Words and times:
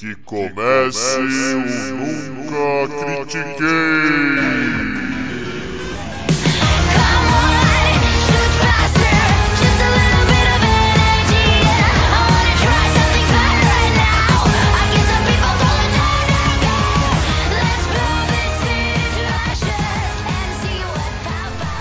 Que 0.00 0.14
comece 0.24 1.18
o 1.18 1.60
Nunca 2.32 3.26
Critiquei! 3.26 3.60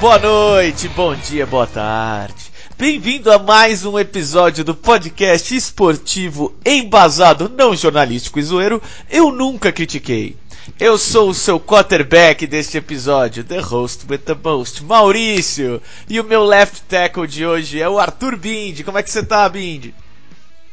Boa 0.02 0.20
noite, 0.20 0.90
bom 0.90 1.16
dia, 1.16 1.46
boa 1.46 1.66
tarde. 1.66 2.49
Bem-vindo 2.80 3.30
a 3.30 3.38
mais 3.38 3.86
um 3.86 4.00
episódio 4.00 4.64
do 4.64 4.74
podcast 4.74 5.54
esportivo 5.54 6.56
embasado, 6.66 7.50
não 7.50 7.76
jornalístico 7.76 8.40
e 8.40 8.42
zoeiro, 8.42 8.82
Eu 9.12 9.34
Nunca 9.34 9.70
Critiquei. 9.70 10.38
Eu 10.80 10.98
sou 10.98 11.32
o 11.32 11.34
seu 11.34 11.60
quarterback 11.60 12.48
deste 12.48 12.78
episódio, 12.78 13.44
the 13.44 13.60
host 13.60 14.06
with 14.10 14.20
the 14.20 14.34
most, 14.34 14.82
Maurício. 14.86 15.82
E 16.08 16.22
o 16.22 16.24
meu 16.24 16.46
left 16.46 16.84
tackle 16.84 17.28
de 17.28 17.46
hoje 17.46 17.82
é 17.82 17.90
o 17.90 18.00
Arthur 18.00 18.38
Bindi. 18.38 18.86
Como 18.86 18.98
é 18.98 19.04
que 19.04 19.12
você 19.12 19.24
tá, 19.24 19.50
Bindi? 19.50 19.94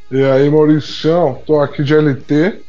E 0.09 0.23
aí, 0.23 0.49
Maurício, 0.49 1.37
tô 1.45 1.59
aqui 1.59 1.83
de 1.83 1.93
LT 1.93 2.61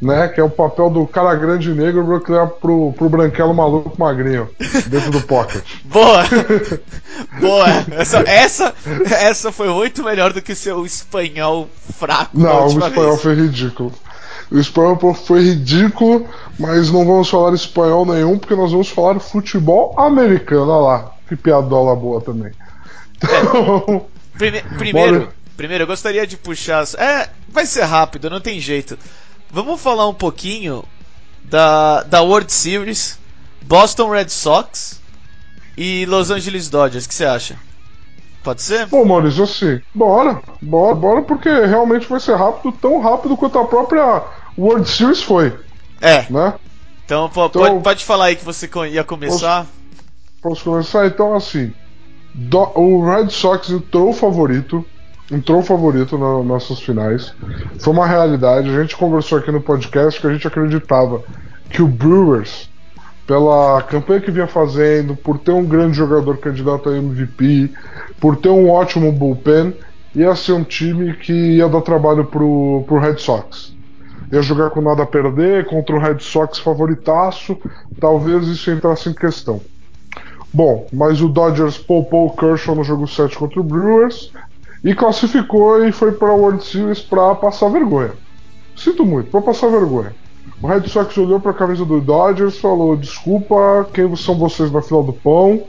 né? 0.00 0.28
Que 0.28 0.40
é 0.40 0.44
o 0.44 0.50
papel 0.50 0.90
do 0.90 1.06
cara 1.06 1.34
grande 1.34 1.72
negro 1.72 2.20
pro, 2.20 2.48
pro, 2.48 2.92
pro 2.92 3.08
branquelo 3.08 3.54
maluco 3.54 3.94
magrinho 3.98 4.48
dentro 4.86 5.10
do 5.10 5.20
pocket. 5.22 5.62
Boa! 5.84 6.24
Boa! 7.40 7.68
Essa, 7.92 8.18
essa, 8.20 8.74
essa 9.10 9.52
foi 9.52 9.68
muito 9.68 10.02
melhor 10.02 10.32
do 10.32 10.42
que 10.42 10.54
seu 10.54 10.84
espanhol 10.84 11.68
fraco. 11.98 12.38
Não, 12.38 12.66
o 12.66 12.68
espanhol 12.68 13.10
vez. 13.10 13.22
foi 13.22 13.34
ridículo. 13.34 13.92
O 14.50 14.58
espanhol 14.58 15.14
foi 15.14 15.42
ridículo, 15.42 16.28
mas 16.58 16.90
não 16.90 17.06
vamos 17.06 17.30
falar 17.30 17.54
espanhol 17.54 18.04
nenhum, 18.04 18.38
porque 18.38 18.54
nós 18.54 18.70
vamos 18.70 18.88
falar 18.90 19.18
futebol 19.18 19.98
americano. 19.98 20.70
Olha 20.70 20.82
lá, 20.82 21.14
que 21.28 21.36
piadola 21.36 21.96
boa 21.96 22.20
também. 22.20 22.52
Então, 23.16 24.06
é. 24.08 24.38
Prime 24.38 24.62
primeiro, 24.76 25.28
primeiro, 25.56 25.84
eu 25.84 25.86
gostaria 25.86 26.26
de 26.26 26.36
puxar. 26.36 26.84
É, 26.98 27.28
vai 27.48 27.64
ser 27.64 27.84
rápido, 27.84 28.28
não 28.28 28.40
tem 28.40 28.60
jeito. 28.60 28.98
Vamos 29.52 29.82
falar 29.82 30.08
um 30.08 30.14
pouquinho 30.14 30.82
da, 31.44 32.02
da 32.04 32.22
World 32.22 32.50
Series, 32.50 33.18
Boston 33.60 34.08
Red 34.08 34.30
Sox 34.30 34.98
e 35.76 36.06
Los 36.06 36.30
Angeles 36.30 36.70
Dodgers. 36.70 37.04
O 37.04 37.08
que 37.08 37.14
você 37.14 37.26
acha? 37.26 37.58
Pode 38.42 38.62
ser? 38.62 38.86
Bom, 38.86 39.04
Maurício, 39.04 39.44
assim, 39.44 39.78
bora, 39.94 40.40
bora, 40.62 40.94
bora, 40.94 41.22
porque 41.22 41.50
realmente 41.50 42.08
vai 42.08 42.18
ser 42.18 42.34
rápido, 42.34 42.72
tão 42.72 42.98
rápido 43.02 43.36
quanto 43.36 43.58
a 43.58 43.66
própria 43.66 44.24
World 44.56 44.88
Series 44.88 45.22
foi. 45.22 45.54
É. 46.00 46.26
Né? 46.30 46.54
Então, 47.04 47.28
pô, 47.28 47.44
então 47.44 47.62
pode, 47.62 47.82
pode 47.82 48.04
falar 48.06 48.24
aí 48.26 48.36
que 48.36 48.44
você 48.44 48.70
ia 48.90 49.04
começar. 49.04 49.66
Posso, 50.40 50.64
posso 50.64 50.64
começar? 50.64 51.06
Então, 51.06 51.34
assim, 51.34 51.74
do, 52.34 52.72
o 52.74 53.04
Red 53.04 53.28
Sox 53.28 53.68
entrou 53.68 54.08
o 54.08 54.14
favorito, 54.14 54.82
entrou 55.32 55.62
favorito 55.62 56.18
nas 56.18 56.44
nossas 56.44 56.80
finais. 56.80 57.34
Foi 57.80 57.92
uma 57.92 58.06
realidade. 58.06 58.68
A 58.68 58.80
gente 58.80 58.96
conversou 58.96 59.38
aqui 59.38 59.50
no 59.50 59.60
podcast 59.60 60.20
que 60.20 60.26
a 60.26 60.32
gente 60.32 60.46
acreditava 60.46 61.22
que 61.70 61.82
o 61.82 61.88
Brewers, 61.88 62.68
pela 63.26 63.80
campanha 63.82 64.20
que 64.20 64.30
vinha 64.30 64.46
fazendo, 64.46 65.16
por 65.16 65.38
ter 65.38 65.52
um 65.52 65.64
grande 65.64 65.96
jogador 65.96 66.36
candidato 66.36 66.90
a 66.90 66.96
MVP, 66.96 67.70
por 68.20 68.36
ter 68.36 68.50
um 68.50 68.68
ótimo 68.68 69.10
bullpen, 69.10 69.74
ia 70.14 70.34
ser 70.34 70.52
um 70.52 70.64
time 70.64 71.14
que 71.14 71.32
ia 71.32 71.68
dar 71.68 71.80
trabalho 71.80 72.26
pro, 72.26 72.84
pro 72.86 72.98
Red 72.98 73.16
Sox. 73.16 73.74
Ia 74.30 74.42
jogar 74.42 74.70
com 74.70 74.80
nada 74.80 75.02
a 75.02 75.06
perder, 75.06 75.66
contra 75.66 75.96
o 75.96 75.98
Red 75.98 76.18
Sox 76.20 76.58
favoritaço, 76.58 77.56
talvez 77.98 78.46
isso 78.46 78.70
entrasse 78.70 79.08
em 79.08 79.14
questão. 79.14 79.60
Bom, 80.52 80.86
mas 80.92 81.22
o 81.22 81.28
Dodgers 81.28 81.78
poupou 81.78 82.26
o 82.26 82.36
Kershaw 82.36 82.74
no 82.74 82.84
jogo 82.84 83.06
7 83.06 83.38
contra 83.38 83.60
o 83.60 83.64
Brewers, 83.64 84.30
e 84.84 84.94
classificou 84.94 85.84
e 85.84 85.92
foi 85.92 86.12
para 86.12 86.28
a 86.28 86.34
World 86.34 86.64
Series 86.64 87.00
para 87.00 87.34
passar 87.34 87.68
vergonha. 87.68 88.12
Sinto 88.76 89.04
muito, 89.04 89.30
para 89.30 89.42
passar 89.42 89.68
vergonha. 89.68 90.14
O 90.60 90.66
Red 90.66 90.88
Sox 90.88 91.16
olhou 91.18 91.40
para 91.40 91.50
a 91.50 91.54
camisa 91.54 91.84
do 91.84 92.00
Dodgers, 92.00 92.58
falou: 92.58 92.96
desculpa, 92.96 93.88
quem 93.92 94.14
são 94.16 94.36
vocês 94.36 94.70
na 94.70 94.82
final 94.82 95.02
do 95.02 95.12
pão? 95.12 95.62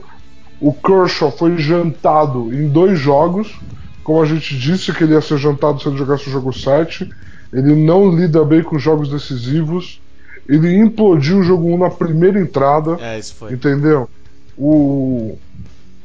O 0.60 0.74
Kershaw 0.74 1.32
foi 1.32 1.58
jantado 1.58 2.54
em 2.54 2.70
dois 2.70 2.98
jogos, 2.98 3.60
como 4.04 4.22
a 4.22 4.26
gente 4.26 4.58
disse 4.58 4.94
que 4.94 5.04
ele 5.04 5.14
ia 5.14 5.22
ser 5.22 5.38
jantado 5.38 5.82
se 5.82 5.88
ele 5.88 5.98
jogasse 5.98 6.30
o 6.30 6.32
jogo 6.32 6.54
7. 6.54 7.10
Ele 7.52 7.76
não 7.76 8.10
lida 8.10 8.44
bem 8.44 8.64
com 8.64 8.80
jogos 8.80 9.10
decisivos. 9.10 10.02
Ele 10.48 10.76
implodiu 10.76 11.40
o 11.40 11.44
jogo 11.44 11.68
1 11.74 11.78
na 11.78 11.90
primeira 11.90 12.40
entrada. 12.40 12.98
É, 13.00 13.20
isso 13.20 13.36
foi. 13.36 13.54
Entendeu? 13.54 14.10
O. 14.58 15.38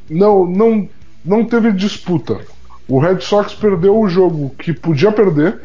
Não, 0.09 0.47
não, 0.47 0.89
não 1.25 1.45
teve 1.45 1.73
disputa. 1.73 2.41
O 2.89 2.99
Red 2.99 3.21
Sox 3.21 3.55
perdeu 3.55 3.99
o 3.99 4.09
jogo 4.09 4.51
que 4.59 4.73
podia 4.73 5.13
perder, 5.13 5.61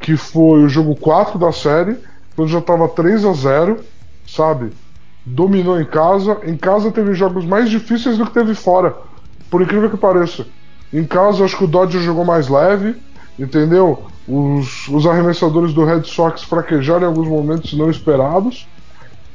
que 0.00 0.16
foi 0.16 0.64
o 0.64 0.68
jogo 0.68 0.96
4 0.96 1.38
da 1.38 1.52
série, 1.52 1.96
quando 2.34 2.48
já 2.48 2.58
estava 2.58 2.88
3 2.88 3.24
a 3.24 3.32
0 3.32 3.80
sabe? 4.26 4.72
Dominou 5.24 5.80
em 5.80 5.84
casa. 5.84 6.38
Em 6.44 6.56
casa 6.56 6.90
teve 6.90 7.14
jogos 7.14 7.44
mais 7.44 7.70
difíceis 7.70 8.18
do 8.18 8.26
que 8.26 8.34
teve 8.34 8.54
fora, 8.54 8.94
por 9.48 9.62
incrível 9.62 9.88
que 9.88 9.96
pareça. 9.96 10.46
Em 10.92 11.04
casa, 11.04 11.44
acho 11.44 11.56
que 11.56 11.64
o 11.64 11.68
Dodger 11.68 12.00
jogou 12.00 12.24
mais 12.24 12.48
leve, 12.48 12.96
entendeu? 13.38 14.04
Os, 14.26 14.88
os 14.88 15.06
arremessadores 15.06 15.72
do 15.72 15.84
Red 15.84 16.04
Sox 16.04 16.42
fraquejaram 16.42 17.02
em 17.02 17.06
alguns 17.06 17.28
momentos 17.28 17.72
não 17.74 17.90
esperados. 17.90 18.66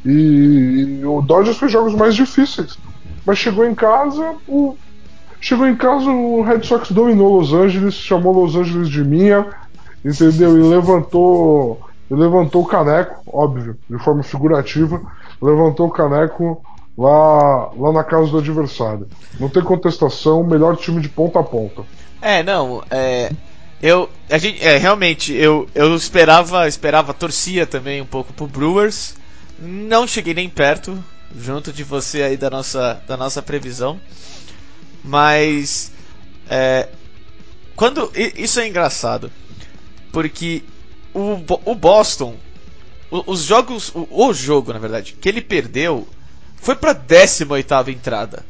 E, 0.06 1.00
e 1.01 1.06
o 1.06 1.21
Dodgers 1.21 1.57
fez 1.57 1.71
jogos 1.71 1.94
mais 1.94 2.16
difíceis. 2.16 2.77
Mas 3.25 3.38
chegou 3.38 3.66
em 3.66 3.75
casa, 3.75 4.35
o, 4.47 4.75
Chegou 5.41 5.67
em 5.67 5.75
casa, 5.75 6.09
o 6.09 6.41
Red 6.41 6.63
Sox 6.63 6.91
dominou 6.91 7.38
Los 7.38 7.53
Angeles, 7.53 7.94
chamou 7.94 8.33
Los 8.33 8.55
Angeles 8.55 8.89
de 8.89 9.03
minha, 9.03 9.45
entendeu? 10.03 10.57
E 10.57 10.61
levantou, 10.61 11.81
levantou 12.09 12.63
o 12.63 12.67
caneco, 12.67 13.22
óbvio, 13.27 13.77
de 13.89 13.97
forma 14.00 14.22
figurativa, 14.22 15.01
levantou 15.41 15.88
o 15.88 15.91
caneco 15.91 16.61
lá, 16.97 17.72
lá 17.77 17.94
na 17.94 18.03
casa 18.03 18.29
do 18.29 18.39
adversário. 18.39 19.07
Não 19.39 19.47
tem 19.47 19.63
contestação, 19.63 20.44
melhor 20.44 20.75
time 20.75 21.01
de 21.01 21.07
ponta 21.07 21.39
a 21.39 21.44
ponta. 21.44 21.83
É, 22.21 22.44
não, 22.44 22.83
é, 22.91 23.31
eu, 23.81 24.09
a 24.29 24.38
gente, 24.38 24.61
é, 24.61 24.77
realmente, 24.77 25.33
eu, 25.33 25.67
eu 25.73 25.95
esperava, 25.95 26.67
esperava, 26.67 27.13
torcia 27.13 27.66
também 27.66 28.01
um 28.01 28.06
pouco 28.06 28.33
pro 28.33 28.45
Brewers. 28.45 29.16
Não 29.57 30.06
cheguei 30.06 30.33
nem 30.33 30.50
perto, 30.50 31.01
junto 31.38 31.71
de 31.71 31.83
você 31.83 32.23
aí 32.23 32.35
da 32.35 32.50
nossa, 32.50 33.01
da 33.07 33.16
nossa 33.16 33.41
previsão. 33.41 34.00
Mas. 35.03 35.91
É, 36.49 36.89
quando. 37.75 38.11
Isso 38.15 38.59
é 38.59 38.67
engraçado. 38.67 39.31
Porque 40.11 40.63
o, 41.13 41.39
o 41.65 41.75
Boston. 41.75 42.35
os 43.11 43.43
jogos. 43.43 43.91
O, 43.95 44.27
o, 44.27 44.33
jogo, 44.33 44.73
na 44.73 44.79
verdade, 44.79 45.13
que 45.13 45.29
ele 45.29 45.41
perdeu 45.41 46.07
foi 46.61 46.75
pra 46.75 46.93
18 46.93 47.89
entrada. 47.89 48.45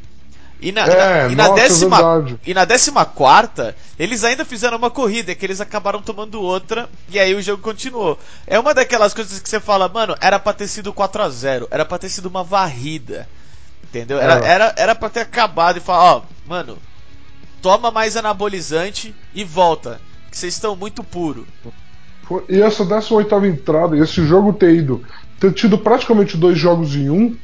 E 0.62 0.72
na, 0.72 0.82
é, 0.82 1.22
na, 1.22 1.32
e, 1.32 1.36
na 1.36 1.48
nossa, 1.48 1.62
décima, 1.62 1.98
é 1.98 2.50
e 2.50 2.52
na 2.52 2.64
décima 2.66 3.04
quarta, 3.06 3.74
eles 3.98 4.22
ainda 4.24 4.44
fizeram 4.44 4.76
uma 4.76 4.90
corrida, 4.90 5.34
que 5.34 5.46
eles 5.46 5.58
acabaram 5.58 6.02
tomando 6.02 6.42
outra, 6.42 6.86
e 7.08 7.18
aí 7.18 7.34
o 7.34 7.40
jogo 7.40 7.62
continuou. 7.62 8.18
É 8.46 8.58
uma 8.58 8.74
daquelas 8.74 9.14
coisas 9.14 9.38
que 9.38 9.48
você 9.48 9.58
fala, 9.58 9.88
mano, 9.88 10.14
era 10.20 10.38
pra 10.38 10.52
ter 10.52 10.68
sido 10.68 10.92
4 10.92 11.22
a 11.22 11.30
0 11.30 11.68
era 11.70 11.86
pra 11.86 11.98
ter 11.98 12.10
sido 12.10 12.26
uma 12.26 12.44
varrida. 12.44 13.26
Entendeu? 13.82 14.20
Era, 14.20 14.44
é. 14.44 14.48
era, 14.48 14.74
era 14.76 14.94
pra 14.94 15.08
ter 15.08 15.20
acabado 15.20 15.78
e 15.78 15.80
falar, 15.80 16.16
ó, 16.16 16.22
mano, 16.50 16.78
toma 17.62 17.92
mais 17.92 18.16
anabolizante 18.16 19.14
e 19.32 19.44
volta. 19.44 20.00
Que 20.28 20.36
vocês 20.36 20.54
estão 20.54 20.74
muito 20.74 21.04
puro. 21.04 21.46
E 22.48 22.60
essa 22.60 22.84
18 22.84 23.46
entrada, 23.46 23.96
esse 23.96 24.24
jogo 24.24 24.52
ter 24.52 24.74
ido, 24.74 25.04
ter 25.38 25.52
tido 25.52 25.78
praticamente 25.78 26.36
dois 26.36 26.58
jogos 26.58 26.94
em 26.96 27.08
um, 27.08 27.36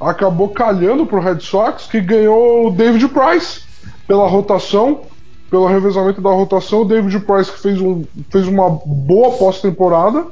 acabou 0.00 0.48
calhando 0.48 1.06
pro 1.06 1.20
Red 1.20 1.40
Sox, 1.40 1.86
que 1.86 2.00
ganhou 2.00 2.66
o 2.66 2.70
David 2.72 3.08
Price 3.08 3.62
pela 4.06 4.28
rotação, 4.28 5.02
pelo 5.48 5.66
revezamento 5.66 6.20
da 6.20 6.30
rotação. 6.30 6.82
O 6.82 6.84
David 6.84 7.20
Price, 7.20 7.52
que 7.52 7.60
fez, 7.60 7.80
um, 7.80 8.04
fez 8.30 8.48
uma 8.48 8.68
boa 8.84 9.36
pós-temporada, 9.36 10.26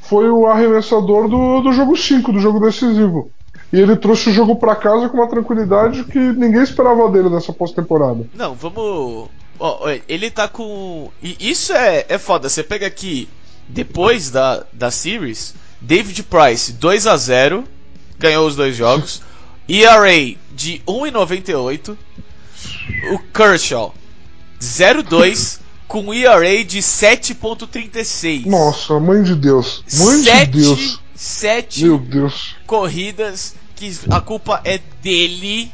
foi 0.00 0.28
o 0.28 0.46
arremessador 0.46 1.28
do, 1.28 1.60
do 1.60 1.72
jogo 1.72 1.96
5, 1.96 2.32
do 2.32 2.38
jogo 2.38 2.60
decisivo. 2.60 3.30
E 3.72 3.80
ele 3.80 3.96
trouxe 3.96 4.28
o 4.28 4.32
jogo 4.32 4.56
para 4.56 4.76
casa 4.76 5.08
com 5.08 5.16
uma 5.16 5.28
tranquilidade 5.28 6.04
que 6.04 6.18
ninguém 6.18 6.62
esperava 6.62 7.08
dele 7.10 7.30
nessa 7.30 7.52
pós-temporada. 7.52 8.26
Não, 8.34 8.54
vamos. 8.54 9.30
Oh, 9.58 9.78
ele 10.06 10.30
tá 10.30 10.46
com. 10.46 11.10
E 11.22 11.36
isso 11.40 11.72
é, 11.72 12.04
é 12.08 12.18
foda. 12.18 12.48
Você 12.48 12.62
pega 12.62 12.86
aqui, 12.86 13.28
depois 13.66 14.30
da, 14.30 14.64
da 14.72 14.90
series, 14.90 15.54
David 15.80 16.22
Price 16.24 16.72
2 16.72 17.06
a 17.06 17.16
0 17.16 17.64
ganhou 18.18 18.46
os 18.46 18.56
dois 18.56 18.76
jogos. 18.76 19.22
ERA 19.66 20.36
de 20.52 20.82
1,98. 20.86 21.96
O 23.12 23.18
Kershaw 23.32 23.94
0,2 24.60 25.60
com 25.88 26.12
ERA 26.12 26.64
de 26.64 26.78
7.36. 26.78 28.46
Nossa, 28.46 29.00
mãe 29.00 29.22
de 29.22 29.34
Deus. 29.34 29.84
Mãe 29.94 30.22
sete, 30.22 30.50
de 30.50 30.60
Deus. 30.60 31.00
Sete 31.14 31.84
Meu 31.84 31.98
Deus. 31.98 32.56
corridas 32.66 33.54
que 33.82 34.12
a 34.12 34.20
culpa 34.20 34.60
é 34.64 34.78
dele. 35.02 35.72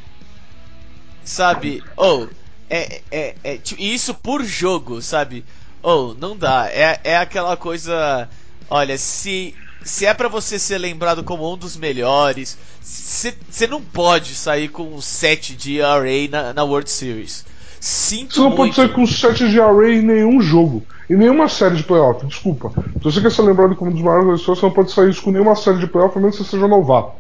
Sabe? 1.22 1.84
Ou, 1.94 2.25
oh, 2.25 2.28
é, 2.70 3.02
é, 3.10 3.34
é, 3.44 3.60
isso 3.78 4.14
por 4.14 4.43
jogo, 4.43 5.02
sabe? 5.02 5.44
Ou, 5.82 6.10
oh, 6.10 6.14
não 6.14 6.37
dá. 6.37 6.69
É, 6.70 6.99
é 7.05 7.16
aquela 7.19 7.56
coisa. 7.56 8.28
Olha, 8.70 8.96
se, 8.96 9.55
se 9.82 10.06
é 10.06 10.14
para 10.14 10.28
você 10.28 10.58
ser 10.58 10.78
lembrado 10.78 11.22
como 11.22 11.52
um 11.52 11.56
dos 11.56 11.76
melhores, 11.76 12.56
você 12.81 13.66
não 13.66 13.82
pode 13.82 14.34
sair 14.34 14.69
com 14.69 14.94
um 14.94 15.00
7 15.00 15.55
de 15.55 15.78
ERA 15.78 16.28
na, 16.31 16.52
na 16.55 16.64
World 16.64 16.90
Series. 16.90 17.44
Sinto 17.81 18.34
Você 18.34 18.40
não 18.40 18.49
muito. 18.49 18.56
pode 18.56 18.75
sair 18.75 18.93
com 18.93 19.06
7 19.06 19.50
de 19.50 19.58
ERA 19.58 19.93
em 19.93 20.02
nenhum 20.02 20.40
jogo. 20.40 20.82
Em 21.10 21.16
nenhuma 21.16 21.49
série 21.49 21.76
de 21.76 21.84
playoff, 21.84 22.26
desculpa. 22.26 22.70
Se 22.99 23.05
você 23.05 23.20
quer 23.20 23.32
ser 23.32 23.43
lembrado 23.43 23.75
como 23.76 23.90
um 23.90 23.94
dos 23.94 24.02
maiores 24.02 24.40
pessoas, 24.40 24.58
você 24.58 24.66
não 24.66 24.72
pode 24.72 24.93
sair 24.93 25.10
isso 25.10 25.22
com 25.22 25.31
nenhuma 25.31 25.56
série 25.56 25.78
de 25.78 25.87
playoff, 25.87 26.16
a 26.16 26.20
menos 26.20 26.37
que 26.37 26.44
você 26.44 26.50
seja 26.50 26.69
novato. 26.69 27.12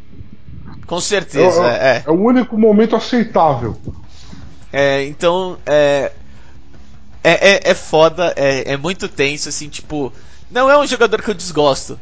Com 0.88 1.00
certeza, 1.00 1.62
é, 1.64 1.98
é. 1.98 2.02
É 2.06 2.10
o 2.10 2.14
único 2.14 2.56
momento 2.58 2.96
aceitável. 2.96 3.76
É, 4.72 5.04
então, 5.04 5.58
é, 5.66 6.10
é, 7.22 7.50
é, 7.50 7.70
é 7.70 7.74
foda, 7.74 8.32
é, 8.34 8.72
é 8.72 8.76
muito 8.76 9.06
tenso, 9.06 9.50
assim, 9.50 9.68
tipo. 9.68 10.10
Não 10.50 10.70
é 10.70 10.78
um 10.78 10.86
jogador 10.86 11.20
que 11.20 11.30
eu 11.30 11.34
desgosto, 11.34 11.98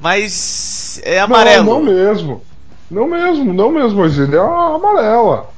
mas 0.00 1.00
é 1.04 1.20
amarelo. 1.20 1.64
Não, 1.64 1.74
não 1.74 1.82
mesmo. 1.84 2.42
Não 2.90 3.08
mesmo, 3.08 3.54
não 3.54 3.70
mesmo, 3.70 4.00
mas 4.00 4.18
ele 4.18 4.34
é 4.34 4.40
amarela. 4.40 5.50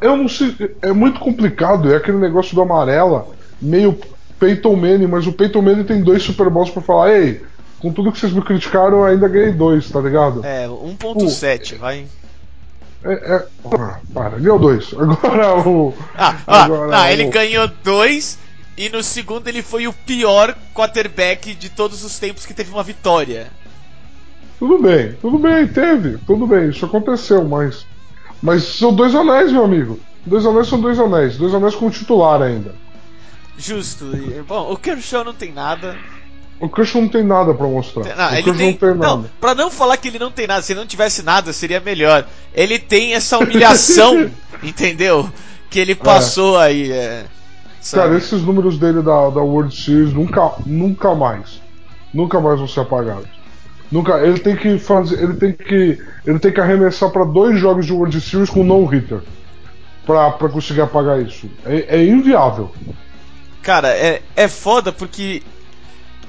Eu 0.00 0.16
não 0.16 0.28
sei, 0.28 0.56
é 0.82 0.92
muito 0.92 1.20
complicado, 1.20 1.92
é 1.92 1.96
aquele 1.96 2.18
negócio 2.18 2.52
do 2.52 2.62
amarela, 2.62 3.28
meio 3.62 3.96
Peyton 4.40 4.74
Manning, 4.74 5.06
mas 5.06 5.24
o 5.28 5.32
Peyton 5.32 5.62
Manning 5.62 5.84
tem 5.84 6.02
dois 6.02 6.24
Super 6.24 6.50
Bowls 6.50 6.70
pra 6.70 6.82
falar, 6.82 7.12
ei, 7.12 7.42
com 7.80 7.92
tudo 7.92 8.12
que 8.12 8.18
vocês 8.18 8.32
me 8.32 8.42
criticaram, 8.42 8.98
eu 8.98 9.04
ainda 9.04 9.28
ganhei 9.28 9.52
dois, 9.52 9.90
tá 9.90 10.00
ligado? 10.00 10.44
É, 10.44 10.66
1.7, 10.66 11.76
vai. 11.76 12.06
É, 13.04 13.12
é, 13.12 13.46
para, 14.12 14.30
ganhou 14.30 14.58
dois. 14.58 14.92
Agora 14.98 15.56
o. 15.56 15.94
Ah, 16.16 16.36
ah, 16.46 16.64
agora, 16.64 17.00
ah 17.00 17.12
ele 17.12 17.26
o... 17.26 17.30
ganhou 17.30 17.68
dois 17.84 18.38
e 18.76 18.88
no 18.88 19.02
segundo 19.02 19.46
ele 19.46 19.62
foi 19.62 19.86
o 19.86 19.92
pior 19.92 20.56
quarterback 20.74 21.54
de 21.54 21.68
todos 21.68 22.04
os 22.04 22.18
tempos 22.18 22.44
que 22.44 22.54
teve 22.54 22.70
uma 22.70 22.82
vitória. 22.82 23.48
Tudo 24.58 24.82
bem, 24.82 25.12
tudo 25.20 25.38
bem, 25.38 25.68
teve, 25.68 26.18
tudo 26.26 26.46
bem, 26.46 26.70
isso 26.70 26.84
aconteceu, 26.84 27.44
mas. 27.44 27.86
Mas 28.42 28.64
são 28.64 28.94
dois 28.94 29.14
anéis, 29.14 29.52
meu 29.52 29.64
amigo. 29.64 29.98
Dois 30.26 30.44
anéis 30.44 30.68
são 30.68 30.80
dois 30.80 30.98
anéis, 30.98 31.36
dois 31.36 31.54
anéis 31.54 31.74
com 31.74 31.90
titular 31.90 32.42
ainda. 32.42 32.74
Justo. 33.56 34.04
Bom, 34.46 34.72
o 34.72 34.76
Kershaw 34.76 35.24
não 35.24 35.34
tem 35.34 35.52
nada. 35.52 35.96
O 36.60 36.68
Kershaw 36.68 37.00
não 37.00 37.08
tem 37.08 37.22
nada 37.22 37.54
para 37.54 37.66
mostrar. 37.66 38.16
Não, 38.16 38.30
o 38.30 38.34
ele 38.34 38.42
tem, 38.42 38.66
não 38.72 38.72
tem 38.72 38.88
nada. 38.88 39.06
Não, 39.06 39.24
pra 39.40 39.54
não 39.54 39.70
falar 39.70 39.96
que 39.96 40.08
ele 40.08 40.18
não 40.18 40.30
tem 40.30 40.46
nada, 40.46 40.62
se 40.62 40.72
ele 40.72 40.80
não 40.80 40.86
tivesse 40.86 41.22
nada, 41.22 41.52
seria 41.52 41.80
melhor. 41.80 42.26
Ele 42.52 42.78
tem 42.78 43.14
essa 43.14 43.38
humilhação, 43.38 44.30
entendeu? 44.62 45.30
Que 45.70 45.78
ele 45.78 45.94
passou 45.94 46.60
é. 46.60 46.66
aí. 46.66 46.92
É, 46.92 47.24
Cara, 47.92 48.16
esses 48.16 48.42
números 48.42 48.78
dele 48.78 49.02
da, 49.02 49.30
da 49.30 49.40
World 49.40 49.74
Series 49.74 50.12
nunca, 50.12 50.52
nunca 50.66 51.14
mais. 51.14 51.62
Nunca 52.12 52.40
mais 52.40 52.58
vão 52.58 52.68
ser 52.68 52.80
apagados. 52.80 53.28
Nunca, 53.90 54.18
ele 54.18 54.38
tem 54.38 54.54
que 54.54 54.78
fazer, 54.78 55.22
ele 55.22 55.34
tem 55.34 55.52
que, 55.52 55.98
ele 56.26 56.38
tem 56.38 56.52
que 56.52 56.60
arremessar 56.60 57.10
para 57.10 57.24
dois 57.24 57.58
jogos 57.58 57.86
de 57.86 57.92
World 57.92 58.20
Series 58.20 58.50
com 58.50 58.62
no 58.62 58.84
hitter 58.84 59.20
para 60.04 60.48
conseguir 60.48 60.80
apagar 60.80 61.20
isso. 61.20 61.48
É, 61.64 61.96
é, 61.96 62.04
inviável. 62.04 62.70
Cara, 63.62 63.88
é, 63.88 64.22
é 64.34 64.48
foda 64.48 64.90
porque 64.92 65.42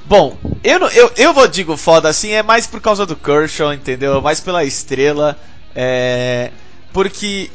Bom, 0.10 0.36
eu, 0.64 0.80
eu, 0.90 1.12
eu 1.18 1.34
vou 1.36 1.48
digo 1.48 1.78
foda 1.78 2.10
assim, 2.10 2.32
é 2.32 2.42
mais 2.42 2.66
por 2.66 2.82
causa 2.82 3.06
do 3.06 3.16
Kershaw, 3.16 3.72
entendeu? 3.72 4.20
Mais 4.20 4.40
pela 4.40 4.64
estrela. 4.64 5.40
É, 5.76 6.50
porque 6.92 7.52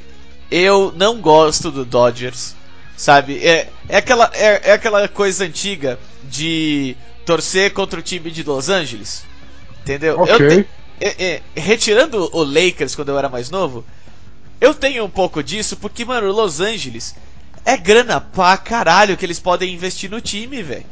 eu 0.48 0.94
não 0.96 1.20
gosto 1.20 1.68
do 1.68 1.84
Dodgers, 1.84 2.54
sabe? 2.96 3.44
É, 3.44 3.68
é, 3.88 3.96
aquela, 3.96 4.30
é, 4.32 4.70
é 4.70 4.72
aquela 4.72 5.08
coisa 5.08 5.44
antiga 5.44 5.98
de 6.22 6.96
torcer 7.26 7.72
contra 7.72 7.98
o 7.98 8.02
time 8.02 8.30
de 8.30 8.44
Los 8.44 8.68
Angeles. 8.68 9.24
Entendeu? 9.82 10.20
Okay. 10.20 10.34
Eu 10.34 10.62
te, 10.62 10.68
é, 11.00 11.24
é, 11.24 11.42
retirando 11.56 12.30
o 12.32 12.44
Lakers 12.44 12.94
quando 12.94 13.08
eu 13.08 13.18
era 13.18 13.28
mais 13.28 13.50
novo, 13.50 13.84
eu 14.60 14.72
tenho 14.72 15.04
um 15.04 15.10
pouco 15.10 15.42
disso 15.42 15.76
porque, 15.76 16.04
mano, 16.04 16.30
Los 16.30 16.60
Angeles 16.60 17.16
é 17.64 17.76
grana 17.76 18.20
pra 18.20 18.56
caralho 18.56 19.16
que 19.16 19.26
eles 19.26 19.40
podem 19.40 19.74
investir 19.74 20.08
no 20.08 20.20
time, 20.20 20.62
velho. 20.62 20.86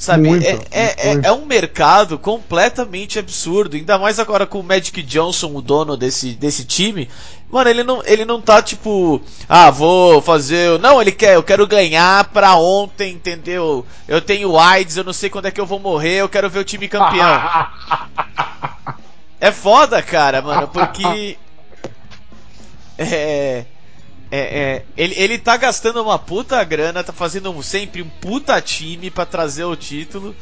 Sabe? 0.00 0.28
Muito, 0.28 0.46
é, 0.46 0.58
é, 0.70 1.10
é, 1.10 1.20
é, 1.24 1.32
um 1.32 1.44
mercado 1.44 2.18
completamente 2.18 3.18
absurdo. 3.18 3.76
Ainda 3.76 3.98
mais 3.98 4.18
agora 4.18 4.46
com 4.46 4.58
o 4.58 4.62
Magic 4.62 5.02
Johnson, 5.02 5.54
o 5.54 5.60
dono 5.60 5.94
desse, 5.94 6.32
desse 6.32 6.64
time. 6.64 7.06
Mano, 7.50 7.68
ele 7.68 7.84
não, 7.84 8.02
ele 8.06 8.24
não 8.24 8.40
tá 8.40 8.62
tipo, 8.62 9.20
ah, 9.46 9.70
vou 9.70 10.22
fazer. 10.22 10.78
Não, 10.78 11.02
ele 11.02 11.12
quer, 11.12 11.34
eu 11.34 11.42
quero 11.42 11.66
ganhar 11.66 12.24
pra 12.30 12.56
ontem, 12.56 13.12
entendeu? 13.12 13.84
Eu 14.08 14.22
tenho 14.22 14.58
AIDS, 14.58 14.96
eu 14.96 15.04
não 15.04 15.12
sei 15.12 15.28
quando 15.28 15.48
é 15.48 15.50
que 15.50 15.60
eu 15.60 15.66
vou 15.66 15.78
morrer, 15.78 16.22
eu 16.22 16.30
quero 16.30 16.48
ver 16.48 16.60
o 16.60 16.64
time 16.64 16.88
campeão. 16.88 17.42
é 19.38 19.52
foda, 19.52 20.00
cara, 20.00 20.40
mano, 20.40 20.66
porque. 20.68 21.36
É. 23.02 23.64
É, 24.30 24.38
é, 24.38 24.84
ele, 24.96 25.14
ele 25.16 25.38
tá 25.38 25.56
gastando 25.56 26.00
uma 26.02 26.18
puta 26.18 26.62
grana, 26.62 27.02
tá 27.02 27.12
fazendo 27.12 27.50
um, 27.50 27.62
sempre 27.62 28.00
um 28.00 28.08
puta 28.08 28.60
time 28.60 29.10
para 29.10 29.26
trazer 29.26 29.64
o 29.64 29.74
título. 29.74 30.34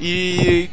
E 0.00 0.70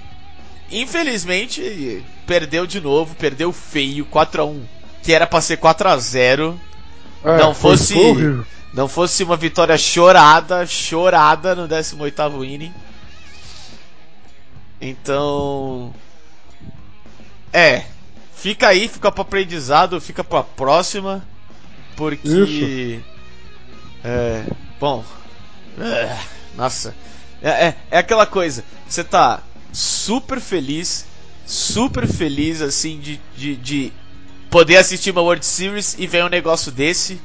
infelizmente 0.71 2.03
perdeu 2.25 2.67
de 2.67 2.79
novo, 2.79 3.15
perdeu 3.15 3.51
feio, 3.51 4.05
4 4.05 4.41
a 4.41 4.45
1 4.45 4.65
que 5.01 5.13
era 5.13 5.25
pra 5.25 5.39
ser 5.39 5.57
4 5.57 5.87
a 5.87 5.97
0 5.97 6.59
é, 7.23 7.37
Não 7.37 7.55
fosse 7.55 7.93
não 8.73 8.87
fosse 8.87 9.23
uma 9.23 9.37
vitória 9.37 9.77
chorada, 9.77 10.65
chorada 10.67 11.55
no 11.55 11.67
18º 11.67 12.45
inning. 12.45 12.73
Então, 14.79 15.93
é, 17.51 17.85
fica 18.35 18.67
aí, 18.67 18.87
fica 18.87 19.11
para 19.11 19.21
aprendizado, 19.23 19.99
fica 19.99 20.23
para 20.23 20.43
próxima. 20.43 21.25
Porque. 21.97 22.27
Isso. 22.27 23.03
É. 24.05 24.45
Bom. 24.79 25.03
É, 25.79 26.17
nossa. 26.55 26.95
É, 27.41 27.49
é, 27.49 27.75
é 27.91 27.97
aquela 27.97 28.25
coisa. 28.25 28.63
Você 28.87 29.03
tá 29.03 29.41
super 29.73 30.39
feliz. 30.39 31.05
Super 31.45 32.05
feliz, 32.05 32.61
assim, 32.61 32.99
de, 32.99 33.21
de, 33.35 33.55
de 33.55 33.93
poder 34.49 34.77
assistir 34.77 35.11
uma 35.11 35.21
World 35.21 35.45
Series 35.45 35.95
e 35.97 36.05
ver 36.05 36.23
um 36.25 36.29
negócio 36.29 36.71
desse. 36.71 37.19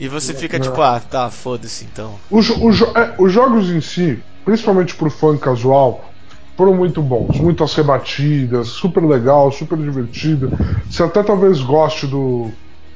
E 0.00 0.08
você 0.08 0.32
fica 0.32 0.58
tipo, 0.58 0.80
ah, 0.80 0.98
tá, 0.98 1.30
foda-se 1.30 1.84
então. 1.84 2.18
Os, 2.30 2.48
os, 2.48 2.80
é, 2.80 3.14
os 3.18 3.30
jogos 3.30 3.68
em 3.68 3.80
si, 3.80 4.18
principalmente 4.42 4.94
pro 4.94 5.10
fã 5.10 5.36
casual, 5.36 6.10
foram 6.56 6.74
muito 6.74 7.02
bons, 7.02 7.38
muitas 7.38 7.74
rebatidas, 7.74 8.68
super 8.68 9.04
legal, 9.04 9.52
super 9.52 9.76
divertido. 9.76 10.50
Você 10.90 11.02
até 11.02 11.22
talvez 11.22 11.60
goste 11.60 12.06
do, 12.06 12.50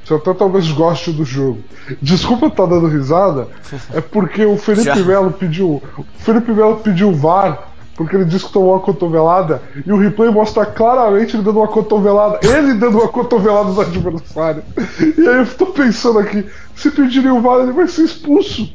você 0.06 0.14
até 0.14 0.32
talvez 0.32 0.70
goste 0.70 1.10
do 1.10 1.24
jogo. 1.24 1.58
Desculpa 2.00 2.46
estar 2.46 2.62
tá 2.62 2.68
dando 2.68 2.86
risada, 2.86 3.48
é 3.92 4.00
porque 4.00 4.44
o 4.44 4.56
Felipe 4.56 5.02
Melo 5.02 5.32
pediu. 5.32 5.82
O 5.98 6.04
Felipe 6.18 6.52
Melo 6.52 6.76
pediu 6.76 7.12
VAR 7.12 7.70
porque 7.96 8.14
ele 8.14 8.26
disse 8.26 8.44
que 8.44 8.52
tomou 8.52 8.74
uma 8.74 8.80
cotovelada 8.80 9.62
e 9.84 9.90
o 9.90 9.96
replay 9.96 10.30
mostra 10.30 10.66
claramente 10.66 11.34
ele 11.34 11.42
dando 11.42 11.58
uma 11.58 11.66
cotovelada, 11.66 12.38
ele 12.46 12.74
dando 12.74 12.98
uma 12.98 13.08
cotovelada 13.08 13.70
no 13.72 13.80
adversário. 13.80 14.62
E 15.00 15.28
aí 15.28 15.38
eu 15.38 15.46
tô 15.56 15.66
pensando 15.66 16.18
aqui, 16.18 16.46
se 16.76 16.90
pedirem 16.90 17.32
o 17.32 17.40
VAR, 17.40 17.60
ele 17.60 17.72
vai 17.72 17.88
ser 17.88 18.02
expulso. 18.02 18.72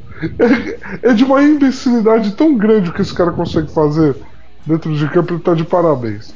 É, 1.02 1.10
é 1.10 1.14
de 1.14 1.24
uma 1.24 1.42
imbecilidade 1.42 2.32
tão 2.32 2.56
grande 2.56 2.90
o 2.90 2.92
que 2.92 3.00
esse 3.00 3.14
cara 3.14 3.32
consegue 3.32 3.72
fazer 3.72 4.16
dentro 4.66 4.94
de 4.94 5.08
campo, 5.08 5.32
ele 5.32 5.42
tá 5.42 5.54
de 5.54 5.64
parabéns. 5.64 6.34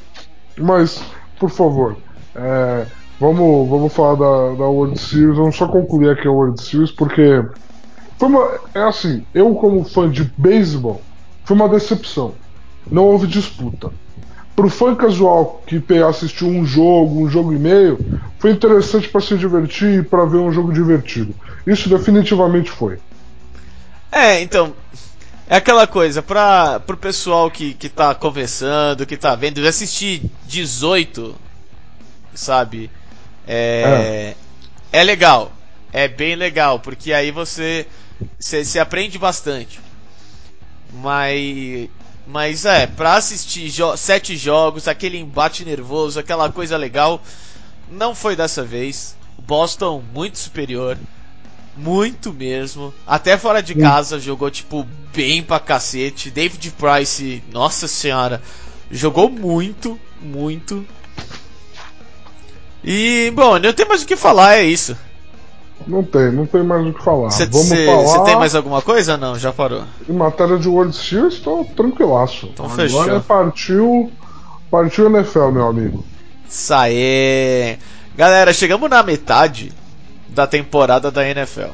Mas, 0.57 1.01
por 1.39 1.49
favor, 1.49 1.97
é, 2.35 2.85
Vamos, 3.19 3.69
vamos 3.69 3.93
falar 3.93 4.15
da, 4.15 4.55
da 4.55 4.65
World 4.65 4.99
Series, 4.99 5.35
vamos 5.35 5.55
só 5.55 5.67
concluir 5.67 6.11
aqui 6.11 6.27
a 6.27 6.31
World 6.31 6.61
Series, 6.61 6.91
porque 6.91 7.43
foi 8.19 8.29
uma, 8.29 8.59
é 8.75 8.83
assim, 8.83 9.25
eu 9.33 9.55
como 9.55 9.83
fã 9.83 10.09
de 10.09 10.31
beisebol, 10.37 11.01
foi 11.43 11.55
uma 11.55 11.67
decepção. 11.67 12.35
Não 12.89 13.05
houve 13.05 13.25
disputa. 13.25 13.91
Pro 14.55 14.69
fã 14.69 14.95
casual 14.95 15.61
que 15.65 15.81
assistiu 16.07 16.47
um 16.47 16.65
jogo, 16.65 17.21
um 17.21 17.29
jogo 17.29 17.53
e 17.53 17.59
meio, 17.59 17.99
foi 18.39 18.51
interessante 18.51 19.09
para 19.09 19.21
se 19.21 19.37
divertir 19.37 19.99
e 19.99 20.03
para 20.03 20.25
ver 20.25 20.37
um 20.37 20.51
jogo 20.51 20.71
divertido. 20.71 21.33
Isso 21.65 21.89
definitivamente 21.89 22.71
foi. 22.71 22.97
É, 24.11 24.41
então, 24.41 24.73
é 25.47 25.57
aquela 25.57 25.85
coisa, 25.85 26.21
para 26.21 26.79
pro 26.79 26.97
pessoal 26.97 27.51
que, 27.51 27.73
que 27.73 27.87
tá 27.87 28.15
conversando, 28.15 29.05
que 29.05 29.15
tá 29.15 29.35
vendo, 29.35 29.65
assistir 29.67 30.23
18, 30.47 31.35
sabe? 32.33 32.89
É, 33.47 34.35
é, 34.91 34.99
é 34.99 35.03
legal. 35.03 35.51
É 35.93 36.07
bem 36.07 36.35
legal, 36.35 36.79
porque 36.79 37.13
aí 37.13 37.31
você, 37.31 37.87
você, 38.39 38.77
aprende 38.79 39.17
bastante. 39.17 39.79
Mas. 40.93 41.89
Mas 42.29 42.65
é, 42.65 42.85
pra 42.85 43.13
assistir 43.13 43.69
jo 43.69 43.95
sete 43.95 44.35
jogos, 44.35 44.85
aquele 44.85 45.17
embate 45.17 45.63
nervoso, 45.63 46.19
aquela 46.19 46.51
coisa 46.51 46.75
legal, 46.75 47.21
não 47.89 48.13
foi 48.13 48.35
dessa 48.35 48.63
vez. 48.63 49.15
Boston 49.39 50.03
muito 50.13 50.37
superior. 50.37 50.97
Muito 51.77 52.33
mesmo. 52.33 52.93
Até 53.05 53.37
fora 53.37 53.61
de 53.61 53.75
casa 53.75 54.19
jogou, 54.19 54.49
tipo, 54.49 54.85
bem 55.15 55.41
pra 55.41 55.59
cacete. 55.59 56.31
David 56.31 56.71
Price, 56.71 57.41
nossa 57.51 57.87
senhora, 57.87 58.41
jogou 58.91 59.29
muito, 59.29 59.97
muito. 60.19 60.85
E, 62.83 63.31
bom, 63.35 63.59
não 63.59 63.73
tem 63.73 63.87
mais 63.87 64.03
o 64.03 64.05
que 64.05 64.15
falar, 64.15 64.57
é 64.57 64.63
isso. 64.63 64.95
Não 65.85 66.03
tem, 66.03 66.31
não 66.31 66.45
tem 66.45 66.63
mais 66.63 66.85
o 66.85 66.93
que 66.93 67.03
falar. 67.03 67.29
Você 67.29 67.47
tem 68.25 68.35
mais 68.35 68.55
alguma 68.55 68.81
coisa? 68.81 69.17
Não, 69.17 69.37
já 69.37 69.53
parou. 69.53 69.83
Em 70.07 70.13
matéria 70.13 70.57
de 70.57 70.67
World 70.67 70.95
Series, 70.95 71.35
estou 71.35 71.63
tranquilaço. 71.65 72.47
Então 72.47 72.65
Agora 72.65 72.81
fechou. 72.81 73.15
é 73.15 73.19
partiu. 73.19 74.11
Partiu 74.69 75.05
NFL, 75.05 75.49
meu 75.49 75.67
amigo. 75.67 76.03
Isso 76.49 76.73
aí. 76.73 77.77
Galera, 78.17 78.51
chegamos 78.51 78.89
na 78.89 79.03
metade 79.03 79.71
da 80.29 80.47
temporada 80.47 81.11
da 81.11 81.27
NFL. 81.27 81.71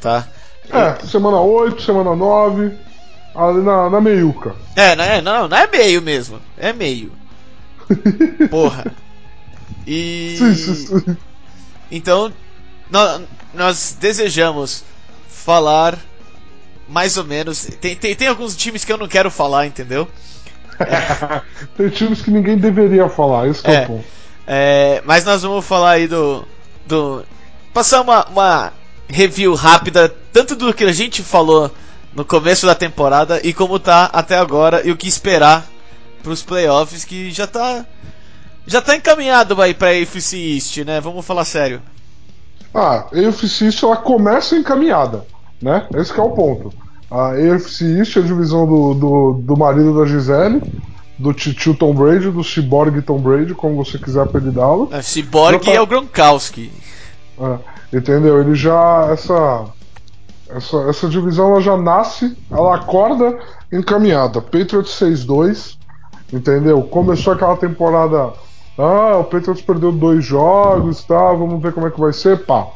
Tá? 0.00 0.26
É, 0.70 1.06
semana 1.06 1.40
8, 1.40 1.80
semana 1.82 2.14
9, 2.14 2.72
ali 3.34 3.62
na, 3.62 3.88
na 3.90 4.00
meiuca. 4.00 4.54
É, 4.76 4.94
não 4.94 5.04
é, 5.04 5.20
não, 5.20 5.48
não 5.48 5.56
é 5.56 5.66
meio 5.66 6.02
mesmo. 6.02 6.38
É 6.58 6.72
meio. 6.72 7.12
Porra. 8.50 8.92
E. 9.86 10.34
Sim, 10.38 10.54
sim, 10.54 10.74
sim. 11.00 11.16
Então, 11.90 12.32
nó- 12.90 13.20
nós 13.54 13.96
desejamos 14.00 14.84
falar 15.28 15.98
mais 16.88 17.16
ou 17.16 17.24
menos. 17.24 17.64
Tem, 17.80 17.94
tem, 17.96 18.14
tem 18.14 18.28
alguns 18.28 18.56
times 18.56 18.84
que 18.84 18.92
eu 18.92 18.98
não 18.98 19.08
quero 19.08 19.30
falar, 19.30 19.66
entendeu? 19.66 20.08
Tem 21.76 21.88
times 21.90 22.22
que 22.22 22.30
ninguém 22.30 22.56
deveria 22.56 23.06
falar, 23.08 23.48
esse 23.48 23.62
que 23.62 23.70
é, 23.70 23.74
É. 23.74 23.82
o 23.84 23.86
ponto. 23.86 24.04
É, 24.46 25.02
mas 25.04 25.24
nós 25.24 25.42
vamos 25.42 25.64
falar 25.64 25.90
aí 25.92 26.06
do. 26.08 26.44
do 26.86 27.22
passar 27.72 28.00
uma, 28.00 28.24
uma 28.26 28.72
review 29.08 29.54
rápida, 29.54 30.08
tanto 30.32 30.56
do 30.56 30.72
que 30.72 30.84
a 30.84 30.92
gente 30.92 31.22
falou 31.22 31.70
no 32.14 32.24
começo 32.24 32.66
da 32.66 32.74
temporada 32.74 33.40
e 33.44 33.52
como 33.52 33.78
tá 33.78 34.06
até 34.12 34.36
agora 34.38 34.80
e 34.86 34.90
o 34.90 34.96
que 34.96 35.06
esperar 35.06 35.66
pros 36.22 36.42
playoffs, 36.42 37.04
que 37.04 37.30
já 37.30 37.46
tá. 37.46 37.84
Já 38.66 38.80
tá 38.80 38.94
encaminhado 38.96 39.60
aí 39.60 39.74
pra 39.74 39.88
AFC 39.90 40.36
East, 40.54 40.78
né? 40.84 41.00
Vamos 41.00 41.24
falar 41.26 41.44
sério. 41.44 41.80
Ah, 42.74 43.06
a 43.12 43.28
AFC 43.28 43.64
East 43.64 43.82
ela 43.82 43.96
começa 43.96 44.54
encaminhada, 44.56 45.24
né? 45.60 45.86
Esse 45.96 46.12
que 46.12 46.20
é 46.20 46.22
o 46.22 46.30
ponto. 46.30 46.72
A 47.10 47.30
AFC 47.32 47.84
East 47.98 48.16
é 48.16 48.20
a 48.20 48.22
divisão 48.22 48.66
do, 48.66 48.94
do, 48.94 49.32
do 49.42 49.56
marido 49.56 49.98
da 49.98 50.06
Gisele, 50.06 50.62
do 51.18 51.32
tio 51.34 51.74
Tom 51.74 51.92
Brady, 51.92 52.30
do 52.30 52.44
Cyborg 52.44 53.02
Tom 53.02 53.18
Brady, 53.18 53.54
como 53.54 53.84
você 53.84 53.98
quiser 53.98 54.22
apelidá-lo. 54.22 54.88
A 54.92 55.02
Cyborg 55.02 55.64
tá- 55.64 55.72
é 55.72 55.80
o 55.80 55.86
Gronkowski. 55.86 56.70
É, 57.40 57.96
entendeu? 57.96 58.40
Ele 58.40 58.54
já. 58.54 59.08
Essa, 59.10 59.64
essa, 60.48 60.76
essa 60.88 61.08
divisão 61.08 61.50
ela 61.50 61.60
já 61.60 61.76
nasce, 61.76 62.36
ela 62.50 62.76
acorda 62.76 63.36
encaminhada. 63.72 64.40
Patriots 64.40 64.92
6-2, 65.00 65.76
entendeu? 66.32 66.82
Começou 66.82 67.32
aquela 67.32 67.56
temporada. 67.56 68.32
Ah, 68.82 69.18
o 69.18 69.24
Patriots 69.24 69.60
perdeu 69.62 69.92
dois 69.92 70.24
jogos, 70.24 71.04
tá? 71.04 71.32
Vamos 71.32 71.60
ver 71.62 71.72
como 71.72 71.86
é 71.86 71.90
que 71.90 72.00
vai 72.00 72.12
ser. 72.12 72.44
Pá, 72.46 72.66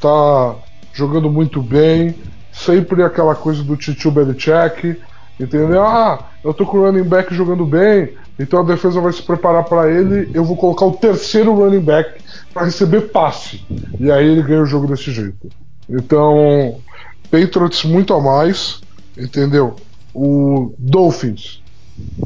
tá 0.00 0.54
jogando 0.92 1.30
muito 1.30 1.60
bem. 1.62 2.14
Sempre 2.50 3.02
aquela 3.02 3.34
coisa 3.34 3.62
do 3.62 3.76
Titio 3.76 4.10
Belichick, 4.10 4.96
entendeu? 5.38 5.82
Ah, 5.84 6.28
eu 6.42 6.54
tô 6.54 6.64
com 6.64 6.78
o 6.78 6.86
running 6.86 7.02
back 7.02 7.34
jogando 7.34 7.66
bem, 7.66 8.14
então 8.38 8.60
a 8.60 8.62
defesa 8.62 9.00
vai 9.00 9.12
se 9.12 9.22
preparar 9.22 9.64
para 9.64 9.90
ele. 9.90 10.30
Eu 10.32 10.44
vou 10.44 10.56
colocar 10.56 10.86
o 10.86 10.92
terceiro 10.92 11.52
running 11.54 11.80
back 11.80 12.22
para 12.52 12.64
receber 12.64 13.10
passe. 13.10 13.66
E 13.98 14.10
aí 14.10 14.26
ele 14.26 14.42
ganha 14.42 14.62
o 14.62 14.66
jogo 14.66 14.86
desse 14.86 15.10
jeito. 15.10 15.50
Então, 15.90 16.78
Patriots 17.30 17.84
muito 17.84 18.14
a 18.14 18.20
mais, 18.20 18.80
entendeu? 19.18 19.74
O 20.14 20.72
Dolphins. 20.78 21.60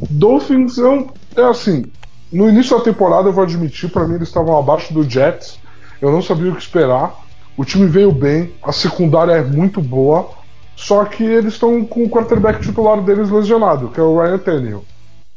Dolphins 0.09 0.77
é, 0.77 0.87
um- 0.87 1.07
é 1.35 1.41
assim. 1.43 1.85
No 2.31 2.47
início 2.49 2.77
da 2.77 2.83
temporada, 2.83 3.29
eu 3.29 3.33
vou 3.33 3.43
admitir, 3.43 3.89
para 3.89 4.07
mim 4.07 4.15
eles 4.15 4.27
estavam 4.27 4.57
abaixo 4.57 4.93
do 4.93 5.03
Jets. 5.07 5.59
Eu 6.01 6.11
não 6.11 6.21
sabia 6.21 6.51
o 6.51 6.55
que 6.55 6.61
esperar. 6.61 7.13
O 7.57 7.65
time 7.65 7.85
veio 7.87 8.11
bem, 8.11 8.53
a 8.63 8.71
secundária 8.71 9.33
é 9.33 9.43
muito 9.43 9.81
boa. 9.81 10.29
Só 10.75 11.03
que 11.03 11.23
eles 11.23 11.53
estão 11.53 11.83
com 11.83 12.05
o 12.05 12.09
quarterback 12.09 12.61
titular 12.61 13.01
deles 13.01 13.29
lesionado, 13.29 13.89
que 13.89 13.99
é 13.99 14.03
o 14.03 14.17
Ryan 14.21 14.37
Tannehill. 14.37 14.85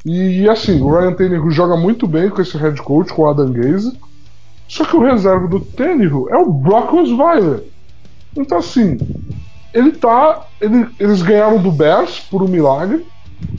E 0.04 0.48
assim, 0.48 0.80
o 0.80 0.90
Ryan 0.96 1.14
Tannehill 1.14 1.50
joga 1.50 1.76
muito 1.76 2.06
bem 2.06 2.28
com 2.30 2.40
esse 2.40 2.56
head 2.56 2.80
coach, 2.82 3.12
com 3.12 3.22
o 3.22 3.28
Adam 3.28 3.50
Gaze. 3.52 3.98
Só 4.68 4.84
que 4.84 4.96
o 4.96 5.02
reserva 5.02 5.48
do 5.48 5.58
Tannehill 5.60 6.28
é 6.30 6.36
o 6.36 6.52
Brock 6.52 6.92
Osweiler. 6.94 7.64
Então 8.36 8.58
assim, 8.58 8.98
ele 9.74 9.92
tá. 9.92 10.46
ele- 10.60 10.88
eles 11.00 11.22
ganharam 11.22 11.58
do 11.60 11.72
Bears 11.72 12.20
por 12.20 12.42
um 12.42 12.48
milagre. 12.48 13.04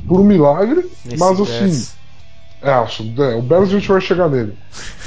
Por 0.07 0.21
um 0.21 0.23
milagre. 0.23 0.89
Nesse 1.05 1.17
mas 1.19 1.39
assim. 1.41 1.59
Bears. 1.59 1.95
É, 2.63 2.71
é, 2.71 3.35
o 3.35 3.41
Bears 3.41 3.69
a 3.69 3.71
gente 3.71 3.87
vai 3.87 4.01
chegar 4.01 4.29
nele. 4.29 4.57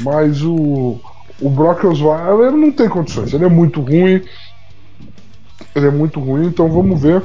Mas 0.01 0.43
o. 0.43 1.01
O 1.39 1.51
Brock 1.51 1.85
Osweiler 1.85 2.53
não 2.53 2.73
tem 2.73 2.89
condições. 2.89 3.33
Ele 3.35 3.45
é 3.45 3.49
muito 3.49 3.81
ruim. 3.83 4.25
Ele 5.75 5.87
é 5.87 5.91
muito 5.91 6.19
ruim, 6.19 6.47
então 6.47 6.69
vamos 6.69 7.01
ver. 7.01 7.23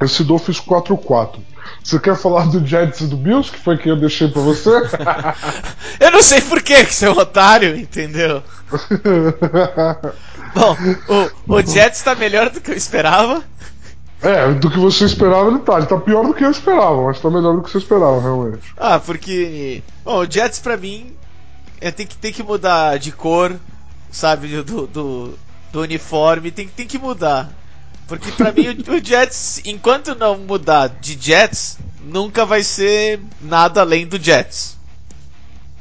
Esse 0.00 0.22
Dolphins 0.22 0.60
4-4. 0.60 1.38
Você 1.82 1.98
quer 1.98 2.16
falar 2.16 2.46
do 2.46 2.64
Jets 2.64 3.00
e 3.00 3.06
do 3.06 3.16
Bills, 3.16 3.50
que 3.50 3.58
foi 3.58 3.76
que 3.76 3.88
eu 3.88 3.96
deixei 3.96 4.28
pra 4.28 4.42
você? 4.42 4.70
Eu 5.98 6.10
não 6.12 6.22
sei 6.22 6.40
por 6.40 6.62
que 6.62 6.84
que 6.84 6.94
você 6.94 7.06
é 7.06 7.10
um 7.10 7.18
otário, 7.18 7.76
entendeu? 7.76 8.42
Bom, 10.54 10.76
o, 11.48 11.54
o 11.56 11.62
Jets 11.62 12.02
tá 12.02 12.14
melhor 12.14 12.50
do 12.50 12.60
que 12.60 12.70
eu 12.70 12.76
esperava. 12.76 13.42
É, 14.26 14.52
do 14.52 14.70
que 14.70 14.78
você 14.78 15.04
esperava 15.04 15.48
ele 15.48 15.60
tá. 15.60 15.78
Ele 15.78 15.86
tá 15.86 15.96
pior 15.98 16.26
do 16.26 16.34
que 16.34 16.44
eu 16.44 16.50
esperava, 16.50 17.04
mas 17.04 17.20
tá 17.20 17.30
melhor 17.30 17.54
do 17.56 17.62
que 17.62 17.70
você 17.70 17.78
esperava, 17.78 18.20
realmente. 18.20 18.72
Ah, 18.76 18.98
porque. 18.98 19.82
Bom, 20.04 20.18
o 20.18 20.30
Jets 20.30 20.58
pra 20.58 20.76
mim 20.76 21.14
é, 21.80 21.90
tem, 21.90 22.06
que, 22.06 22.16
tem 22.16 22.32
que 22.32 22.42
mudar 22.42 22.98
de 22.98 23.12
cor, 23.12 23.54
sabe? 24.10 24.62
Do, 24.62 24.86
do, 24.86 25.38
do 25.72 25.80
uniforme, 25.80 26.50
tem, 26.50 26.68
tem 26.68 26.86
que 26.86 26.98
mudar. 26.98 27.52
Porque 28.06 28.30
pra 28.32 28.52
mim 28.52 28.68
o, 28.68 28.92
o 28.94 29.04
Jets, 29.04 29.62
enquanto 29.64 30.14
não 30.14 30.38
mudar 30.38 30.88
de 30.88 31.18
Jets, 31.20 31.78
nunca 32.04 32.44
vai 32.44 32.62
ser 32.62 33.20
nada 33.40 33.80
além 33.80 34.06
do 34.06 34.22
Jets. 34.22 34.76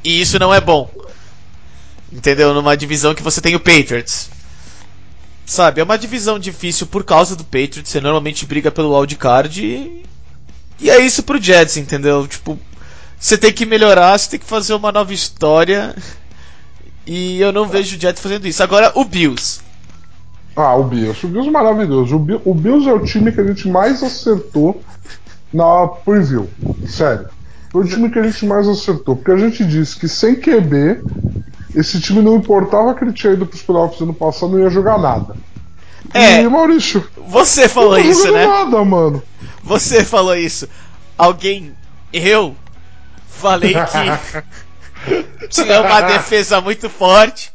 E 0.04 0.22
isso 0.22 0.38
não 0.40 0.54
é 0.54 0.62
bom. 0.62 0.90
Entendeu? 2.12 2.54
Numa 2.54 2.78
divisão 2.78 3.16
que 3.16 3.24
você 3.24 3.42
tem 3.42 3.56
o 3.56 3.60
Patriots. 3.60 4.30
Sabe, 5.46 5.80
é 5.80 5.84
uma 5.84 5.98
divisão 5.98 6.40
difícil 6.40 6.88
por 6.88 7.04
causa 7.04 7.36
do 7.36 7.44
Patriots, 7.44 7.90
você 7.90 8.02
normalmente 8.02 8.46
briga 8.46 8.72
pelo 8.72 8.98
wildcard 8.98 9.64
e. 9.64 10.04
E 10.80 10.90
é 10.90 11.00
isso 11.00 11.24
pro 11.24 11.42
Jets, 11.42 11.78
entendeu? 11.78 12.28
Tipo, 12.28 12.60
você 13.18 13.38
tem 13.38 13.54
que 13.54 13.66
melhorar, 13.66 14.18
você 14.18 14.32
tem 14.32 14.40
que 14.40 14.46
fazer 14.46 14.74
uma 14.74 14.92
nova 14.92 15.14
história. 15.14 15.96
E 17.08 17.40
eu 17.40 17.52
não 17.52 17.68
vejo 17.68 17.96
o 17.96 18.00
Jets 18.00 18.20
fazendo 18.20 18.48
isso. 18.48 18.64
Agora, 18.64 18.92
o 18.96 19.06
Bills. 19.06 19.60
Ah, 20.56 20.76
o 20.76 20.84
Bills. 20.86 21.24
O 21.24 21.30
Bills 21.30 21.48
é 21.48 21.52
maravilhoso. 21.52 22.16
O, 22.16 22.20
Bi- 22.20 22.42
o 22.44 22.52
Bills 22.52 22.90
é 22.90 22.94
o 22.94 23.04
time 23.06 23.32
que 23.32 23.40
a 23.40 23.46
gente 23.46 23.68
mais 23.68 24.02
acertou 24.02 24.82
na 25.54 25.88
preview. 25.88 26.50
Sério. 26.88 27.30
Foi 27.76 27.84
o 27.84 27.88
time 27.90 28.10
que 28.10 28.18
a 28.18 28.24
gente 28.24 28.46
mais 28.46 28.66
acertou. 28.70 29.18
Porque 29.18 29.32
a 29.32 29.38
gente 29.38 29.66
disse 29.66 30.00
que 30.00 30.08
sem 30.08 30.34
QB, 30.34 31.04
esse 31.76 32.00
time 32.00 32.22
não 32.22 32.38
importava 32.38 32.96
que 32.96 33.04
ele 33.04 33.12
tinha 33.12 33.34
ido 33.34 33.46
pros 33.46 33.62
playoffs 33.64 34.00
ano 34.00 34.14
passado, 34.14 34.54
não 34.54 34.60
ia 34.60 34.70
jogar 34.70 34.98
nada. 34.98 35.36
É. 36.14 36.42
E, 36.42 36.48
Maurício, 36.48 37.06
Você 37.28 37.68
falou 37.68 37.98
isso, 37.98 38.32
né? 38.32 38.48
nada, 38.48 38.82
mano. 38.86 39.22
Você 39.62 40.06
falou 40.06 40.38
isso. 40.38 40.70
Alguém. 41.18 41.76
Eu. 42.14 42.56
Falei 43.28 43.74
que. 43.74 45.44
tinha 45.52 45.82
uma 45.82 46.00
defesa 46.00 46.62
muito 46.62 46.90
forte. 46.90 47.52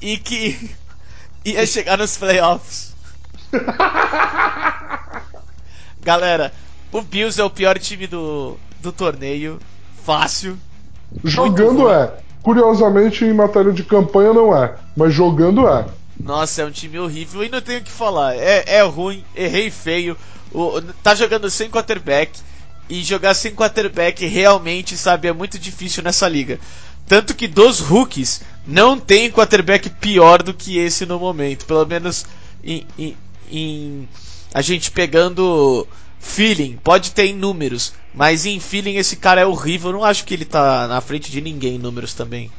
E 0.00 0.16
que. 0.16 0.70
ia 1.44 1.66
chegar 1.66 1.98
nos 1.98 2.16
playoffs. 2.16 2.94
Galera, 6.00 6.50
o 6.90 7.02
Bills 7.02 7.38
é 7.38 7.44
o 7.44 7.50
pior 7.50 7.78
time 7.78 8.06
do, 8.06 8.56
do 8.86 8.92
torneio. 8.92 9.58
Fácil. 10.04 10.56
Jogando 11.24 11.90
é. 11.90 12.12
Curiosamente, 12.42 13.24
em 13.24 13.32
matéria 13.32 13.72
de 13.72 13.82
campanha 13.82 14.32
não 14.32 14.56
é. 14.56 14.76
Mas 14.96 15.12
jogando 15.12 15.66
é. 15.68 15.86
Nossa, 16.18 16.62
é 16.62 16.64
um 16.64 16.70
time 16.70 16.98
horrível 16.98 17.44
e 17.44 17.48
não 17.48 17.60
tenho 17.60 17.80
o 17.80 17.82
que 17.82 17.90
falar. 17.90 18.36
É, 18.36 18.64
é 18.66 18.82
ruim, 18.82 19.24
errei 19.34 19.70
feio. 19.70 20.16
O, 20.52 20.80
tá 21.02 21.14
jogando 21.14 21.50
sem 21.50 21.68
quarterback. 21.68 22.38
E 22.88 23.02
jogar 23.02 23.34
sem 23.34 23.52
quarterback 23.52 24.24
realmente, 24.26 24.96
sabe, 24.96 25.26
é 25.26 25.32
muito 25.32 25.58
difícil 25.58 26.04
nessa 26.04 26.28
liga. 26.28 26.60
Tanto 27.08 27.34
que 27.34 27.48
dos 27.48 27.80
rookies, 27.80 28.42
não 28.64 28.96
tem 28.96 29.30
quarterback 29.30 29.90
pior 29.90 30.40
do 30.40 30.54
que 30.54 30.78
esse 30.78 31.04
no 31.04 31.18
momento. 31.18 31.66
Pelo 31.66 31.84
menos 31.84 32.24
em, 32.62 32.86
em, 32.96 33.16
em, 33.50 34.08
a 34.54 34.62
gente 34.62 34.92
pegando 34.92 35.86
feeling, 36.18 36.78
pode 36.82 37.12
ter 37.12 37.26
em 37.26 37.34
números, 37.34 37.92
mas 38.14 38.46
em 38.46 38.58
feeling 38.58 38.96
esse 38.96 39.16
cara 39.16 39.40
é 39.40 39.46
horrível. 39.46 39.90
Eu 39.90 39.98
não 39.98 40.04
acho 40.04 40.24
que 40.24 40.34
ele 40.34 40.44
tá 40.44 40.86
na 40.88 41.00
frente 41.00 41.30
de 41.30 41.40
ninguém 41.40 41.76
em 41.76 41.78
números 41.78 42.14
também. 42.14 42.50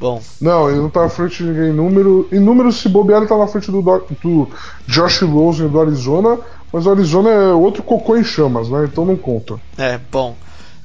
Bom. 0.00 0.22
Não, 0.40 0.70
ele 0.70 0.78
não 0.78 0.88
tá 0.88 1.02
na 1.02 1.08
frente 1.08 1.38
de 1.38 1.44
ninguém 1.44 1.70
em 1.70 1.72
número. 1.72 2.28
Em 2.30 2.38
números, 2.38 2.76
se 2.76 2.88
bobear, 2.88 3.20
ele 3.20 3.28
tá 3.28 3.36
na 3.36 3.48
frente 3.48 3.70
do, 3.70 3.82
do 3.82 4.48
Josh 4.86 5.22
Rosen 5.22 5.68
do 5.68 5.80
Arizona, 5.80 6.38
mas 6.72 6.86
o 6.86 6.90
Arizona 6.90 7.30
é 7.30 7.52
outro 7.52 7.82
cocô 7.82 8.16
em 8.16 8.22
chamas, 8.22 8.68
né? 8.68 8.88
Então 8.90 9.04
não 9.04 9.16
conta. 9.16 9.60
É, 9.76 9.98
bom. 10.10 10.36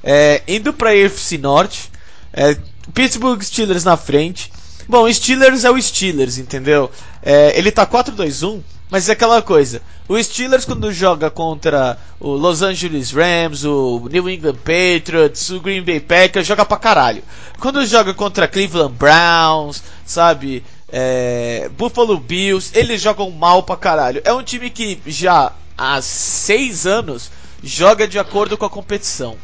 É, 0.02 0.42
indo 0.48 0.72
pra 0.72 0.90
AFC 0.90 1.38
Norte, 1.38 1.90
é, 2.32 2.56
Pittsburgh 2.92 3.40
Steelers 3.40 3.84
na 3.84 3.96
frente. 3.96 4.52
Bom, 4.88 5.10
Steelers 5.10 5.64
é 5.64 5.70
o 5.70 5.80
Steelers, 5.80 6.36
entendeu? 6.36 6.90
É, 7.22 7.56
ele 7.58 7.70
tá 7.70 7.86
4-2-1, 7.86 8.60
mas 8.94 9.08
é 9.08 9.12
aquela 9.12 9.42
coisa. 9.42 9.82
O 10.08 10.22
Steelers 10.22 10.64
quando 10.64 10.92
joga 10.92 11.28
contra 11.28 11.98
o 12.20 12.30
Los 12.30 12.62
Angeles 12.62 13.10
Rams, 13.10 13.64
o 13.64 14.08
New 14.08 14.30
England 14.30 14.54
Patriots, 14.58 15.50
o 15.50 15.58
Green 15.58 15.82
Bay 15.82 15.98
Packers, 15.98 16.46
joga 16.46 16.64
pra 16.64 16.76
caralho. 16.76 17.20
Quando 17.58 17.84
joga 17.84 18.14
contra 18.14 18.46
Cleveland 18.46 18.94
Browns, 18.94 19.82
sabe? 20.06 20.64
É, 20.92 21.68
Buffalo 21.76 22.16
Bills, 22.20 22.70
eles 22.72 23.02
jogam 23.02 23.32
mal 23.32 23.64
pra 23.64 23.76
caralho. 23.76 24.22
É 24.24 24.32
um 24.32 24.44
time 24.44 24.70
que 24.70 25.00
já 25.06 25.50
há 25.76 26.00
seis 26.00 26.86
anos 26.86 27.32
joga 27.64 28.06
de 28.06 28.20
acordo 28.20 28.56
com 28.56 28.64
a 28.64 28.70
competição. 28.70 29.36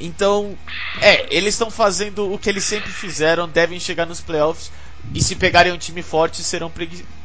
Então, 0.00 0.58
é, 1.00 1.28
eles 1.30 1.54
estão 1.54 1.70
fazendo 1.70 2.32
o 2.32 2.36
que 2.36 2.48
eles 2.48 2.64
sempre 2.64 2.90
fizeram, 2.90 3.48
devem 3.48 3.78
chegar 3.78 4.06
nos 4.06 4.20
playoffs 4.20 4.72
e 5.14 5.22
se 5.22 5.36
pegarem 5.36 5.72
um 5.72 5.78
time 5.78 6.02
forte 6.02 6.42
serão 6.42 6.72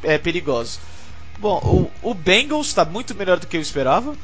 é, 0.04 0.18
perigosos. 0.18 0.78
Bom, 1.38 1.90
o, 2.02 2.10
o 2.10 2.14
Bengals 2.14 2.66
está 2.66 2.84
muito 2.84 3.14
melhor 3.14 3.38
do 3.38 3.46
que 3.46 3.56
eu 3.56 3.60
esperava. 3.60 4.14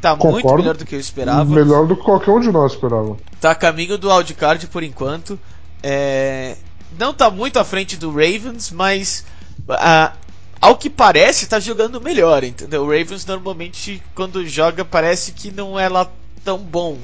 Tá 0.00 0.12
Concordo. 0.16 0.32
muito 0.32 0.54
melhor 0.56 0.76
do 0.76 0.84
que 0.84 0.94
eu 0.94 1.00
esperava. 1.00 1.44
Melhor 1.44 1.86
do 1.86 1.96
que 1.96 2.02
qualquer 2.02 2.30
um 2.30 2.40
de 2.40 2.52
nós 2.52 2.72
esperava. 2.72 3.16
Tá 3.40 3.50
a 3.50 3.54
caminho 3.54 3.98
do 3.98 4.08
wildcard 4.08 4.66
por 4.68 4.82
enquanto. 4.82 5.38
É... 5.82 6.56
Não 6.98 7.12
tá 7.12 7.30
muito 7.30 7.58
à 7.58 7.64
frente 7.64 7.96
do 7.96 8.10
Ravens, 8.10 8.70
mas 8.70 9.24
uh, 9.68 10.16
ao 10.60 10.76
que 10.76 10.90
parece 10.90 11.46
tá 11.46 11.58
jogando 11.58 12.00
melhor, 12.00 12.44
entendeu? 12.44 12.82
O 12.82 12.86
Ravens 12.86 13.26
normalmente 13.26 14.02
quando 14.14 14.46
joga 14.46 14.84
parece 14.84 15.32
que 15.32 15.50
não 15.50 15.78
é 15.78 15.88
lá 15.88 16.08
tão 16.44 16.58
bom 16.58 16.98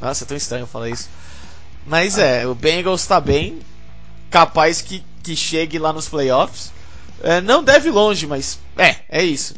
nossa, 0.00 0.24
é 0.24 0.26
tão 0.26 0.36
estranho 0.36 0.66
falar 0.66 0.88
isso. 0.88 1.08
Mas 1.86 2.18
é, 2.18 2.46
o 2.46 2.54
Bengals 2.54 3.06
tá 3.06 3.20
bem. 3.20 3.60
Capaz 4.30 4.80
que, 4.80 5.04
que 5.22 5.36
chegue 5.36 5.78
lá 5.78 5.92
nos 5.92 6.08
playoffs. 6.08 6.72
É, 7.22 7.40
não 7.40 7.62
deve 7.62 7.90
longe, 7.90 8.26
mas 8.26 8.58
é, 8.76 8.96
é 9.08 9.22
isso. 9.22 9.54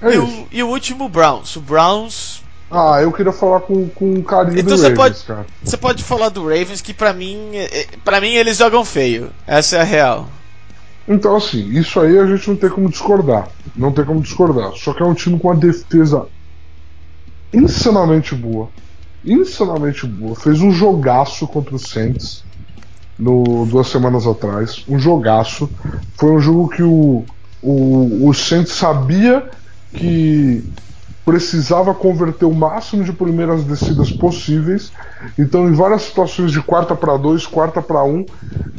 É 0.00 0.08
e, 0.08 0.12
isso. 0.12 0.24
O, 0.24 0.48
e 0.50 0.62
o 0.62 0.68
último 0.68 1.08
Browns. 1.08 1.56
O 1.56 1.60
Browns. 1.60 2.42
Ah, 2.70 2.98
eu 3.00 3.12
queria 3.12 3.32
falar 3.32 3.60
com, 3.60 3.88
com 3.88 4.22
carinho 4.22 4.58
então 4.58 4.76
do 4.76 4.82
Ravens, 4.82 4.96
pode, 4.96 5.24
cara. 5.24 5.46
Você 5.62 5.76
pode 5.76 6.02
falar 6.02 6.28
do 6.28 6.42
Ravens 6.42 6.80
que 6.80 6.94
pra 6.94 7.12
mim. 7.12 7.50
É, 7.54 7.86
para 8.04 8.20
mim 8.20 8.34
eles 8.34 8.58
jogam 8.58 8.84
feio. 8.84 9.30
Essa 9.46 9.76
é 9.76 9.80
a 9.80 9.84
real. 9.84 10.28
Então, 11.06 11.36
assim, 11.36 11.68
isso 11.70 12.00
aí 12.00 12.18
a 12.18 12.26
gente 12.26 12.48
não 12.48 12.56
tem 12.56 12.70
como 12.70 12.88
discordar. 12.88 13.48
Não 13.76 13.92
tem 13.92 14.04
como 14.04 14.20
discordar. 14.20 14.72
Só 14.72 14.92
que 14.92 15.02
é 15.02 15.06
um 15.06 15.14
time 15.14 15.38
com 15.38 15.48
uma 15.48 15.56
defesa 15.56 16.26
insanamente 17.52 18.34
boa 18.34 18.70
insanamente 19.24 20.06
boa. 20.06 20.34
Fez 20.34 20.60
um 20.60 20.70
jogaço 20.70 21.46
contra 21.46 21.74
o 21.74 21.78
Saints 21.78 22.44
no, 23.18 23.66
duas 23.66 23.88
semanas 23.88 24.26
atrás. 24.26 24.84
Um 24.88 24.98
jogaço. 24.98 25.68
Foi 26.16 26.30
um 26.30 26.40
jogo 26.40 26.68
que 26.68 26.82
o, 26.82 27.24
o, 27.62 28.28
o 28.28 28.34
Saints 28.34 28.72
sabia 28.72 29.48
que 29.92 30.64
precisava 31.24 31.94
converter 31.94 32.44
o 32.44 32.52
máximo 32.52 33.02
de 33.02 33.12
primeiras 33.12 33.64
descidas 33.64 34.10
possíveis. 34.10 34.92
Então, 35.38 35.66
em 35.68 35.72
várias 35.72 36.02
situações 36.02 36.52
de 36.52 36.60
quarta 36.60 36.94
para 36.94 37.16
dois, 37.16 37.46
quarta 37.46 37.80
para 37.80 38.04
um, 38.04 38.26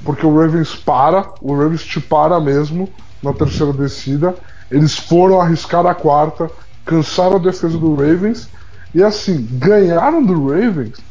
porque 0.03 0.25
o 0.25 0.39
Ravens 0.39 0.75
para, 0.75 1.27
o 1.41 1.55
Ravens 1.55 1.83
te 1.83 1.99
para 1.99 2.39
mesmo 2.39 2.87
na 3.23 3.33
terceira 3.33 3.73
descida. 3.73 4.35
Eles 4.69 4.95
foram 4.95 5.41
arriscar 5.41 5.85
a 5.87 5.95
quarta, 5.95 6.49
cansaram 6.85 7.37
a 7.37 7.39
defesa 7.39 7.77
do 7.77 7.95
Ravens 7.95 8.47
e 8.93 9.01
assim, 9.01 9.47
ganharam 9.51 10.23
do 10.23 10.49
Ravens 10.49 11.03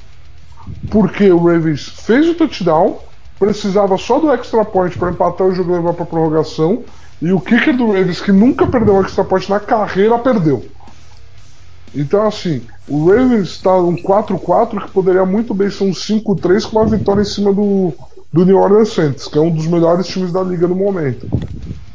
porque 0.90 1.30
o 1.30 1.38
Ravens 1.38 1.88
fez 1.88 2.28
o 2.28 2.34
touchdown, 2.34 2.98
precisava 3.52 3.96
só 3.98 4.18
do 4.18 4.32
extra 4.32 4.64
point 4.64 4.98
para 4.98 5.10
empatar 5.10 5.46
o 5.46 5.54
jogo 5.54 5.72
e 5.72 5.76
levar 5.76 5.94
para 5.94 6.06
prorrogação. 6.06 6.82
E 7.20 7.32
o 7.32 7.40
kicker 7.40 7.76
do 7.76 7.86
Ravens, 7.86 8.20
que 8.20 8.32
nunca 8.32 8.66
perdeu 8.66 8.94
um 8.94 9.00
extra 9.00 9.24
point 9.24 9.48
na 9.48 9.60
carreira, 9.60 10.18
perdeu. 10.18 10.64
Então, 11.94 12.26
assim, 12.26 12.62
o 12.88 13.08
Ravens 13.08 13.50
está 13.50 13.76
um 13.76 13.94
4-4 13.94 14.84
que 14.84 14.90
poderia 14.90 15.24
muito 15.24 15.54
bem 15.54 15.70
ser 15.70 15.84
um 15.84 15.92
5-3 15.92 16.68
com 16.68 16.78
uma 16.78 16.86
vitória 16.86 17.22
em 17.22 17.24
cima 17.24 17.52
do, 17.52 17.92
do 18.32 18.44
New 18.44 18.58
Orleans 18.58 18.92
Saints, 18.92 19.28
que 19.28 19.38
é 19.38 19.40
um 19.40 19.50
dos 19.50 19.66
melhores 19.66 20.06
times 20.06 20.32
da 20.32 20.42
liga 20.42 20.66
no 20.66 20.74
momento. 20.74 21.28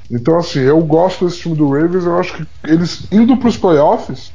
Então, 0.09 0.39
assim, 0.39 0.59
eu 0.59 0.79
gosto 0.81 1.25
desse 1.25 1.39
time 1.39 1.55
do 1.55 1.69
Ravens. 1.69 2.05
Eu 2.05 2.17
acho 2.17 2.33
que 2.33 2.47
eles 2.63 3.03
indo 3.11 3.35
para 3.37 3.49
os 3.49 3.57
playoffs 3.57 4.31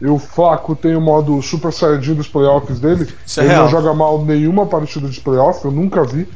e 0.00 0.06
o 0.06 0.18
Flaco 0.18 0.74
tem 0.74 0.94
o 0.96 1.00
modo 1.00 1.40
Super 1.42 1.72
Saiyajin 1.72 2.14
dos 2.14 2.28
playoffs 2.28 2.78
dele. 2.80 3.08
Isso 3.26 3.40
é 3.40 3.44
ele 3.44 3.52
real. 3.52 3.64
não 3.64 3.70
joga 3.70 3.94
mal 3.94 4.24
nenhuma 4.24 4.66
partida 4.66 5.08
de 5.08 5.20
playoff, 5.20 5.64
eu 5.64 5.70
nunca 5.70 6.04
vi. 6.04 6.28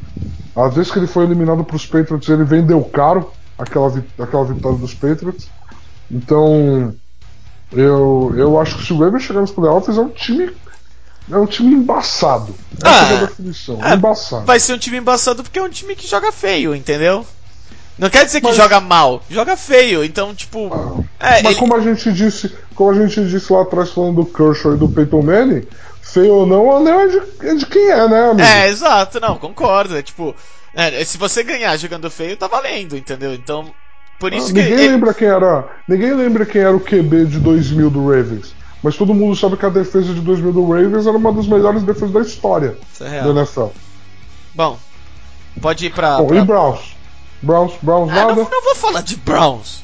Às 0.57 0.75
vezes 0.75 0.90
que 0.90 0.99
ele 0.99 1.07
foi 1.07 1.25
eliminado 1.25 1.62
para 1.64 1.77
os 1.77 1.87
Patriots, 1.87 2.29
ele 2.29 2.44
vendeu 2.44 2.83
caro 2.83 3.31
aquela, 3.59 3.88
vi 3.90 4.03
aquela 4.18 4.44
vitória 4.44 4.79
dos 4.79 4.94
Patriots. 4.94 5.49
Então, 6.11 6.94
eu, 7.73 8.33
eu 8.37 8.59
acho 8.61 8.77
que 8.79 8.85
se 8.87 8.92
o 8.92 8.99
Ravens 8.99 9.23
chegar 9.25 9.40
nos 9.40 9.51
playoffs 9.51 9.97
é 9.97 10.01
um 10.01 10.09
time. 10.09 10.51
É 11.31 11.37
um 11.37 11.44
time 11.44 11.75
embaçado. 11.75 12.55
Essa 12.83 12.88
Ah, 12.90 13.12
é 13.12 13.16
a 13.16 13.21
definição. 13.27 13.79
é, 13.85 13.94
embaçado. 13.94 14.47
Vai 14.47 14.59
ser 14.59 14.73
um 14.73 14.79
time 14.79 14.97
embaçado 14.97 15.42
porque 15.42 15.59
é 15.59 15.62
um 15.62 15.68
time 15.68 15.94
que 15.94 16.09
joga 16.09 16.33
feio, 16.33 16.75
entendeu? 16.75 17.27
Não 17.99 18.09
quer 18.09 18.25
dizer 18.25 18.41
que 18.41 18.47
Mas- 18.47 18.57
joga 18.57 18.81
mal, 18.81 19.23
joga 19.29 19.57
feio. 19.57 20.05
Então, 20.05 20.35
tipo. 20.35 20.71
É, 21.19 21.43
Mas 21.43 21.45
ele- 21.47 21.55
como 21.57 21.75
a 21.75 21.81
gente 21.81 22.13
disse, 22.13 22.55
como 22.75 22.91
a 22.91 22.95
gente 22.95 23.29
disse 23.29 23.53
lá 23.53 23.63
atrás 23.63 23.91
falando 23.91 24.23
do 24.23 24.27
Kershaw 24.27 24.75
e 24.75 24.77
do 24.79 24.89
Peyton 24.89 25.23
Manning, 25.23 25.67
feio 26.03 26.33
ou 26.35 26.47
não, 26.47 26.67
o 26.67 26.77
anel 26.77 27.01
é 27.01 27.09
de, 27.09 27.23
é 27.41 27.55
de 27.55 27.67
quem 27.67 27.91
é, 27.91 28.09
né, 28.09 28.31
amigo? 28.31 28.41
É, 28.49 28.69
exato, 28.69 29.19
não, 29.21 29.37
concordo. 29.37 29.97
É 29.97 30.03
tipo, 30.03 30.35
é, 30.75 31.05
se 31.05 31.19
você 31.19 31.43
ganhar 31.43 31.77
jogando 31.77 32.09
feio, 32.09 32.37
tá 32.37 32.47
valendo, 32.47 32.97
entendeu? 32.97 33.35
Então, 33.35 33.67
por 34.21 34.33
isso 34.33 34.51
Ah, 34.51 34.55
que. 34.55 34.63
ninguém 34.63 34.89
lembra 34.91 35.13
quem 35.13 35.27
era. 35.29 35.65
Ninguém 35.89 36.15
lembra 36.15 36.47
quem 36.47 36.61
era 36.63 36.77
o 36.77 36.81
QB 36.81 37.27
de 37.27 37.41
2000 37.41 37.91
do 37.91 38.03
Ravens. 38.09 38.55
Mas 38.81 38.97
todo 38.97 39.13
mundo 39.13 39.35
sabe 39.35 39.57
que 39.57 39.67
a 39.67 39.71
defesa 39.71 40.15
de 40.15 40.21
2000 40.21 40.53
do 40.53 40.65
Ravens 40.71 41.05
era 41.05 41.17
uma 41.17 41.33
das 41.33 41.49
melhores 41.49 41.83
defesas 41.83 42.13
da 42.13 42.21
história 42.21 42.77
Isso 42.95 43.03
é 43.03 43.09
real. 43.09 43.31
NFL. 43.37 43.67
Bom, 44.55 44.79
pode 45.61 45.87
ir 45.87 45.91
pra. 45.93 46.19
Bom, 46.19 46.29
pra- 46.29 46.37
e 46.37 46.43
Browns? 46.43 46.97
Browns, 47.42 47.72
Browns 47.83 48.11
Ah, 48.11 48.14
nada? 48.14 48.35
não, 48.35 48.51
não 48.51 48.62
vou 48.64 48.74
falar 48.74 49.03
de 49.03 49.16
Browns. 49.16 49.83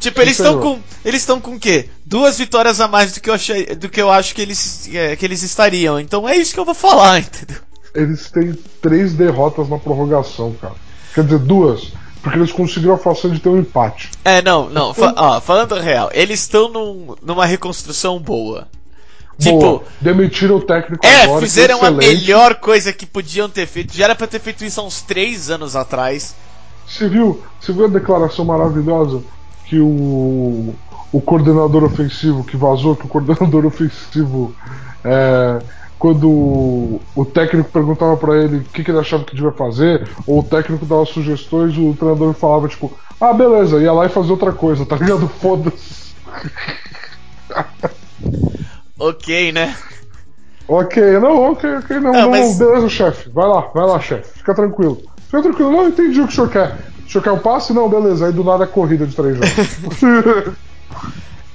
Tipo, 0.00 0.20
eles 0.20 0.38
estão 0.38 0.60
com. 0.60 0.80
Eles 1.04 1.20
estão 1.22 1.40
com 1.40 1.54
o 1.54 1.58
quê? 1.60 1.88
Duas 2.04 2.36
vitórias 2.38 2.80
a 2.80 2.88
mais 2.88 3.12
do 3.12 3.20
que 3.20 3.30
eu 3.30 3.34
achei, 3.34 3.66
do 3.74 3.88
que 3.88 4.00
eu 4.02 4.10
acho 4.10 4.34
que 4.34 4.42
eles, 4.42 4.88
é, 4.92 5.14
que 5.16 5.24
eles 5.24 5.42
estariam. 5.42 5.98
Então 6.00 6.28
é 6.28 6.36
isso 6.36 6.52
que 6.52 6.60
eu 6.60 6.64
vou 6.64 6.74
falar, 6.74 7.20
entendeu? 7.20 7.56
Eles 7.94 8.30
têm 8.30 8.52
três 8.82 9.12
derrotas 9.14 9.68
na 9.68 9.78
prorrogação, 9.78 10.52
cara. 10.60 10.74
Quer 11.14 11.24
dizer, 11.24 11.38
duas. 11.38 11.92
Porque 12.22 12.38
eles 12.38 12.50
conseguiram 12.52 12.94
a 12.94 12.98
façanha 12.98 13.34
de 13.34 13.40
ter 13.40 13.48
um 13.50 13.58
empate. 13.58 14.10
É, 14.24 14.40
não, 14.42 14.68
não. 14.68 14.92
fa- 14.94 15.14
ó, 15.16 15.40
falando 15.40 15.74
real, 15.78 16.10
eles 16.12 16.40
estão 16.40 16.68
num- 16.70 17.14
numa 17.22 17.44
reconstrução 17.46 18.18
boa. 18.18 18.66
Tipo, 19.38 19.58
Boa, 19.58 19.84
demitiram 20.00 20.56
o 20.56 20.60
técnico 20.60 21.04
É, 21.04 21.22
agora. 21.24 21.40
que 21.40 21.46
fizeram 21.46 21.84
a 21.84 21.90
melhor 21.90 22.54
coisa 22.56 22.92
que 22.92 23.04
podiam 23.04 23.48
ter 23.48 23.66
feito. 23.66 23.94
Já 23.94 24.04
era 24.04 24.14
pra 24.14 24.26
ter 24.26 24.40
feito 24.40 24.64
isso 24.64 24.80
há 24.80 24.84
uns 24.84 25.02
três 25.02 25.50
anos 25.50 25.74
atrás. 25.76 26.34
Você 26.94 27.08
viu, 27.08 27.42
você 27.58 27.72
viu 27.72 27.86
a 27.86 27.88
declaração 27.88 28.44
maravilhosa 28.44 29.24
que 29.64 29.80
o, 29.80 30.78
o 31.12 31.20
coordenador 31.22 31.82
ofensivo 31.82 32.44
que 32.44 32.56
vazou, 32.56 32.94
que 32.94 33.04
o 33.06 33.08
coordenador 33.08 33.66
ofensivo, 33.66 34.54
é, 35.04 35.60
quando 35.98 36.30
o, 36.30 37.08
o 37.16 37.24
técnico 37.24 37.72
perguntava 37.72 38.16
pra 38.16 38.36
ele 38.36 38.58
o 38.58 38.64
que, 38.70 38.84
que 38.84 38.90
ele 38.92 39.00
achava 39.00 39.24
que 39.24 39.34
devia 39.34 39.50
fazer, 39.52 40.08
ou 40.24 40.38
o 40.40 40.42
técnico 40.44 40.86
dava 40.86 41.04
sugestões, 41.04 41.76
o 41.76 41.94
treinador 41.96 42.32
falava 42.34 42.68
tipo, 42.68 42.96
ah, 43.20 43.32
beleza, 43.32 43.80
ia 43.82 43.92
lá 43.92 44.06
e 44.06 44.10
fazer 44.10 44.30
outra 44.30 44.52
coisa, 44.52 44.86
tá 44.86 44.96
ligado? 44.96 45.26
Foda-se. 45.40 46.14
Ok, 48.98 49.52
né? 49.52 49.74
Ok, 50.68 50.96
não, 51.20 51.52
ok, 51.52 51.76
ok, 51.76 52.00
não, 52.00 52.14
Ah, 52.14 52.22
não, 52.22 52.30
mas- 52.30 52.56
beleza, 52.56 52.88
chefe, 52.88 53.30
vai 53.30 53.46
lá, 53.48 53.60
vai 53.74 53.86
lá, 53.86 54.00
chefe, 54.00 54.38
fica 54.38 54.54
tranquilo. 54.54 55.02
Fica 55.26 55.42
tranquilo, 55.42 55.72
não 55.72 55.88
entendi 55.88 56.20
o 56.20 56.26
que 56.26 56.32
o 56.32 56.34
senhor 56.34 56.50
quer. 56.50 56.78
O 57.06 57.10
senhor 57.10 57.22
quer 57.24 57.32
um 57.32 57.38
passe? 57.38 57.72
Não, 57.72 57.88
beleza, 57.88 58.26
aí 58.26 58.32
do 58.32 58.44
nada 58.44 58.64
é 58.64 58.66
corrida 58.66 59.06
de 59.06 59.14
três 59.14 59.36
jogos. 59.36 60.54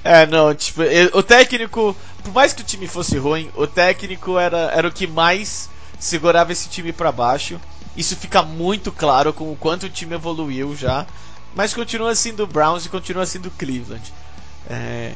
É, 0.02 0.26
não, 0.26 0.54
tipo, 0.54 0.80
o 1.12 1.22
técnico, 1.22 1.94
por 2.24 2.32
mais 2.32 2.54
que 2.54 2.62
o 2.62 2.64
time 2.64 2.86
fosse 2.88 3.18
ruim, 3.18 3.50
o 3.54 3.66
técnico 3.66 4.38
era, 4.38 4.70
era 4.74 4.88
o 4.88 4.92
que 4.92 5.06
mais 5.06 5.68
segurava 5.98 6.52
esse 6.52 6.70
time 6.70 6.90
pra 6.90 7.12
baixo. 7.12 7.60
Isso 7.96 8.16
fica 8.16 8.42
muito 8.42 8.90
claro 8.90 9.32
com 9.32 9.52
o 9.52 9.56
quanto 9.56 9.84
o 9.86 9.90
time 9.90 10.14
evoluiu 10.14 10.74
já. 10.74 11.06
Mas 11.54 11.74
continua 11.74 12.14
sendo 12.14 12.44
o 12.44 12.46
Browns 12.46 12.86
e 12.86 12.88
continua 12.88 13.26
sendo 13.26 13.46
o 13.46 13.50
Cleveland. 13.50 14.02
É, 14.70 15.12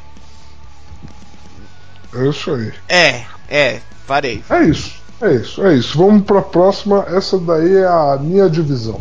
É 2.13 2.29
isso 2.29 2.53
aí. 2.53 2.73
é, 2.87 3.25
é, 3.49 3.81
parei. 4.05 4.43
É 4.49 4.63
isso. 4.65 4.93
É 5.21 5.33
isso, 5.33 5.65
é 5.65 5.75
isso. 5.75 5.97
Vamos 5.97 6.23
pra 6.23 6.41
próxima. 6.41 7.05
Essa 7.09 7.37
daí 7.37 7.77
é 7.77 7.85
a 7.85 8.17
minha 8.21 8.49
divisão. 8.49 8.99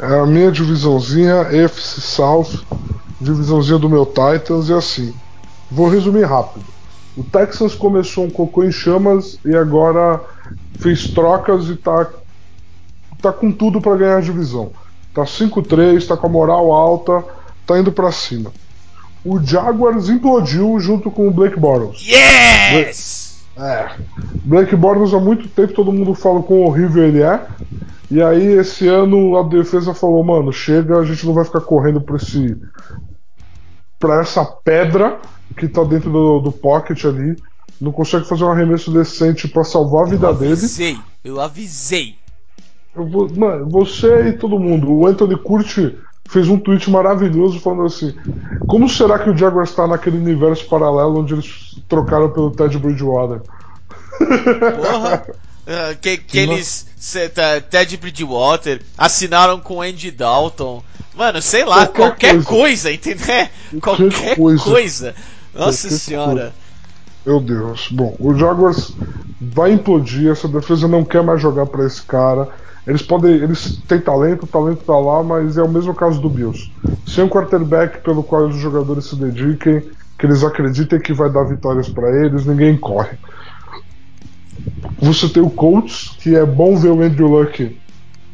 É 0.00 0.20
a 0.20 0.26
minha 0.26 0.50
divisãozinha 0.50 1.46
FC 1.50 2.00
South, 2.00 2.64
divisãozinha 3.20 3.78
do 3.78 3.88
meu 3.88 4.06
Titans 4.06 4.68
e 4.68 4.72
assim. 4.72 5.14
Vou 5.70 5.88
resumir 5.88 6.24
rápido. 6.24 6.64
O 7.16 7.22
Texans 7.22 7.74
começou 7.74 8.24
um 8.24 8.30
cocô 8.30 8.64
em 8.64 8.72
chamas 8.72 9.38
e 9.44 9.54
agora 9.54 10.20
fez 10.78 11.08
trocas 11.08 11.68
e 11.68 11.76
tá 11.76 12.08
tá 13.20 13.32
com 13.32 13.52
tudo 13.52 13.80
pra 13.80 13.96
ganhar 13.96 14.16
a 14.16 14.20
divisão. 14.20 14.72
Tá 15.14 15.22
5-3, 15.22 16.06
tá 16.06 16.16
com 16.16 16.26
a 16.26 16.30
moral 16.30 16.72
alta, 16.72 17.24
tá 17.64 17.78
indo 17.78 17.92
pra 17.92 18.10
cima. 18.10 18.50
O 19.24 19.40
Jaguars 19.40 20.08
implodiu 20.08 20.80
junto 20.80 21.10
com 21.10 21.28
o 21.28 21.30
Blake 21.30 21.58
Bortles. 21.58 22.02
Yes! 22.04 23.21
É. 23.56 23.90
Bortles 24.76 25.12
há 25.14 25.20
muito 25.20 25.48
tempo 25.48 25.72
todo 25.74 25.92
mundo 25.92 26.14
fala 26.14 26.42
quão 26.42 26.62
horrível 26.62 27.04
ele 27.04 27.22
é. 27.22 27.46
E 28.10 28.22
aí 28.22 28.44
esse 28.58 28.88
ano 28.88 29.36
a 29.36 29.42
defesa 29.42 29.94
falou, 29.94 30.22
mano, 30.24 30.52
chega, 30.52 30.98
a 30.98 31.04
gente 31.04 31.24
não 31.26 31.32
vai 31.34 31.44
ficar 31.44 31.60
correndo 31.60 32.00
pra 32.00 32.16
esse. 32.16 32.56
pra 33.98 34.20
essa 34.20 34.44
pedra 34.44 35.18
que 35.56 35.68
tá 35.68 35.84
dentro 35.84 36.10
do, 36.10 36.40
do 36.40 36.52
pocket 36.52 37.04
ali. 37.04 37.36
Não 37.80 37.90
consegue 37.92 38.26
fazer 38.28 38.44
um 38.44 38.50
arremesso 38.50 38.92
decente 38.92 39.48
pra 39.48 39.64
salvar 39.64 40.04
a 40.04 40.10
vida 40.10 40.26
eu 40.28 40.34
dele. 40.34 40.52
avisei, 40.52 40.98
eu 41.24 41.40
avisei. 41.40 42.16
Eu 42.94 43.08
vou- 43.08 43.28
mano, 43.34 43.68
você 43.68 44.28
e 44.28 44.32
todo 44.34 44.58
mundo. 44.58 44.92
O 44.92 45.06
Anthony 45.06 45.36
Curti 45.36 45.96
fez 46.32 46.48
um 46.48 46.58
tweet 46.58 46.90
maravilhoso 46.90 47.60
falando 47.60 47.84
assim: 47.84 48.14
Como 48.66 48.88
será 48.88 49.18
que 49.18 49.30
o 49.30 49.36
Jaguars 49.36 49.70
está 49.70 49.86
naquele 49.86 50.16
universo 50.16 50.66
paralelo 50.66 51.20
onde 51.20 51.34
eles 51.34 51.76
trocaram 51.88 52.30
pelo 52.30 52.50
Ted 52.50 52.76
Bridgewater? 52.78 53.40
Porra! 54.18 55.26
Ah, 55.64 55.94
que, 55.94 56.16
que 56.16 56.38
eles, 56.40 56.88
cê, 56.96 57.28
tá, 57.28 57.60
Ted 57.60 57.96
Bridgewater, 57.96 58.82
assinaram 58.98 59.60
com 59.60 59.80
Andy 59.80 60.10
Dalton. 60.10 60.82
Mano, 61.14 61.40
sei 61.40 61.64
lá, 61.64 61.86
Qualquer 61.86 61.92
qualquer, 61.92 62.32
coisa. 62.32 62.48
coisa. 62.48 62.92
entendeu? 62.92 63.48
Qualquer 63.80 64.34
coisa. 64.34 64.64
coisa. 64.64 65.14
Nossa 65.54 65.86
Qualquer 65.86 65.98
senhora. 66.00 66.52
Meu 67.24 67.38
Deus. 67.38 67.86
Bom, 67.92 68.16
o 68.18 68.34
Jaguars 68.34 68.92
vai 69.40 69.70
implodir, 69.70 70.32
essa 70.32 70.48
defesa 70.48 70.88
não 70.88 71.04
quer 71.04 71.22
mais 71.22 71.40
jogar 71.40 71.66
pra 71.66 71.86
esse 71.86 72.02
cara. 72.02 72.48
Eles 72.86 73.02
podem. 73.02 73.34
Eles 73.34 73.76
têm 73.86 74.00
talento, 74.00 74.44
o 74.44 74.46
talento 74.46 74.82
tá 74.84 74.98
lá, 74.98 75.22
mas 75.22 75.56
é 75.56 75.62
o 75.62 75.68
mesmo 75.68 75.94
caso 75.94 76.20
do 76.20 76.28
Bills. 76.28 76.70
Sem 77.06 77.24
um 77.24 77.28
quarterback 77.28 78.02
pelo 78.02 78.22
qual 78.22 78.46
os 78.46 78.56
jogadores 78.56 79.06
se 79.06 79.16
dediquem, 79.16 79.82
que 80.18 80.26
eles 80.26 80.42
acreditem 80.42 81.00
que 81.00 81.12
vai 81.12 81.30
dar 81.30 81.44
vitórias 81.44 81.88
pra 81.88 82.10
eles, 82.24 82.44
ninguém 82.44 82.76
corre. 82.76 83.16
Você 84.98 85.28
tem 85.28 85.42
o 85.42 85.50
Colts, 85.50 86.16
que 86.20 86.34
é 86.34 86.44
bom 86.44 86.76
ver 86.76 86.90
o 86.90 87.02
Andrew 87.02 87.28
Luck. 87.28 87.78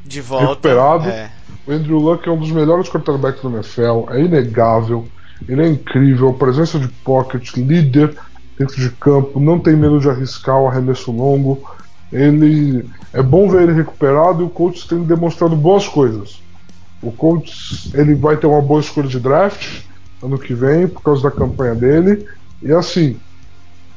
De 0.05 0.21
volta. 0.21 0.47
Recuperado. 0.47 1.09
É. 1.09 1.31
O 1.67 1.73
Andrew 1.73 1.99
Luck 1.99 2.27
é 2.27 2.33
um 2.33 2.39
dos 2.39 2.51
melhores 2.51 2.89
quarterbacks 2.89 3.43
do 3.43 3.51
NFL, 3.51 4.11
é 4.11 4.23
inegável, 4.23 5.07
ele 5.47 5.63
é 5.63 5.69
incrível, 5.69 6.33
presença 6.33 6.79
de 6.79 6.89
pocket, 6.89 7.55
líder 7.57 8.17
dentro 8.59 8.77
de 8.77 8.91
campo, 8.93 9.39
não 9.39 9.59
tem 9.59 9.77
medo 9.77 10.01
de 10.01 10.09
arriscar 10.09 10.59
o 10.59 10.67
arremesso 10.67 11.13
longo. 11.13 11.63
Ele 12.13 12.89
é 13.13 13.23
bom 13.23 13.49
ver 13.49 13.63
ele 13.63 13.73
recuperado 13.73 14.43
e 14.43 14.47
o 14.47 14.51
Colts 14.51 14.87
tem 14.87 15.03
demonstrado 15.03 15.55
boas 15.57 15.87
coisas. 15.87 16.41
O 17.03 17.13
Colts 17.13 17.91
ele 17.95 18.15
vai 18.15 18.37
ter 18.37 18.47
uma 18.47 18.63
boa 18.63 18.81
escolha 18.81 19.09
de 19.09 19.21
draft 19.21 19.83
ano 20.23 20.39
que 20.39 20.55
vem 20.55 20.89
por 20.89 21.03
causa 21.03 21.23
da 21.23 21.31
campanha 21.31 21.75
dele 21.75 22.27
e 22.63 22.73
assim 22.73 23.19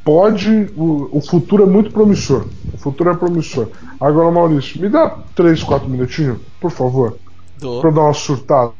pode 0.03 0.71
o, 0.75 1.17
o 1.17 1.21
futuro 1.21 1.63
é 1.63 1.65
muito 1.65 1.91
promissor. 1.91 2.45
O 2.73 2.77
futuro 2.77 3.09
é 3.09 3.15
promissor. 3.15 3.69
Agora 3.99 4.31
Maurício, 4.31 4.81
me 4.81 4.89
dá 4.89 5.17
3, 5.35 5.63
4 5.63 5.89
minutinhos, 5.89 6.39
por 6.59 6.71
favor, 6.71 7.17
eu 7.61 7.91
dar 7.91 8.01
uma 8.01 8.13
surtada. 8.13 8.71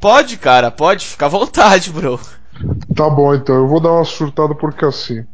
Pode, 0.00 0.36
cara, 0.36 0.70
pode, 0.70 1.06
fica 1.06 1.26
à 1.26 1.28
vontade, 1.28 1.90
bro. 1.90 2.20
Tá 2.94 3.08
bom, 3.08 3.34
então. 3.34 3.54
Eu 3.54 3.68
vou 3.68 3.80
dar 3.80 3.92
uma 3.92 4.04
surtada 4.04 4.54
porque 4.54 4.84
assim. 4.84 5.24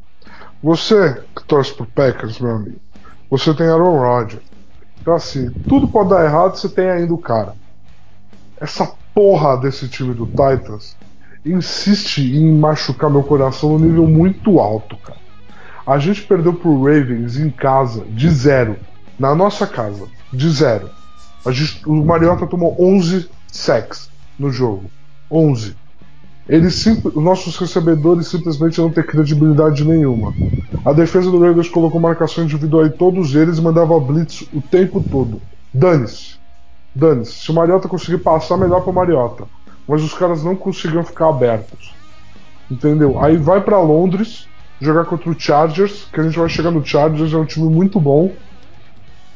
Você 0.62 1.21
que 1.35 1.45
torce 1.45 1.75
pro 1.75 1.87
Packers, 1.87 2.38
meu 2.38 2.53
amigo, 2.53 2.77
você 3.33 3.55
tem 3.55 3.66
Aaron 3.66 3.99
Rodgers. 3.99 4.42
Então 5.01 5.14
assim, 5.14 5.51
tudo 5.66 5.88
pode 5.88 6.11
dar 6.11 6.23
errado, 6.23 6.55
você 6.55 6.68
tem 6.68 6.90
ainda 6.90 7.14
o 7.14 7.18
cara. 7.18 7.55
Essa 8.61 8.92
porra 9.14 9.57
desse 9.57 9.88
time 9.88 10.12
do 10.12 10.27
Titans 10.27 10.95
insiste 11.42 12.18
em 12.18 12.53
machucar 12.53 13.09
meu 13.09 13.23
coração 13.23 13.71
num 13.71 13.87
nível 13.87 14.07
muito 14.07 14.61
alto, 14.61 14.99
cara. 14.99 15.18
A 15.87 15.99
gente 15.99 16.23
perdeu 16.23 16.53
pro 16.53 16.85
Ravens 16.85 17.38
em 17.38 17.49
casa, 17.49 18.05
de 18.05 18.29
zero. 18.29 18.77
Na 19.18 19.35
nossa 19.35 19.66
casa, 19.66 20.07
de 20.31 20.51
zero. 20.51 20.90
Gente, 21.49 21.88
o 21.88 22.05
Mariota 22.05 22.47
tomou 22.47 22.77
11 22.79 23.31
sacks 23.51 24.11
no 24.38 24.51
jogo. 24.51 24.90
11. 25.31 25.75
Eles 26.48 26.85
os 26.87 27.22
nossos 27.22 27.57
recebedores 27.57 28.28
simplesmente 28.28 28.81
não 28.81 28.90
têm 28.90 29.05
credibilidade 29.05 29.85
nenhuma. 29.85 30.35
A 30.85 30.92
defesa 30.92 31.31
do 31.31 31.40
Raiders 31.40 31.68
colocou 31.68 32.00
marcação 32.00 32.44
individual 32.44 32.87
em 32.87 32.90
todos 32.90 33.35
eles 33.35 33.59
e 33.59 33.62
mandava 33.62 33.98
blitz 34.00 34.42
o 34.52 34.61
tempo 34.61 35.02
todo. 35.09 35.40
Dane-se. 35.72 36.37
Dane-se. 36.94 37.33
Se 37.33 37.50
o 37.50 37.55
Mariota 37.55 37.88
conseguir 37.88 38.18
passar, 38.18 38.57
melhor 38.57 38.83
para 38.83 38.92
Mariota. 38.92 39.44
Mas 39.87 40.02
os 40.02 40.12
caras 40.14 40.42
não 40.42 40.57
conseguiam 40.57 41.05
ficar 41.05 41.28
abertos. 41.28 41.94
Entendeu? 42.70 43.22
Aí 43.22 43.37
vai 43.37 43.61
para 43.61 43.81
Londres 43.81 44.48
jogar 44.81 45.05
contra 45.05 45.31
o 45.31 45.38
Chargers, 45.38 46.09
que 46.12 46.20
a 46.20 46.24
gente 46.24 46.38
vai 46.38 46.48
chegar 46.48 46.72
no 46.72 46.85
Chargers, 46.85 47.33
é 47.33 47.37
um 47.37 47.44
time 47.44 47.68
muito 47.68 48.00
bom. 48.00 48.33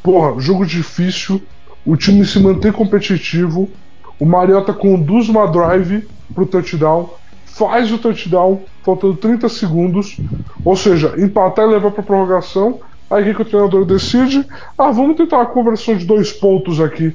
Porra, 0.03 0.41
jogo 0.41 0.67
difícil. 0.67 1.41
O 1.85 1.97
time 1.97 2.25
se 2.27 2.41
mantém 2.41 2.73
competitivo. 2.73 3.71
O 4.19 4.25
Mariota 4.25 4.73
conduz 4.73 5.29
uma 5.29 5.47
drive 5.47 6.09
pro 6.35 6.47
touchdown, 6.47 7.11
faz 7.45 7.93
o 7.93 7.99
touchdown, 7.99 8.63
faltando 8.83 9.17
30 9.17 9.49
segundos. 9.49 10.17
Ou 10.65 10.77
seja, 10.77 11.15
empatar 11.19 11.67
e 11.67 11.69
levar 11.69 11.91
pra 11.91 12.03
prorrogação. 12.03 12.81
Aí 13.11 13.23
o 13.23 13.27
que, 13.27 13.35
que 13.35 13.43
o 13.43 13.45
treinador 13.45 13.85
decide? 13.85 14.45
Ah, 14.77 14.91
vamos 14.91 15.17
tentar 15.17 15.37
uma 15.37 15.47
conversão 15.47 15.97
de 15.97 16.05
dois 16.05 16.33
pontos 16.33 16.81
aqui. 16.81 17.15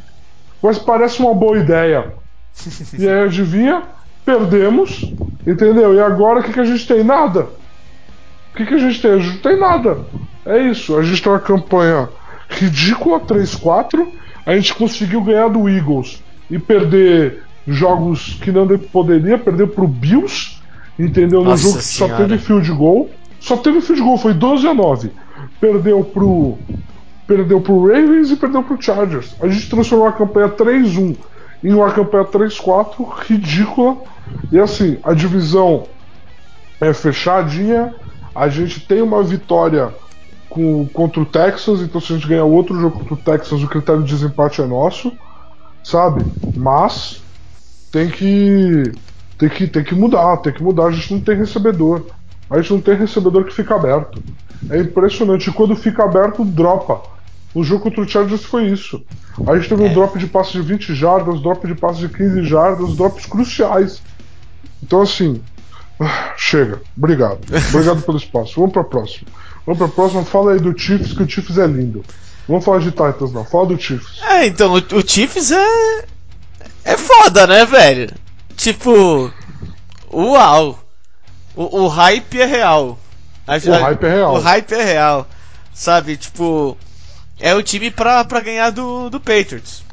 Mas 0.62 0.78
parece 0.78 1.22
uma 1.22 1.34
boa 1.34 1.58
ideia. 1.58 2.14
E 3.00 3.08
aí 3.08 3.24
adivinha? 3.24 3.84
Perdemos. 4.24 5.12
Entendeu? 5.48 5.96
E 5.96 6.00
agora 6.00 6.40
o 6.40 6.44
que, 6.44 6.54
que 6.54 6.60
a 6.60 6.66
gente 6.66 6.86
tem? 6.86 7.04
Nada. 7.04 7.48
O 8.52 8.58
que, 8.58 8.66
que 8.66 8.74
a 8.74 8.78
gente 8.78 9.02
tem? 9.02 9.12
A 9.12 9.18
gente 9.18 9.36
não 9.36 9.42
tem 9.42 9.60
nada. 9.60 10.06
É 10.46 10.60
isso. 10.60 10.96
A 10.98 11.02
gente 11.02 11.24
tem 11.24 11.32
uma 11.32 11.40
campanha 11.40 12.10
ridícula, 12.50 13.20
3-4. 13.22 14.06
A 14.46 14.56
gente 14.56 14.76
conseguiu 14.76 15.22
ganhar 15.22 15.48
do 15.48 15.68
Eagles 15.68 16.22
e 16.52 16.60
perder 16.60 17.44
jogos 17.68 18.38
que 18.42 18.52
não 18.52 18.68
de- 18.68 18.78
poderia, 18.78 19.38
perder 19.38 19.68
pro 19.68 19.88
Bills. 19.88 20.60
Entendeu? 21.00 21.40
No 21.44 21.50
Nossa 21.52 21.64
jogo 21.64 21.78
que 21.78 21.84
só 21.84 22.08
teve 22.10 22.38
field 22.38 22.72
goal. 22.74 23.10
Só 23.40 23.58
teve 23.58 23.82
field 23.82 24.02
goal, 24.02 24.18
foi 24.18 24.34
12 24.34 24.68
a 24.68 24.74
9. 24.74 25.10
Perdeu 25.60 26.04
pro. 26.04 26.58
Perdeu 27.26 27.62
pro 27.62 27.88
Ravens 27.88 28.30
e 28.30 28.36
perdeu 28.36 28.62
pro 28.62 28.80
Chargers. 28.82 29.36
A 29.42 29.48
gente 29.48 29.70
transformou 29.70 30.08
a 30.08 30.12
campanha 30.12 30.50
3-1 30.50 31.16
em 31.64 31.74
uma 31.74 31.90
campanha 31.92 32.26
3-4 32.26 33.08
ridícula. 33.26 33.98
E 34.52 34.60
assim, 34.60 34.98
a 35.04 35.14
divisão 35.14 35.88
é 36.80 36.94
fechadinha. 36.94 37.96
A 38.36 38.50
gente 38.50 38.82
tem 38.82 39.02
uma 39.02 39.24
vitória 39.24 39.90
com, 40.50 40.86
contra 40.88 41.22
o 41.22 41.26
Texas, 41.26 41.82
então 41.82 42.02
se 42.02 42.12
a 42.12 42.18
gente 42.18 42.28
ganhar 42.28 42.44
outro 42.44 42.80
jogo 42.80 43.00
contra 43.00 43.14
o 43.14 43.18
Texas, 43.18 43.64
o 43.64 43.68
critério 43.68 44.04
de 44.04 44.14
desempate 44.14 44.62
é 44.62 44.66
nosso, 44.66 45.12
sabe? 45.84 46.26
Mas 46.56 47.22
tem 47.91 48.10
que 48.10 48.91
tem 49.38 49.50
que 49.50 49.67
tem 49.67 49.84
que 49.84 49.96
mudar, 49.96 50.38
tem 50.38 50.54
que 50.54 50.63
mudar. 50.63 50.86
A 50.86 50.91
gente 50.91 51.13
não 51.13 51.22
tem 51.22 51.36
recebedor. 51.36 52.06
A 52.50 52.62
gente 52.62 52.74
não 52.74 52.82
tem 52.82 52.96
recebedor 52.96 53.46
que 53.46 53.54
fica 53.54 53.76
aberto. 53.76 54.22
É 54.70 54.80
impressionante. 54.80 55.50
E 55.50 55.54
quando 55.54 55.76
fica 55.76 56.04
aberto, 56.04 56.46
dropa. 56.46 57.02
O 57.54 57.63
jogo 57.63 57.84
contra 57.84 58.02
o 58.02 58.08
Chargers 58.08 58.44
foi 58.44 58.67
isso. 58.67 59.04
A 59.46 59.58
gente 59.58 59.67
teve 59.67 59.84
um 59.84 59.94
drop 59.94 60.17
de 60.17 60.28
passe 60.28 60.54
de 60.54 60.62
20 60.62 60.96
jardas, 60.96 61.41
drop 61.41 61.67
de 61.67 61.76
passe 61.76 62.00
de 62.00 62.10
15 62.10 62.44
jardas, 62.44 62.96
drops 62.96 63.26
cruciais. 63.26 64.02
Então, 64.82 65.02
assim, 65.02 65.41
ah, 66.00 66.34
chega. 66.38 66.82
Obrigado. 66.98 67.39
Obrigado 67.70 68.02
pelo 68.06 68.17
espaço. 68.17 68.54
Vamos 68.56 68.72
pra 68.72 68.84
próxima. 68.84 69.28
Vamos 69.65 69.78
pra 69.78 69.88
próxima. 69.88 70.24
Fala 70.24 70.54
aí 70.54 70.60
do 70.60 70.78
Chiefs, 70.78 71.13
que 71.13 71.24
o 71.24 71.30
Chiefs 71.30 71.58
é 71.58 71.67
lindo. 71.67 72.04
Vamos 72.52 72.66
falar 72.66 72.80
de 72.80 72.92
Titans, 72.92 73.32
não. 73.32 73.46
Fala 73.46 73.68
do 73.68 73.80
Chiefs. 73.80 74.22
É, 74.24 74.46
então, 74.46 74.74
o, 74.74 74.78
o 74.78 75.08
Chiefs 75.08 75.52
é. 75.52 76.06
É 76.84 76.98
foda, 76.98 77.48
né, 77.48 77.66
velho? 77.66 78.14
Tipo. 78.58 79.32
Uau! 80.12 80.78
O, 81.56 81.84
o 81.84 81.88
hype 81.88 82.42
é 82.42 82.46
real. 82.46 83.00
A- 83.48 83.56
O 83.56 83.82
hype 83.84 84.04
é 84.04 84.10
real. 84.14 84.36
O 84.36 84.40
hype 84.40 84.72
é 84.74 84.84
real. 84.84 85.28
Sabe, 85.74 86.18
tipo. 86.18 86.78
É 87.40 87.56
o 87.56 87.64
time 87.64 87.90
pra, 87.90 88.24
pra 88.26 88.40
ganhar 88.42 88.70
do, 88.70 89.10
do 89.10 89.20
Patriots. 89.20 89.84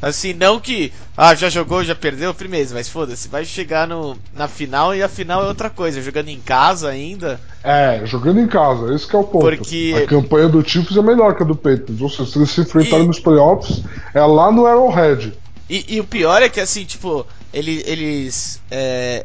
Assim, 0.00 0.32
não 0.32 0.60
que. 0.60 0.92
Ah, 1.16 1.34
já 1.34 1.48
jogou, 1.50 1.82
já 1.82 1.94
perdeu, 1.94 2.32
firmeza, 2.32 2.72
mas 2.74 2.88
foda-se, 2.88 3.26
vai 3.28 3.44
chegar 3.44 3.88
no, 3.88 4.16
na 4.32 4.46
final 4.46 4.94
e 4.94 5.02
a 5.02 5.08
final 5.08 5.42
é 5.42 5.48
outra 5.48 5.68
coisa, 5.68 6.00
jogando 6.00 6.28
em 6.28 6.38
casa 6.38 6.88
ainda. 6.88 7.40
É, 7.64 8.02
jogando 8.06 8.38
em 8.38 8.46
casa, 8.46 8.94
esse 8.94 9.12
é 9.12 9.18
o 9.18 9.24
ponto. 9.24 9.40
Porque- 9.44 9.94
A 9.96 10.06
campanha 10.06 10.48
do 10.48 10.66
Chiefs 10.66 10.96
é 10.96 11.02
melhor 11.02 11.34
que 11.36 11.42
a 11.42 11.46
do 11.46 11.56
Patriots. 11.56 12.00
Ou 12.00 12.08
seja, 12.08 12.26
se 12.30 12.38
eles 12.38 12.50
se 12.50 12.60
enfrentarem 12.60 13.04
E- 13.04 13.08
nos 13.08 13.18
playoffs, 13.18 13.82
é 14.14 14.20
lá 14.22 14.52
no 14.52 14.66
Arrowhead. 14.66 15.32
E, 15.68 15.96
e 15.96 16.00
o 16.00 16.04
pior 16.04 16.40
é 16.42 16.48
que, 16.48 16.60
assim, 16.60 16.84
tipo, 16.84 17.26
ele, 17.52 17.82
eles. 17.84 18.62
é, 18.70 19.24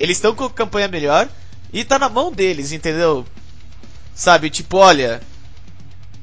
eles 0.00 0.16
estão 0.16 0.34
com 0.34 0.44
a 0.44 0.50
campanha 0.50 0.88
melhor 0.88 1.28
e 1.72 1.84
tá 1.84 1.98
na 2.00 2.08
mão 2.08 2.32
deles, 2.32 2.72
entendeu? 2.72 3.24
Sabe, 4.12 4.50
tipo, 4.50 4.76
olha. 4.78 5.20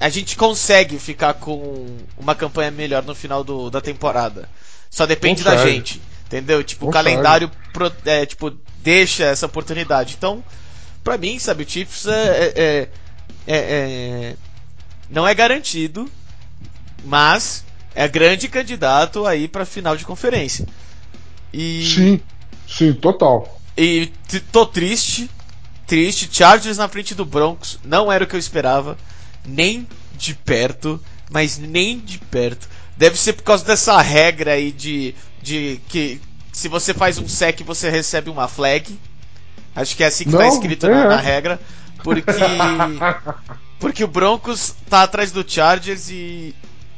A 0.02 0.10
gente 0.10 0.36
consegue 0.36 0.98
ficar 1.00 1.36
com 1.36 1.86
uma 2.18 2.34
campanha 2.36 2.72
melhor 2.72 3.04
no 3.04 3.14
final 3.16 3.44
do, 3.44 3.70
da 3.70 3.80
temporada. 3.80 4.50
Só 4.90 5.06
depende 5.06 5.44
da 5.44 5.52
gente, 5.72 6.02
entendeu? 6.26 6.64
Tipo, 6.64 6.88
o 6.88 6.90
calendário 6.92 7.52
pro- 7.72 7.94
é, 8.06 8.26
tipo, 8.26 8.52
deixa 8.80 9.24
essa 9.26 9.46
oportunidade. 9.46 10.16
Então, 10.18 10.44
pra 11.04 11.18
mim, 11.18 11.38
sabe, 11.40 11.64
o 11.64 11.70
Chiefs 11.70 12.08
é, 12.08 12.12
é- 12.12 12.54
é- 12.56 12.90
é- 13.48 13.56
é- 13.56 14.36
não 15.10 15.28
é 15.28 15.34
garantido, 15.36 16.10
mas 17.06 17.64
é 17.94 18.08
grande 18.08 18.48
candidato 18.48 19.26
aí 19.26 19.48
pra 19.48 19.66
final 19.66 19.96
de 19.96 20.04
conferência. 20.04 20.68
E, 21.54 21.86
Sim, 21.86 22.20
sim, 22.68 22.94
total. 22.94 23.60
e 23.78 24.12
tô 24.52 24.66
triste, 24.66 25.30
triste. 25.86 26.30
Chargers 26.32 26.78
na 26.78 26.88
frente 26.88 27.14
do 27.14 27.24
Broncos 27.26 27.78
não 27.84 28.12
era 28.12 28.24
o 28.24 28.28
que 28.28 28.36
eu 28.36 28.40
esperava, 28.40 28.98
nem 29.46 29.88
de 30.16 30.34
perto, 30.34 31.02
mas 31.32 31.58
nem 31.58 32.00
de 32.00 32.18
perto. 32.18 32.68
Deve 32.98 33.18
ser 33.18 33.34
por 33.34 33.44
causa 33.44 33.66
dessa 33.66 34.00
regra 34.02 34.54
aí 34.54 34.72
de, 34.72 35.16
de 35.42 35.80
que 35.88 36.22
se 36.52 36.68
você 36.68 36.94
faz 36.94 37.18
um 37.18 37.28
sec 37.28 37.62
você 37.64 37.90
recebe 37.90 38.30
uma 38.30 38.48
flag. 38.48 39.00
Acho 39.76 39.96
que 39.96 40.04
é 40.04 40.08
assim 40.08 40.26
que 40.26 40.32
tá 40.32 40.40
Não, 40.40 40.48
escrito 40.48 40.86
é. 40.86 40.90
na, 40.90 41.06
na 41.06 41.18
regra, 41.18 41.60
porque 42.04 42.32
porque 43.80 44.04
o 44.04 44.08
Broncos 44.08 44.76
tá 44.90 45.04
atrás 45.04 45.32
do 45.32 45.50
Chargers 45.50 46.10
e 46.10 46.54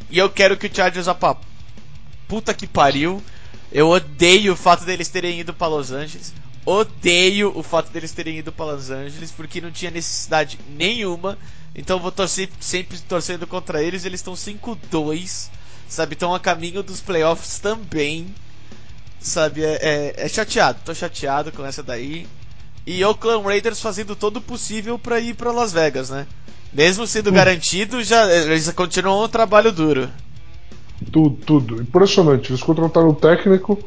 e 0.10 0.18
eu 0.18 0.30
quero 0.30 0.58
que 0.58 0.68
o 0.68 0.76
Chargers 0.76 1.06
vá 1.06 1.16
pra 1.16 1.38
puta 2.28 2.54
que 2.54 2.68
pariu. 2.68 3.22
Eu 3.72 3.90
odeio 3.90 4.54
o 4.54 4.56
fato 4.56 4.86
deles 4.86 5.08
terem 5.08 5.40
ido 5.40 5.54
pra 5.54 5.68
Los 5.68 5.92
Angeles. 5.92 6.34
Odeio 6.66 7.52
o 7.58 7.64
fato 7.64 7.92
deles 7.92 8.12
terem 8.12 8.38
ido 8.38 8.52
pra 8.52 8.66
Los 8.66 8.90
Angeles 8.90 9.32
porque 9.32 9.60
não 9.60 9.72
tinha 9.72 9.90
necessidade 9.90 10.60
nenhuma. 10.70 11.38
Então 11.76 11.98
eu 11.98 12.02
vou 12.02 12.12
torcer 12.12 12.50
sempre 12.60 12.98
torcendo 13.00 13.48
contra 13.48 13.82
eles. 13.82 14.06
Eles 14.06 14.20
estão 14.20 14.36
5-2, 14.36 15.50
sabe? 15.88 16.14
Estão 16.14 16.34
a 16.34 16.40
caminho 16.40 16.84
dos 16.84 17.02
playoffs 17.02 17.60
também. 17.60 18.28
Sabe? 19.20 19.64
É, 19.64 19.80
é- 19.82 20.14
é 20.26 20.28
chateado. 20.28 20.80
Tô 20.86 20.94
chateado 20.94 21.52
com 21.52 21.66
essa 21.66 21.82
daí. 21.82 22.28
E 22.86 23.04
Oakland 23.04 23.44
Raiders 23.46 23.80
fazendo 23.82 24.16
todo 24.16 24.38
o 24.38 24.42
possível 24.42 25.00
pra 25.00 25.20
ir 25.20 25.34
pra 25.36 25.52
Las 25.52 25.72
Vegas, 25.72 26.10
né? 26.10 26.28
Mesmo 26.74 27.08
sendo 27.08 27.32
garantido, 27.32 28.04
já 28.04 28.26
eles 28.32 28.70
continuam 28.72 29.24
um 29.24 29.28
trabalho 29.30 29.72
duro. 29.72 30.10
Tudo, 31.12 31.38
tudo. 31.46 31.82
Impressionante. 31.82 32.52
Eles 32.52 32.62
contrataram 32.64 33.10
o 33.10 33.16
técnico 33.16 33.80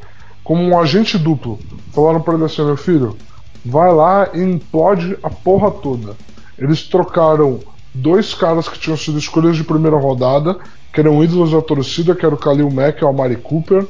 como 0.43 0.63
um 0.63 0.79
agente 0.79 1.19
duplo. 1.19 1.59
Falaram 1.93 2.21
pra 2.23 2.35
ele 2.35 2.45
assim: 2.45 2.65
meu 2.65 2.77
filho, 2.77 3.17
vai 3.65 3.93
lá 3.93 4.31
e 4.35 4.41
implode 4.41 5.19
a 5.23 5.29
porra 5.29 5.71
toda. 5.71 6.17
Eles 6.59 6.85
trocaram 6.85 7.61
dois 7.97 8.35
caras 8.35 8.69
que 8.69 8.79
tinham 8.79 8.97
sido 8.97 9.19
escolhas 9.19 9.57
de 9.57 9.65
primeira 9.65 9.97
rodada, 9.97 10.59
que 10.93 11.01
eram 11.01 11.23
ídolos 11.23 11.51
da 11.51 11.61
torcida, 11.61 12.15
que 12.15 12.25
era 12.25 12.35
o 12.35 12.39
Khalil 12.39 12.71
Mack 12.71 13.01
e 13.01 13.05
o 13.05 13.09
Amari 13.09 13.37
Cooper. 13.37 13.87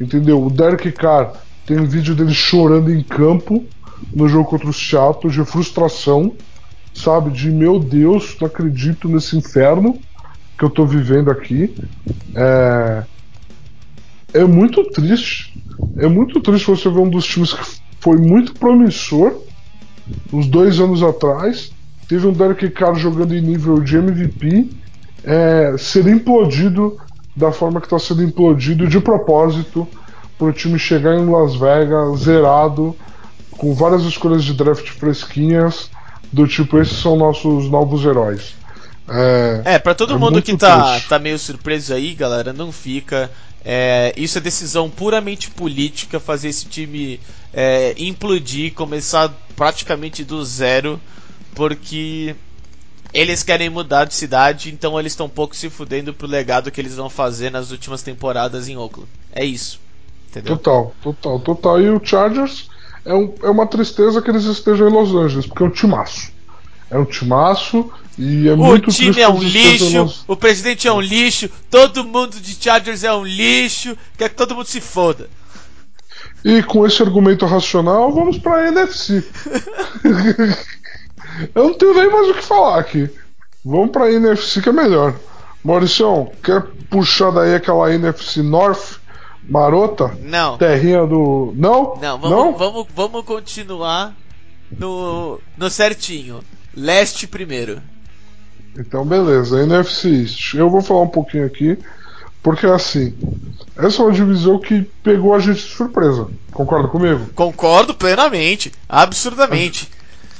Entendeu? 0.00 0.44
O 0.44 0.50
Derek 0.50 0.92
Carr 0.92 1.32
tem 1.66 1.78
um 1.78 1.86
vídeo 1.86 2.14
dele 2.14 2.34
chorando 2.34 2.92
em 2.92 3.02
campo 3.02 3.64
no 4.12 4.28
jogo 4.28 4.48
contra 4.48 4.68
os 4.68 4.76
Seattle 4.76 5.32
de 5.32 5.44
frustração, 5.44 6.34
sabe? 6.94 7.30
De 7.30 7.50
meu 7.50 7.78
Deus, 7.78 8.36
não 8.40 8.46
acredito 8.46 9.08
nesse 9.08 9.36
inferno 9.36 9.98
que 10.58 10.64
eu 10.64 10.70
tô 10.70 10.84
vivendo 10.84 11.30
aqui. 11.30 11.74
É, 12.34 13.02
é 14.34 14.44
muito 14.44 14.84
triste. 14.90 15.62
É 15.96 16.06
muito 16.06 16.40
triste 16.40 16.66
você 16.66 16.88
ver 16.88 17.00
um 17.00 17.08
dos 17.08 17.24
times 17.24 17.52
que 17.52 17.80
foi 18.00 18.16
muito 18.18 18.54
promissor 18.54 19.34
uns 20.32 20.46
dois 20.46 20.80
anos 20.80 21.02
atrás. 21.02 21.72
Teve 22.10 22.26
um 22.26 22.32
Derek 22.32 22.68
Carr 22.70 22.96
jogando 22.96 23.36
em 23.36 23.40
nível 23.40 23.78
de 23.80 23.96
MVP 23.96 24.68
é, 25.22 25.76
ser 25.78 26.08
implodido 26.08 26.98
da 27.36 27.52
forma 27.52 27.80
que 27.80 27.86
está 27.86 28.00
sendo 28.00 28.24
implodido 28.24 28.88
de 28.88 28.98
propósito 28.98 29.86
para 30.36 30.48
o 30.48 30.52
time 30.52 30.76
chegar 30.76 31.14
em 31.14 31.30
Las 31.30 31.54
Vegas 31.54 32.18
zerado, 32.22 32.96
com 33.52 33.72
várias 33.76 34.02
escolhas 34.02 34.42
de 34.42 34.54
draft 34.54 34.88
fresquinhas, 34.90 35.88
do 36.32 36.48
tipo, 36.48 36.80
esses 36.80 36.98
são 36.98 37.14
nossos 37.14 37.70
novos 37.70 38.04
heróis. 38.04 38.56
É, 39.08 39.62
É, 39.64 39.78
pra 39.78 39.94
todo 39.94 40.14
É 40.14 40.16
mundo 40.16 40.42
que 40.42 40.56
tá, 40.56 40.94
triste. 40.94 41.08
tá 41.08 41.16
meio 41.16 41.38
surpreso 41.38 41.94
aí, 41.94 42.12
galera, 42.12 42.52
não 42.52 42.72
fica. 42.72 43.30
É, 43.64 44.12
isso 44.16 44.36
é 44.36 44.40
decisão 44.40 44.90
puramente 44.90 45.48
política, 45.48 46.18
fazer 46.18 46.48
esse 46.48 46.66
time 46.66 47.20
é, 47.54 47.94
implodir, 47.96 48.74
começar 48.74 49.32
praticamente 49.54 50.24
do 50.24 50.44
zero, 50.44 51.00
porque 51.54 52.34
eles 53.12 53.42
querem 53.42 53.68
mudar 53.68 54.04
de 54.04 54.14
cidade, 54.14 54.70
então 54.70 54.98
eles 54.98 55.12
estão 55.12 55.26
um 55.26 55.30
pouco 55.30 55.54
se 55.56 55.68
fudendo 55.68 56.14
pro 56.14 56.26
legado 56.28 56.70
que 56.70 56.80
eles 56.80 56.94
vão 56.96 57.10
fazer 57.10 57.50
nas 57.50 57.70
últimas 57.70 58.02
temporadas 58.02 58.68
em 58.68 58.76
Oakland. 58.76 59.08
É 59.32 59.44
isso. 59.44 59.80
Entendeu? 60.30 60.56
Total, 60.56 60.94
total, 61.02 61.40
total. 61.40 61.80
E 61.80 61.90
o 61.90 62.00
Chargers 62.04 62.68
é, 63.04 63.12
um- 63.14 63.34
é 63.42 63.50
uma 63.50 63.66
tristeza 63.66 64.22
que 64.22 64.30
eles 64.30 64.44
estejam 64.44 64.88
em 64.88 64.92
Los 64.92 65.12
Angeles, 65.14 65.46
porque 65.46 65.62
é 65.62 65.66
um 65.66 65.70
timaço. 65.70 66.30
É 66.88 66.98
um 66.98 67.04
timaço 67.04 67.90
e 68.18 68.48
é 68.48 68.52
O 68.52 68.56
muito 68.56 68.90
time 68.90 69.06
triste 69.12 69.20
é 69.22 69.28
um 69.28 69.42
lixo, 69.42 69.98
Los- 70.02 70.24
o 70.28 70.36
presidente 70.36 70.86
é 70.86 70.92
um 70.92 71.00
lixo, 71.00 71.48
todo 71.70 72.04
mundo 72.04 72.38
de 72.40 72.54
Chargers 72.62 73.02
é 73.04 73.12
um 73.12 73.24
lixo, 73.24 73.96
quer 74.16 74.28
que 74.28 74.34
todo 74.36 74.54
mundo 74.54 74.66
se 74.66 74.80
foda. 74.80 75.28
E 76.44 76.62
com 76.62 76.86
esse 76.86 77.02
argumento 77.02 77.44
racional, 77.46 78.12
vamos 78.12 78.38
pra 78.38 78.68
NFC. 78.68 79.22
Eu 81.54 81.64
não 81.64 81.74
tenho 81.74 81.94
nem 81.94 82.10
mais 82.10 82.28
o 82.28 82.34
que 82.34 82.42
falar 82.44 82.78
aqui. 82.78 83.08
Vamos 83.64 83.90
pra 83.90 84.10
NFC 84.10 84.62
que 84.62 84.68
é 84.68 84.72
melhor. 84.72 85.14
Mauricião, 85.62 86.32
quer 86.42 86.62
puxar 86.88 87.30
daí 87.30 87.54
aquela 87.54 87.92
NFC 87.92 88.42
North 88.42 89.00
marota? 89.50 90.16
Não. 90.22 90.56
Terrinha 90.56 91.06
do. 91.06 91.52
Não? 91.56 91.98
Não, 92.00 92.18
vamos, 92.18 92.58
vamos, 92.58 92.86
vamos 92.94 93.24
continuar 93.24 94.14
no, 94.78 95.40
no 95.56 95.68
certinho. 95.68 96.40
Leste 96.74 97.26
primeiro. 97.26 97.82
Então, 98.78 99.04
beleza. 99.04 99.62
NFC 99.62 100.08
East. 100.08 100.54
Eu 100.54 100.70
vou 100.70 100.80
falar 100.80 101.02
um 101.02 101.08
pouquinho 101.08 101.44
aqui, 101.44 101.76
porque 102.42 102.66
assim, 102.66 103.14
essa 103.76 104.00
é 104.00 104.04
uma 104.04 104.12
divisão 104.12 104.58
que 104.58 104.82
pegou 105.02 105.34
a 105.34 105.40
gente 105.40 105.66
de 105.66 105.74
surpresa. 105.74 106.28
Concorda 106.52 106.88
comigo? 106.88 107.28
Concordo 107.34 107.94
plenamente. 107.94 108.72
Absurdamente. 108.88 109.90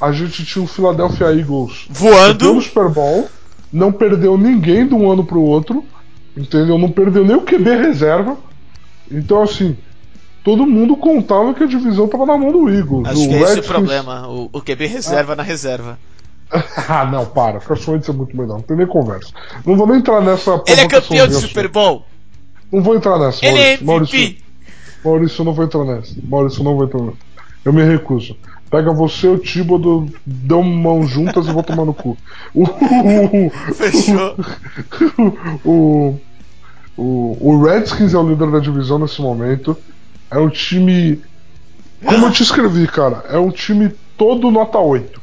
A 0.01 0.13
gente 0.13 0.45
tinha 0.45 0.65
o 0.65 0.69
Philadelphia 0.69 1.27
Eagles 1.27 1.87
Voando. 1.91 2.39
pelo 2.39 2.63
Super 2.63 2.89
Bowl, 2.89 3.29
não 3.73 3.93
perdeu 3.93 4.39
ninguém 4.39 4.87
de 4.87 4.95
um 4.95 5.11
ano 5.11 5.25
pro 5.25 5.41
outro, 5.41 5.85
entendeu? 6.37 6.79
Não 6.79 6.91
perdeu 6.91 7.25
nem 7.25 7.37
o 7.37 7.43
QB 7.43 7.71
reserva. 7.77 8.37
Então, 9.11 9.43
assim, 9.43 9.77
todo 10.43 10.67
mundo 10.67 10.97
contava 10.97 11.53
que 11.53 11.65
a 11.65 11.67
divisão 11.67 12.09
tava 12.09 12.25
na 12.27 12.39
mão 12.39 12.51
do 12.51 12.71
Eagles. 12.71 13.09
Acho 13.09 13.25
o 13.25 13.29
que 13.29 13.35
é 13.35 13.41
esse 13.43 13.61
o 13.61 13.65
problema. 13.65 14.29
O, 14.29 14.49
o 14.53 14.61
QB 14.61 14.87
reserva 14.87 15.37
na 15.37 15.43
reserva. 15.43 15.99
ah, 16.89 17.05
não, 17.05 17.27
para. 17.27 17.59
O 17.59 17.61
Carson 17.61 17.93
Wentz 17.93 18.09
é 18.09 18.13
muito 18.13 18.37
melhor. 18.37 18.55
Não 18.55 18.63
tem 18.63 18.77
nem 18.77 18.87
conversa. 18.87 19.33
Não 19.65 19.77
vou 19.77 19.87
nem 19.87 19.99
entrar 19.99 20.21
nessa. 20.21 20.63
Ele 20.67 20.81
é 20.81 20.89
campeão 20.89 21.27
de 21.29 21.35
Super. 21.35 21.69
Bowl. 21.69 22.05
Não 22.73 22.83
vou 22.83 22.97
entrar 22.97 23.19
nessa. 23.19 23.45
Ele 23.45 23.59
é 23.59 23.79
Maurício. 23.81 24.17
MVP. 24.17 24.43
Maurício, 25.05 25.05
Maurício, 25.05 25.41
eu 25.41 25.45
não 25.45 25.53
vou 25.53 25.65
entrar 25.65 25.85
nessa. 25.85 26.15
Maurício, 26.23 26.61
eu 26.61 26.65
não 26.65 26.77
vou 26.77 26.85
entrar 26.85 27.01
nessa. 27.01 27.19
Eu 27.64 27.73
me 27.73 27.83
recuso. 27.83 28.37
Pega 28.70 28.92
você 28.92 29.27
e 29.27 29.31
o 29.31 29.38
Tíbodo, 29.38 30.09
dão 30.25 30.62
mão 30.62 31.03
juntas 31.03 31.46
e 31.46 31.53
vou 31.53 31.62
tomar 31.62 31.85
no 31.85 31.92
cu. 31.92 32.16
O, 32.55 32.64
Fechou. 33.75 34.37
o, 35.64 36.16
o, 36.96 37.37
o 37.40 37.62
Redskins 37.64 38.14
é 38.14 38.18
o 38.18 38.29
líder 38.29 38.51
da 38.51 38.61
divisão 38.61 38.99
nesse 38.99 39.20
momento. 39.20 39.77
É 40.31 40.38
um 40.38 40.49
time. 40.49 41.20
Como 42.05 42.27
eu 42.27 42.31
te 42.31 42.42
escrevi, 42.42 42.87
cara, 42.87 43.25
é 43.29 43.38
um 43.38 43.51
time 43.51 43.92
todo 44.16 44.51
nota 44.51 44.79
8. 44.79 45.20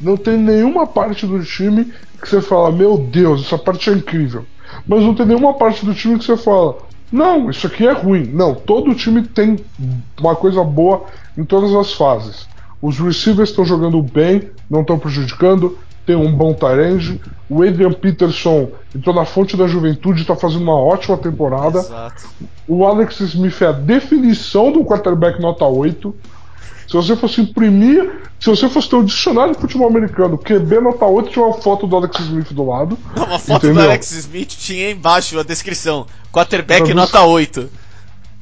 Não 0.00 0.16
tem 0.16 0.36
nenhuma 0.36 0.86
parte 0.86 1.26
do 1.26 1.42
time 1.42 1.92
que 2.20 2.28
você 2.28 2.40
fala, 2.40 2.70
meu 2.70 2.98
Deus, 2.98 3.46
essa 3.46 3.56
parte 3.56 3.88
é 3.90 3.94
incrível. 3.94 4.44
Mas 4.86 5.02
não 5.02 5.14
tem 5.14 5.26
nenhuma 5.26 5.54
parte 5.54 5.84
do 5.84 5.94
time 5.94 6.18
que 6.18 6.24
você 6.24 6.36
fala, 6.36 6.78
não, 7.14 7.48
isso 7.48 7.68
aqui 7.68 7.86
é 7.86 7.92
ruim. 7.92 8.24
Não, 8.24 8.56
todo 8.56 8.92
time 8.92 9.22
tem 9.22 9.56
uma 10.20 10.34
coisa 10.34 10.64
boa 10.64 11.04
em 11.38 11.44
todas 11.44 11.72
as 11.72 11.92
fases. 11.92 12.48
Os 12.82 12.98
receivers 12.98 13.50
estão 13.50 13.64
jogando 13.64 14.02
bem, 14.02 14.50
não 14.68 14.80
estão 14.80 14.98
prejudicando. 14.98 15.78
tem 16.04 16.16
um 16.16 16.34
bom 16.34 16.52
tarenge. 16.52 17.20
O 17.48 17.62
Adrian 17.62 17.92
Peterson 17.92 18.68
entrou 18.92 19.14
na 19.14 19.24
fonte 19.24 19.56
da 19.56 19.68
juventude, 19.68 20.22
está 20.22 20.34
fazendo 20.34 20.62
uma 20.62 20.74
ótima 20.74 21.16
temporada. 21.16 21.78
Exato. 21.78 22.28
O 22.66 22.84
Alex 22.84 23.20
Smith 23.20 23.62
é 23.62 23.66
a 23.66 23.72
definição 23.72 24.72
do 24.72 24.84
quarterback 24.84 25.40
nota 25.40 25.64
8. 25.64 26.12
Se 26.86 26.92
você 26.92 27.16
fosse 27.16 27.40
imprimir, 27.40 28.22
se 28.38 28.50
você 28.50 28.68
fosse 28.68 28.88
ter 28.88 28.96
um 28.96 29.04
dicionário 29.04 29.54
de 29.54 29.60
futebol 29.60 29.88
americano, 29.88 30.36
QB 30.36 30.80
nota 30.80 31.04
8 31.04 31.30
tinha 31.30 31.44
uma 31.44 31.54
foto 31.54 31.86
do 31.86 31.96
Alex 31.96 32.18
Smith 32.20 32.52
do 32.52 32.64
lado. 32.64 32.98
Uma 33.16 33.38
foto 33.38 33.66
Entendeu? 33.66 33.82
do 33.84 33.88
Alex 33.88 34.12
Smith 34.12 34.48
tinha 34.48 34.90
embaixo 34.90 35.38
a 35.38 35.42
descrição: 35.42 36.06
quarterback 36.32 36.92
nota 36.92 37.22
8. 37.22 37.70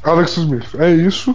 Alex 0.02 0.36
Smith, 0.36 0.74
é 0.78 0.90
isso, 0.90 1.34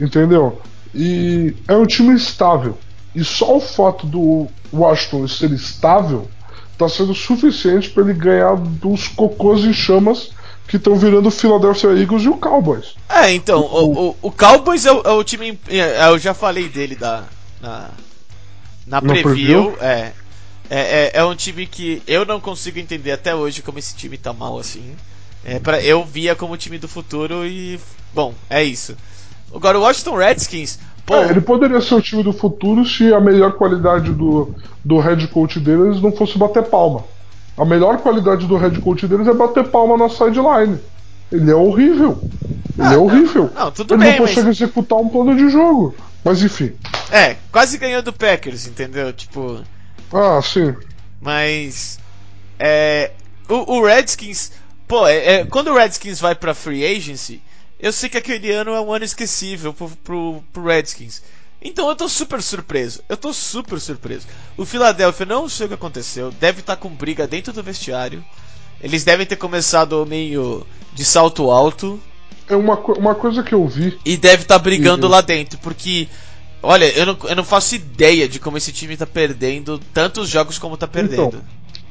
entendeu? 0.00 0.60
E 0.94 1.54
é 1.68 1.76
um 1.76 1.86
time 1.86 2.14
estável. 2.14 2.76
E 3.14 3.22
só 3.24 3.56
o 3.56 3.60
fato 3.60 4.06
do 4.06 4.48
Washington 4.72 5.28
ser 5.28 5.52
estável 5.52 6.28
tá 6.76 6.88
sendo 6.88 7.14
suficiente 7.14 7.90
para 7.90 8.04
ele 8.04 8.14
ganhar 8.14 8.56
dos 8.56 9.08
cocôs 9.08 9.64
em 9.64 9.72
chamas 9.72 10.30
que 10.68 10.76
estão 10.76 10.96
virando 10.96 11.26
o 11.26 11.30
Philadelphia 11.30 11.90
Eagles 11.98 12.22
e 12.24 12.28
o 12.28 12.36
Cowboys. 12.36 12.94
É, 13.08 13.32
então, 13.32 13.60
o, 13.60 14.08
o, 14.10 14.16
o 14.22 14.30
Cowboys 14.30 14.84
é 14.84 14.92
o, 14.92 15.00
é 15.00 15.10
o 15.12 15.24
time. 15.24 15.58
é, 15.66 16.06
eu 16.08 16.18
já 16.18 16.34
falei 16.34 16.68
dele 16.68 16.94
da, 16.94 17.24
na, 17.60 17.90
na 18.86 19.00
preview. 19.00 19.22
preview? 19.22 19.76
É, 19.80 20.12
é, 20.68 20.78
é, 20.78 21.10
é 21.14 21.24
um 21.24 21.34
time 21.34 21.66
que 21.66 22.02
eu 22.06 22.26
não 22.26 22.38
consigo 22.38 22.78
entender 22.78 23.12
até 23.12 23.34
hoje 23.34 23.62
como 23.62 23.78
esse 23.78 23.96
time 23.96 24.18
tá 24.18 24.34
mal 24.34 24.58
assim. 24.58 24.94
É, 25.42 25.58
pra, 25.58 25.80
eu 25.80 26.04
via 26.04 26.34
como 26.34 26.56
time 26.58 26.76
do 26.76 26.86
futuro 26.86 27.46
e. 27.46 27.80
Bom, 28.12 28.34
é 28.50 28.62
isso. 28.62 28.94
Agora 29.54 29.78
o 29.78 29.82
Washington 29.82 30.16
Redskins. 30.16 30.78
Pô, 31.06 31.16
É, 31.16 31.30
ele 31.30 31.40
poderia 31.40 31.80
ser 31.80 31.94
o 31.94 32.02
time 32.02 32.22
do 32.22 32.34
futuro 32.34 32.84
se 32.84 33.14
a 33.14 33.20
melhor 33.20 33.52
qualidade 33.52 34.12
do, 34.12 34.54
do 34.84 34.98
head 34.98 35.26
coach 35.28 35.58
deles 35.58 36.02
não 36.02 36.12
fosse 36.12 36.36
bater 36.36 36.64
palma. 36.64 37.04
A 37.58 37.64
melhor 37.64 37.98
qualidade 37.98 38.46
do 38.46 38.56
head 38.56 38.78
coach 38.80 39.06
deles 39.06 39.26
é 39.26 39.32
bater 39.34 39.68
palma 39.68 39.96
na 39.96 40.08
sideline. 40.08 40.78
Ele 41.32 41.50
é 41.50 41.54
horrível. 41.54 42.22
Ele 42.78 42.86
Ah, 42.86 42.92
é 42.92 42.96
não, 42.96 43.04
horrível. 43.04 43.50
não, 43.54 43.70
tudo 43.72 43.94
ele 43.94 44.02
bem, 44.04 44.12
não 44.12 44.20
mas- 44.20 44.30
consegue 44.30 44.50
executar 44.50 44.98
um 44.98 45.08
plano 45.08 45.36
de 45.36 45.48
jogo. 45.50 45.94
Mas 46.24 46.42
enfim. 46.42 46.72
é, 47.10 47.36
quase 47.50 47.76
ganhou 47.78 48.00
do 48.02 48.12
Packers, 48.12 48.66
entendeu? 48.66 49.12
Tipo. 49.12 49.60
Ah, 50.12 50.40
sim. 50.42 50.74
Mas. 51.20 51.98
É. 52.58 53.10
O, 53.48 53.76
o 53.78 53.84
Redskins. 53.84 54.52
Pô, 54.86 55.06
é, 55.06 55.34
é, 55.40 55.44
quando 55.44 55.68
o 55.68 55.74
Redskins 55.76 56.20
vai 56.20 56.34
pra 56.34 56.54
free 56.54 56.84
agency, 56.84 57.42
eu 57.78 57.92
sei 57.92 58.08
que 58.08 58.16
aquele 58.16 58.50
ano 58.52 58.70
é 58.72 58.80
um 58.80 58.92
ano 58.92 59.04
esquecível 59.04 59.72
pro, 59.74 59.90
pro, 60.02 60.42
pro 60.52 60.64
Redskins. 60.64 61.22
Então 61.62 61.88
eu 61.88 61.96
tô 61.96 62.08
super 62.08 62.40
surpreso. 62.42 63.00
Eu 63.08 63.16
tô 63.16 63.32
super 63.32 63.80
surpreso. 63.80 64.26
O 64.56 64.64
Philadelphia 64.64 65.26
não 65.26 65.48
sei 65.48 65.66
o 65.66 65.68
que 65.68 65.74
aconteceu. 65.74 66.30
Deve 66.40 66.60
estar 66.60 66.76
com 66.76 66.88
briga 66.88 67.26
dentro 67.26 67.52
do 67.52 67.62
vestiário. 67.62 68.24
Eles 68.80 69.02
devem 69.04 69.26
ter 69.26 69.36
começado 69.36 70.06
meio 70.06 70.64
de 70.94 71.04
salto 71.04 71.50
alto. 71.50 71.98
É 72.48 72.54
uma, 72.54 72.76
uma 72.76 73.14
coisa 73.14 73.42
que 73.42 73.54
eu 73.54 73.66
vi. 73.66 73.98
E 74.04 74.16
deve 74.16 74.42
estar 74.42 74.58
brigando 74.58 75.06
Uhum. 75.06 75.12
lá 75.12 75.20
dentro. 75.20 75.58
Porque. 75.58 76.08
Olha, 76.62 76.86
eu 76.96 77.06
não, 77.06 77.16
eu 77.24 77.36
não 77.36 77.44
faço 77.44 77.74
ideia 77.76 78.28
de 78.28 78.40
como 78.40 78.56
esse 78.56 78.72
time 78.72 78.96
tá 78.96 79.06
perdendo 79.06 79.78
tantos 79.92 80.28
jogos 80.28 80.58
como 80.58 80.76
tá 80.76 80.88
perdendo. 80.88 81.40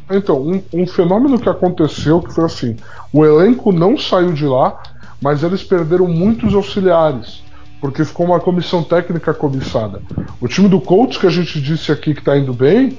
Então, 0.10 0.42
um, 0.42 0.64
um 0.74 0.88
fenômeno 0.88 1.40
que 1.40 1.48
aconteceu 1.50 2.22
que 2.22 2.34
foi 2.34 2.46
assim: 2.46 2.76
o 3.14 3.26
elenco 3.26 3.72
não 3.72 3.98
saiu 3.98 4.34
de 4.34 4.46
lá, 4.46 4.82
mas 5.22 5.44
eles 5.44 5.64
perderam 5.64 6.08
muitos 6.08 6.54
auxiliares, 6.54 7.42
porque 7.80 8.04
ficou 8.06 8.26
uma 8.26 8.40
comissão 8.40 8.84
técnica 8.84 9.34
cobiçada. 9.34 10.02
O 10.42 10.48
time 10.48 10.68
do 10.68 10.80
Colts, 10.82 11.18
que 11.18 11.28
a 11.28 11.32
gente 11.32 11.62
disse 11.62 11.92
aqui 11.92 12.14
que 12.14 12.24
tá 12.24 12.38
indo 12.38 12.54
bem, 12.54 12.98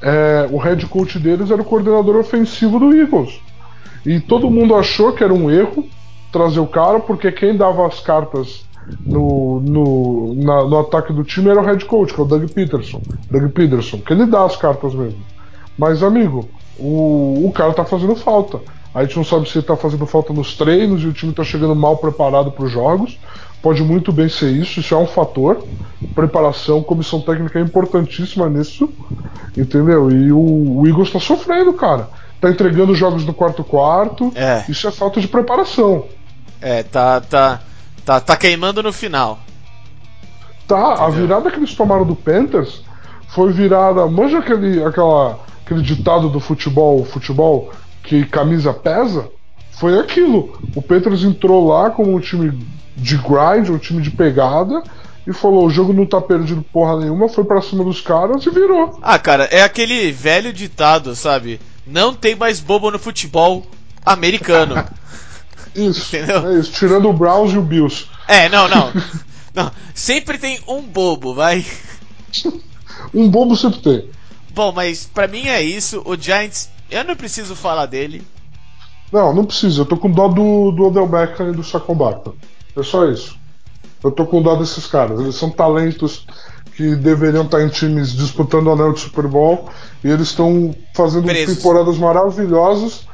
é, 0.00 0.48
o 0.50 0.58
head 0.58 0.84
coach 0.86 1.18
deles 1.18 1.50
era 1.50 1.60
o 1.62 1.64
coordenador 1.64 2.16
ofensivo 2.16 2.78
do 2.78 2.94
Eagles. 2.94 3.40
E 4.04 4.18
todo 4.20 4.50
mundo 4.50 4.74
achou 4.74 5.12
que 5.12 5.22
era 5.22 5.32
um 5.32 5.50
erro 5.50 5.86
trazer 6.32 6.60
o 6.60 6.66
cara, 6.66 6.98
porque 6.98 7.30
quem 7.30 7.56
dava 7.56 7.86
as 7.86 8.00
cartas 8.00 8.64
no, 9.06 9.60
no, 9.60 10.34
na- 10.34 10.64
no 10.64 10.78
ataque 10.80 11.12
do 11.12 11.22
time 11.22 11.50
era 11.50 11.60
o 11.60 11.64
head 11.64 11.84
coach, 11.84 12.12
que 12.12 12.20
é 12.20 12.22
o 12.22 12.26
Doug 12.26 12.48
Peterson. 12.50 13.00
Doug 13.30 13.50
Peterson, 13.52 13.98
que 13.98 14.12
ele 14.12 14.26
dá 14.26 14.44
as 14.44 14.56
cartas 14.56 14.94
mesmo. 14.94 15.20
Mas, 15.78 16.02
amigo, 16.02 16.48
o, 16.78 17.46
o 17.46 17.52
cara 17.54 17.72
tá 17.72 17.84
fazendo 17.84 18.16
falta. 18.16 18.60
A 18.94 19.04
gente 19.04 19.16
não 19.16 19.24
sabe 19.24 19.48
se 19.48 19.58
ele 19.58 19.66
tá 19.66 19.76
fazendo 19.76 20.04
falta 20.04 20.32
nos 20.32 20.56
treinos 20.56 21.02
e 21.02 21.06
o 21.06 21.12
time 21.12 21.32
tá 21.32 21.42
chegando 21.44 21.74
mal 21.74 21.96
preparado 21.96 22.50
para 22.50 22.64
os 22.64 22.70
jogos. 22.70 23.18
Pode 23.62 23.82
muito 23.82 24.12
bem 24.12 24.28
ser 24.28 24.50
isso, 24.50 24.80
isso 24.80 24.92
é 24.92 24.98
um 24.98 25.06
fator. 25.06 25.64
Preparação, 26.16 26.82
comissão 26.82 27.20
técnica 27.20 27.60
é 27.60 27.62
importantíssima 27.62 28.48
nisso. 28.48 28.92
Entendeu? 29.56 30.10
E 30.10 30.32
o, 30.32 30.80
o 30.80 30.86
Eagles 30.86 31.12
tá 31.12 31.20
sofrendo, 31.20 31.72
cara. 31.72 32.10
Tá 32.40 32.50
entregando 32.50 32.92
jogos 32.92 33.24
no 33.24 33.32
quarto-quarto. 33.32 34.32
É. 34.34 34.64
Isso 34.68 34.88
é 34.88 34.90
falta 34.90 35.20
de 35.20 35.28
preparação. 35.28 36.06
É, 36.60 36.82
tá, 36.82 37.20
tá, 37.20 37.60
tá, 38.04 38.20
tá 38.20 38.36
queimando 38.36 38.82
no 38.82 38.92
final. 38.92 39.38
Tá, 40.66 41.04
a 41.04 41.08
virada 41.08 41.50
que 41.50 41.56
eles 41.56 41.74
tomaram 41.74 42.04
do 42.04 42.16
Panthers 42.16 42.82
foi 43.28 43.52
virada. 43.52 44.06
Manja 44.06 44.38
aquele, 44.38 44.82
aquela, 44.82 45.38
aquele 45.64 45.82
ditado 45.82 46.28
do 46.28 46.40
futebol, 46.40 47.04
futebol, 47.04 47.70
que 48.02 48.24
camisa 48.24 48.72
pesa? 48.72 49.28
Foi 49.82 49.98
aquilo. 49.98 50.56
O 50.76 50.80
Panthers 50.80 51.24
entrou 51.24 51.66
lá 51.66 51.90
como 51.90 52.14
um 52.14 52.20
time 52.20 52.56
de 52.96 53.16
grind, 53.16 53.68
um 53.68 53.78
time 53.78 54.00
de 54.00 54.12
pegada, 54.12 54.80
e 55.26 55.32
falou: 55.32 55.66
o 55.66 55.70
jogo 55.70 55.92
não 55.92 56.06
tá 56.06 56.20
perdido 56.20 56.64
porra 56.72 57.00
nenhuma, 57.00 57.28
foi 57.28 57.42
pra 57.42 57.60
cima 57.60 57.82
dos 57.82 58.00
caras 58.00 58.46
e 58.46 58.50
virou. 58.50 58.96
Ah, 59.02 59.18
cara, 59.18 59.42
é 59.50 59.60
aquele 59.60 60.12
velho 60.12 60.52
ditado, 60.52 61.16
sabe? 61.16 61.60
Não 61.84 62.14
tem 62.14 62.36
mais 62.36 62.60
bobo 62.60 62.92
no 62.92 62.98
futebol 63.00 63.66
americano. 64.06 64.76
Isso, 65.74 66.14
Entendeu? 66.14 66.48
é 66.48 66.60
isso. 66.60 66.70
Tirando 66.70 67.08
o 67.08 67.12
Browns 67.12 67.52
e 67.52 67.58
o 67.58 67.62
Bills. 67.62 68.06
é, 68.28 68.48
não, 68.48 68.68
não. 68.68 68.92
Não, 69.54 69.70
sempre 69.94 70.38
tem 70.38 70.60
um 70.66 70.80
bobo, 70.80 71.34
vai. 71.34 71.62
Um 73.12 73.28
bobo 73.28 73.54
sempre 73.56 73.80
tem. 73.80 74.08
Bom, 74.54 74.70
mas 74.72 75.10
pra 75.12 75.26
mim 75.28 75.48
é 75.48 75.60
isso. 75.60 76.00
O 76.06 76.16
Giants, 76.16 76.70
eu 76.90 77.04
não 77.04 77.16
preciso 77.16 77.54
falar 77.56 77.84
dele. 77.86 78.22
Não, 79.12 79.34
não 79.34 79.44
precisa. 79.44 79.82
Eu 79.82 79.86
tô 79.86 79.96
com 79.96 80.10
dó 80.10 80.28
do, 80.28 80.70
do 80.72 80.86
Odell 80.86 81.06
Beckham 81.06 81.50
e 81.50 81.52
do 81.52 81.62
Saquon 81.62 81.94
Barkley. 81.94 82.34
É 82.76 82.82
só 82.82 83.06
isso. 83.06 83.36
Eu 84.02 84.10
tô 84.10 84.24
com 84.26 84.42
dó 84.42 84.56
desses 84.56 84.86
caras. 84.86 85.20
Eles 85.20 85.34
são 85.34 85.50
talentos 85.50 86.26
que 86.76 86.96
deveriam 86.96 87.44
estar 87.44 87.62
em 87.62 87.68
times 87.68 88.12
disputando 88.14 88.68
o 88.68 88.72
anel 88.72 88.92
de 88.92 89.00
Super 89.00 89.28
Bowl 89.28 89.68
e 90.02 90.08
eles 90.08 90.28
estão 90.28 90.74
fazendo 90.94 91.24
Presos. 91.24 91.56
temporadas 91.56 91.98
maravilhosas 91.98 93.06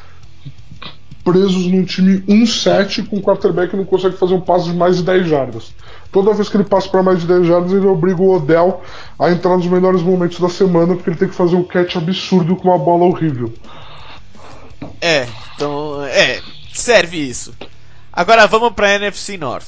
presos 1.28 1.66
num 1.66 1.84
time 1.84 2.22
1-7 2.22 3.06
com 3.06 3.16
um 3.16 3.20
quarterback 3.20 3.70
que 3.70 3.76
não 3.76 3.84
consegue 3.84 4.16
fazer 4.16 4.32
um 4.32 4.40
passo 4.40 4.70
de 4.70 4.76
mais 4.76 4.96
de 4.96 5.02
10 5.02 5.28
jardas. 5.28 5.74
Toda 6.10 6.32
vez 6.32 6.48
que 6.48 6.56
ele 6.56 6.64
passa 6.64 6.88
para 6.88 7.02
mais 7.02 7.20
de 7.20 7.26
10 7.26 7.46
jardas, 7.46 7.72
ele 7.72 7.86
obriga 7.86 8.22
o 8.22 8.34
Odell 8.34 8.80
a 9.18 9.30
entrar 9.30 9.54
nos 9.58 9.66
melhores 9.66 10.00
momentos 10.00 10.40
da 10.40 10.48
semana 10.48 10.94
porque 10.94 11.10
ele 11.10 11.18
tem 11.18 11.28
que 11.28 11.34
fazer 11.34 11.56
um 11.56 11.62
catch 11.62 11.96
absurdo 11.96 12.56
com 12.56 12.68
uma 12.68 12.78
bola 12.78 13.04
horrível. 13.04 13.52
É, 15.00 15.26
então, 15.54 16.02
é, 16.04 16.40
serve 16.72 17.16
isso. 17.18 17.54
Agora 18.12 18.46
vamos 18.46 18.72
pra 18.72 18.94
NFC 18.94 19.36
North. 19.36 19.66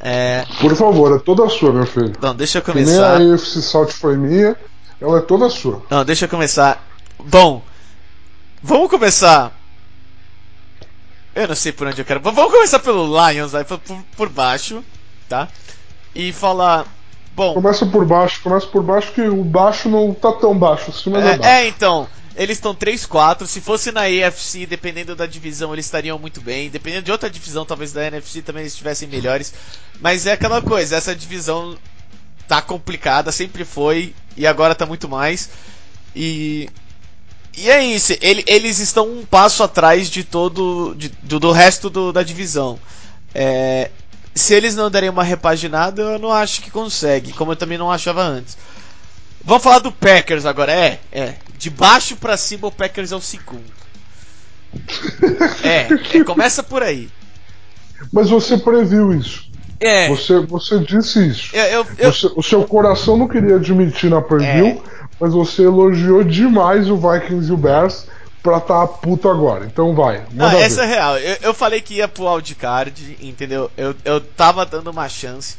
É, 0.00 0.44
Por 0.60 0.74
favor, 0.76 1.16
é 1.16 1.18
toda 1.18 1.48
sua, 1.48 1.72
meu 1.72 1.86
filho. 1.86 2.12
não, 2.20 2.34
deixa 2.34 2.58
eu 2.58 2.62
Que 2.62 2.74
nem 2.74 2.84
começar. 2.84 3.16
a 3.16 3.34
AFC 3.34 3.62
South 3.62 3.88
foi 3.88 4.16
minha, 4.16 4.54
ela 5.00 5.18
é 5.18 5.22
toda 5.22 5.48
sua. 5.48 5.82
Não, 5.88 6.04
deixa 6.04 6.26
eu 6.26 6.28
começar. 6.28 6.84
Bom, 7.18 7.62
vamos 8.62 8.90
começar. 8.90 9.52
Eu 11.34 11.48
não 11.48 11.54
sei 11.54 11.72
por 11.72 11.86
onde 11.86 12.00
eu 12.00 12.04
quero. 12.04 12.20
Vamos 12.20 12.52
começar 12.52 12.78
pelo 12.80 13.06
Lions, 13.06 13.54
aí, 13.54 13.64
por, 13.64 13.78
por- 14.16 14.28
baixo, 14.28 14.84
tá? 15.28 15.48
E 16.14 16.32
falar. 16.32 16.84
Bom, 17.34 17.54
Começa 17.54 17.86
por 17.86 18.04
baixo, 18.04 18.40
começa 18.42 18.66
por 18.66 18.82
baixo 18.82 19.12
que 19.12 19.22
o 19.22 19.44
baixo 19.44 19.88
não 19.88 20.12
tá 20.12 20.32
tão 20.32 20.58
baixo, 20.58 20.90
assim, 20.90 21.08
mas 21.10 21.24
é, 21.24 21.36
baixo. 21.36 21.44
é, 21.44 21.64
é, 21.64 21.68
então. 21.68 22.08
Eles 22.38 22.56
estão 22.58 22.72
3-4. 22.74 23.46
Se 23.46 23.60
fosse 23.60 23.90
na 23.90 24.02
AFC, 24.02 24.64
dependendo 24.64 25.16
da 25.16 25.26
divisão, 25.26 25.72
eles 25.74 25.86
estariam 25.86 26.18
muito 26.20 26.40
bem. 26.40 26.70
Dependendo 26.70 27.02
de 27.06 27.10
outra 27.12 27.28
divisão, 27.28 27.66
talvez 27.66 27.92
da 27.92 28.06
NFC, 28.06 28.40
também 28.42 28.62
eles 28.62 28.72
estivessem 28.72 29.08
melhores. 29.08 29.52
Mas 30.00 30.24
é 30.24 30.32
aquela 30.32 30.62
coisa, 30.62 30.94
essa 30.96 31.14
divisão 31.16 31.76
tá 32.46 32.62
complicada, 32.62 33.32
sempre 33.32 33.64
foi, 33.64 34.14
e 34.36 34.46
agora 34.46 34.74
tá 34.74 34.86
muito 34.86 35.08
mais. 35.08 35.50
E. 36.14 36.68
E 37.56 37.68
é 37.68 37.84
isso, 37.84 38.12
ele- 38.20 38.44
eles 38.46 38.78
estão 38.78 39.08
um 39.10 39.26
passo 39.26 39.64
atrás 39.64 40.08
de 40.08 40.22
todo. 40.22 40.94
de- 40.96 41.08
do, 41.08 41.40
do 41.40 41.50
resto 41.50 41.90
do- 41.90 42.12
da 42.12 42.22
divisão. 42.22 42.78
É, 43.34 43.90
se 44.32 44.54
eles 44.54 44.76
não 44.76 44.88
derem 44.88 45.10
uma 45.10 45.24
repaginada, 45.24 46.00
eu 46.02 46.18
não 46.20 46.32
acho 46.32 46.62
que 46.62 46.70
consegue, 46.70 47.32
como 47.32 47.50
eu 47.52 47.56
também 47.56 47.76
não 47.76 47.90
achava 47.90 48.22
antes. 48.22 48.56
Vamos 49.48 49.62
falar 49.62 49.78
do 49.78 49.90
Packers 49.90 50.44
agora. 50.44 50.70
É, 50.70 51.00
é. 51.10 51.34
De 51.56 51.70
baixo 51.70 52.16
pra 52.16 52.36
cima 52.36 52.68
o 52.68 52.70
Packers 52.70 53.12
é 53.12 53.16
o 53.16 53.20
segundo. 53.20 53.64
É, 55.64 55.88
é, 56.18 56.22
começa 56.22 56.62
por 56.62 56.82
aí. 56.82 57.08
Mas 58.12 58.28
você 58.28 58.58
previu 58.58 59.10
isso. 59.14 59.48
É. 59.80 60.06
Você, 60.08 60.38
você 60.40 60.78
disse 60.80 61.26
isso. 61.26 61.56
Eu, 61.56 61.64
eu, 61.64 61.86
eu- 61.96 62.12
Você- 62.12 62.30
o 62.36 62.42
seu 62.42 62.62
coração 62.64 63.16
não 63.16 63.26
queria 63.26 63.56
admitir 63.56 64.10
na 64.10 64.20
preview, 64.20 64.66
É. 64.66 64.78
mas 65.18 65.32
você 65.32 65.62
elogiou 65.62 66.22
demais 66.22 66.90
o 66.90 66.96
Vikings 66.98 67.48
e 67.48 67.52
o 67.54 67.56
Bears 67.56 68.06
pra 68.42 68.60
tá 68.60 68.86
puto 68.86 69.30
agora. 69.30 69.64
Então 69.64 69.94
vai. 69.94 70.24
Não, 70.30 70.50
essa 70.50 70.82
é 70.84 70.86
real. 70.86 71.16
Eu, 71.16 71.36
eu, 71.40 71.54
falei 71.54 71.80
que 71.80 71.94
ia 71.94 72.06
pro 72.06 72.30
wildcard, 72.30 73.16
entendeu? 73.22 73.70
Eu, 73.78 73.94
eu 74.04 74.20
tava 74.20 74.66
dando 74.66 74.90
uma 74.90 75.08
chance. 75.08 75.56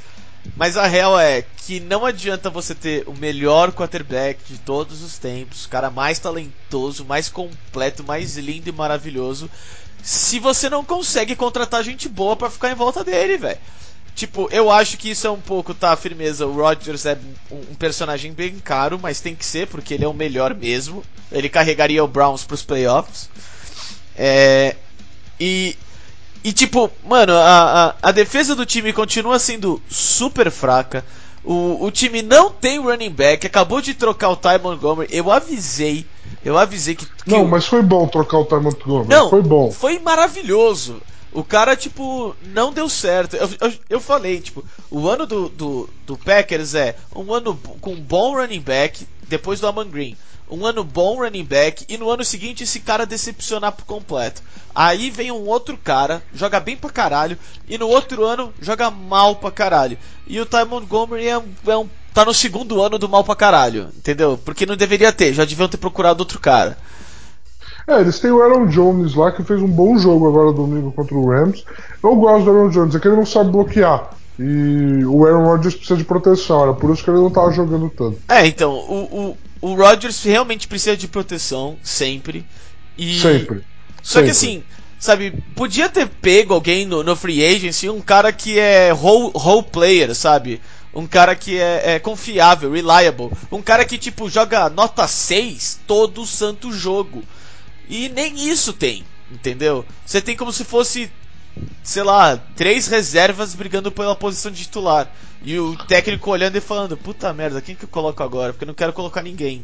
Mas 0.55 0.75
a 0.75 0.87
real 0.87 1.19
é 1.19 1.41
que 1.41 1.79
não 1.79 2.05
adianta 2.05 2.49
você 2.49 2.75
ter 2.75 3.03
o 3.07 3.13
melhor 3.13 3.71
quarterback 3.71 4.39
de 4.47 4.57
todos 4.59 5.01
os 5.01 5.17
tempos, 5.17 5.65
o 5.65 5.69
cara 5.69 5.89
mais 5.89 6.19
talentoso, 6.19 7.05
mais 7.05 7.29
completo, 7.29 8.03
mais 8.03 8.35
lindo 8.37 8.69
e 8.69 8.71
maravilhoso, 8.71 9.49
se 10.03 10.39
você 10.39 10.69
não 10.69 10.83
consegue 10.83 11.35
contratar 11.35 11.83
gente 11.83 12.09
boa 12.09 12.35
para 12.35 12.49
ficar 12.49 12.71
em 12.71 12.75
volta 12.75 13.03
dele, 13.03 13.37
velho. 13.37 13.59
Tipo, 14.15 14.49
eu 14.51 14.69
acho 14.69 14.97
que 14.97 15.11
isso 15.11 15.25
é 15.27 15.31
um 15.31 15.39
pouco, 15.39 15.73
tá, 15.73 15.95
firmeza. 15.95 16.45
O 16.45 16.53
Rodgers 16.53 17.05
é 17.05 17.17
um 17.49 17.73
personagem 17.75 18.33
bem 18.33 18.59
caro, 18.59 18.99
mas 19.01 19.21
tem 19.21 19.33
que 19.33 19.45
ser, 19.45 19.67
porque 19.67 19.93
ele 19.93 20.03
é 20.03 20.07
o 20.09 20.13
melhor 20.13 20.53
mesmo. 20.53 21.03
Ele 21.31 21.47
carregaria 21.47 22.03
o 22.03 22.07
Browns 22.07 22.43
pros 22.43 22.61
playoffs. 22.61 23.29
É. 24.17 24.75
E. 25.39 25.77
E 26.43 26.53
tipo, 26.53 26.89
mano, 27.05 27.33
a, 27.33 27.87
a, 28.01 28.09
a 28.09 28.11
defesa 28.11 28.55
do 28.55 28.65
time 28.65 28.93
continua 28.93 29.39
sendo 29.39 29.81
super 29.89 30.49
fraca. 30.49 31.03
O, 31.43 31.85
o 31.85 31.91
time 31.91 32.21
não 32.21 32.51
tem 32.51 32.79
running 32.79 33.09
back, 33.09 33.47
acabou 33.47 33.81
de 33.81 33.93
trocar 33.93 34.29
o 34.29 34.35
Ty 34.35 34.59
Montgomery. 34.61 35.09
Eu 35.11 35.31
avisei, 35.31 36.05
eu 36.43 36.57
avisei 36.57 36.95
que. 36.95 37.05
que 37.05 37.29
não, 37.29 37.45
mas 37.45 37.65
foi 37.65 37.81
bom 37.81 38.07
trocar 38.07 38.39
o 38.39 38.45
Ty 38.45 38.55
Montgomery. 38.55 39.09
Não, 39.09 39.29
foi 39.29 39.41
bom. 39.41 39.71
Foi 39.71 39.99
maravilhoso. 39.99 41.01
O 41.31 41.43
cara, 41.43 41.75
tipo, 41.75 42.35
não 42.53 42.73
deu 42.73 42.89
certo. 42.89 43.35
Eu, 43.35 43.49
eu, 43.61 43.73
eu 43.89 44.01
falei, 44.01 44.39
tipo, 44.39 44.65
o 44.89 45.07
ano 45.07 45.27
do, 45.27 45.47
do, 45.49 45.89
do, 46.05 46.17
Packers 46.17 46.73
é 46.73 46.95
um 47.15 47.31
ano 47.31 47.55
com 47.79 47.91
um 47.93 48.01
bom 48.01 48.35
running 48.35 48.61
back, 48.61 49.07
depois 49.27 49.59
do 49.59 49.67
Amon 49.67 49.85
Green. 49.85 50.17
Um 50.49 50.65
ano 50.65 50.83
bom 50.83 51.19
running 51.19 51.43
back, 51.43 51.85
e 51.87 51.97
no 51.97 52.09
ano 52.09 52.23
seguinte 52.23 52.63
esse 52.63 52.79
cara 52.79 53.05
decepcionar 53.05 53.71
por 53.71 53.85
completo. 53.85 54.41
Aí 54.73 55.09
vem 55.09 55.31
um 55.31 55.45
outro 55.47 55.77
cara, 55.77 56.23
joga 56.33 56.59
bem 56.59 56.75
pra 56.75 56.89
caralho, 56.89 57.37
e 57.67 57.77
no 57.77 57.87
outro 57.87 58.25
ano 58.25 58.53
joga 58.61 58.89
mal 58.89 59.35
pra 59.35 59.51
caralho. 59.51 59.97
E 60.27 60.39
o 60.39 60.45
Ty 60.45 60.65
Montgomery 60.67 61.27
é, 61.27 61.41
é 61.67 61.77
um, 61.77 61.87
tá 62.13 62.25
no 62.25 62.33
segundo 62.33 62.81
ano 62.81 62.97
do 62.97 63.09
mal 63.09 63.23
pra 63.23 63.35
caralho, 63.35 63.89
entendeu? 63.95 64.39
Porque 64.43 64.65
não 64.65 64.75
deveria 64.75 65.11
ter, 65.11 65.33
já 65.33 65.45
deviam 65.45 65.67
ter 65.67 65.77
procurado 65.77 66.21
outro 66.21 66.39
cara. 66.39 66.77
É, 67.87 68.01
eles 68.01 68.19
têm 68.19 68.31
o 68.31 68.41
Aaron 68.41 68.67
Jones 68.67 69.15
lá, 69.15 69.31
que 69.31 69.43
fez 69.43 69.61
um 69.61 69.67
bom 69.67 69.97
jogo 69.97 70.27
agora 70.27 70.53
domingo 70.53 70.91
contra 70.91 71.15
o 71.15 71.27
Rams. 71.27 71.65
Eu 72.03 72.15
gosto 72.15 72.45
do 72.45 72.51
Aaron 72.51 72.69
Jones, 72.69 72.95
é 72.95 72.99
que 72.99 73.07
ele 73.07 73.15
não 73.15 73.25
sabe 73.25 73.51
bloquear. 73.51 74.11
E 74.37 75.03
o 75.05 75.25
Aaron 75.25 75.45
Rodgers 75.45 75.75
precisa 75.75 75.97
de 75.97 76.05
proteção, 76.05 76.63
era 76.63 76.73
por 76.73 76.93
isso 76.93 77.03
que 77.03 77.09
ele 77.09 77.19
não 77.19 77.29
tava 77.29 77.51
jogando 77.51 77.89
tanto. 77.89 78.19
É, 78.29 78.45
então, 78.45 78.71
o, 78.71 79.03
o, 79.03 79.37
o 79.61 79.73
Rodgers 79.73 80.23
realmente 80.23 80.67
precisa 80.67 80.95
de 80.95 81.07
proteção, 81.07 81.77
sempre. 81.83 82.45
E... 82.97 83.19
Sempre. 83.19 83.63
Só 84.01 84.19
sempre. 84.19 84.25
que 84.25 84.31
assim, 84.31 84.63
sabe, 84.97 85.33
podia 85.55 85.89
ter 85.89 86.07
pego 86.07 86.53
alguém 86.53 86.85
no, 86.85 87.03
no 87.03 87.15
free 87.15 87.43
agency, 87.43 87.89
um 87.89 88.01
cara 88.01 88.31
que 88.31 88.57
é 88.57 88.91
role, 88.91 89.31
role 89.35 89.63
player, 89.63 90.13
sabe? 90.15 90.61
Um 90.93 91.05
cara 91.05 91.35
que 91.35 91.57
é, 91.57 91.95
é, 91.95 91.99
confiável, 91.99 92.71
reliable. 92.71 93.31
Um 93.51 93.61
cara 93.61 93.85
que, 93.85 93.97
tipo, 93.97 94.29
joga 94.29 94.69
nota 94.69 95.07
6 95.07 95.81
todo 95.85 96.25
santo 96.25 96.71
jogo. 96.71 97.23
E 97.87 98.09
nem 98.09 98.49
isso 98.49 98.73
tem, 98.73 99.05
entendeu? 99.31 99.85
Você 100.05 100.21
tem 100.21 100.35
como 100.35 100.51
se 100.51 100.63
fosse, 100.63 101.11
sei 101.83 102.03
lá, 102.03 102.37
três 102.55 102.87
reservas 102.87 103.53
brigando 103.53 103.91
pela 103.91 104.15
posição 104.15 104.51
de 104.51 104.63
titular. 104.63 105.11
E 105.43 105.57
o 105.59 105.75
técnico 105.75 106.29
olhando 106.29 106.57
e 106.57 106.61
falando: 106.61 106.97
Puta 106.97 107.33
merda, 107.33 107.61
quem 107.61 107.75
que 107.75 107.85
eu 107.85 107.89
coloco 107.89 108.21
agora? 108.21 108.53
Porque 108.53 108.65
eu 108.65 108.67
não 108.67 108.73
quero 108.73 108.93
colocar 108.93 109.21
ninguém. 109.21 109.63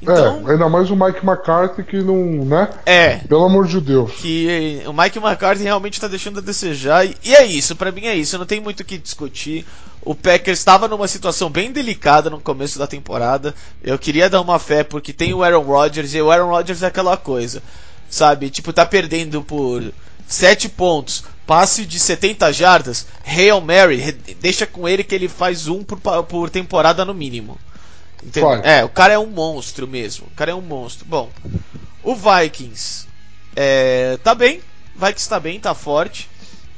Então, 0.00 0.48
é, 0.48 0.52
ainda 0.52 0.68
mais 0.68 0.90
o 0.90 0.96
Mike 0.96 1.26
McCarthy 1.26 1.82
que 1.82 2.00
não, 2.00 2.44
né? 2.44 2.70
É. 2.86 3.16
Pelo 3.18 3.44
amor 3.44 3.66
de 3.66 3.80
Deus. 3.80 4.12
Que 4.12 4.80
o 4.86 4.92
Mike 4.92 5.18
McCarthy 5.18 5.64
realmente 5.64 6.00
tá 6.00 6.06
deixando 6.06 6.38
a 6.38 6.42
desejar. 6.42 7.04
E, 7.04 7.16
e 7.24 7.34
é 7.34 7.44
isso, 7.44 7.74
para 7.74 7.90
mim 7.90 8.06
é 8.06 8.14
isso. 8.14 8.38
Não 8.38 8.46
tem 8.46 8.60
muito 8.60 8.80
o 8.80 8.84
que 8.84 8.96
discutir. 8.96 9.66
O 10.02 10.14
Packers 10.14 10.60
estava 10.60 10.86
numa 10.86 11.08
situação 11.08 11.50
bem 11.50 11.72
delicada 11.72 12.30
no 12.30 12.40
começo 12.40 12.78
da 12.78 12.86
temporada. 12.86 13.54
Eu 13.82 13.98
queria 13.98 14.30
dar 14.30 14.40
uma 14.40 14.58
fé 14.58 14.84
porque 14.84 15.12
tem 15.12 15.34
o 15.34 15.42
Aaron 15.42 15.62
Rodgers 15.62 16.14
e 16.14 16.22
o 16.22 16.30
Aaron 16.30 16.48
Rodgers 16.48 16.82
é 16.82 16.86
aquela 16.86 17.16
coisa, 17.16 17.60
sabe? 18.08 18.50
Tipo, 18.50 18.72
tá 18.72 18.86
perdendo 18.86 19.42
por 19.42 19.82
7 20.28 20.68
pontos, 20.68 21.24
passe 21.48 21.86
de 21.86 21.98
70 21.98 22.52
jardas, 22.52 23.06
Hail 23.24 23.58
Mary, 23.62 24.12
deixa 24.38 24.66
com 24.66 24.86
ele 24.86 25.02
que 25.02 25.14
ele 25.14 25.28
faz 25.28 25.66
um 25.66 25.82
por, 25.82 25.98
por 26.24 26.50
temporada 26.50 27.06
no 27.06 27.14
mínimo. 27.14 27.58
É, 28.62 28.84
o 28.84 28.90
cara 28.90 29.14
é 29.14 29.18
um 29.18 29.28
monstro 29.28 29.88
mesmo. 29.88 30.26
O 30.26 30.36
cara 30.36 30.50
é 30.50 30.54
um 30.54 30.60
monstro. 30.60 31.06
Bom, 31.08 31.30
o 32.04 32.14
Vikings 32.14 33.06
é, 33.56 34.18
tá 34.22 34.34
bem. 34.34 34.60
Vikings 34.94 35.28
tá 35.28 35.40
bem, 35.40 35.58
tá 35.58 35.72
forte. 35.72 36.28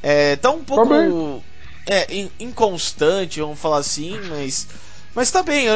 É, 0.01 0.37
tá 0.37 0.53
um 0.53 0.62
pouco 0.62 0.89
tá 0.89 1.93
é, 1.93 2.29
inconstante, 2.39 3.41
vamos 3.41 3.59
falar 3.59 3.79
assim, 3.79 4.16
mas. 4.29 4.68
Mas 5.12 5.33
tá 5.33 5.43
bem, 5.43 5.66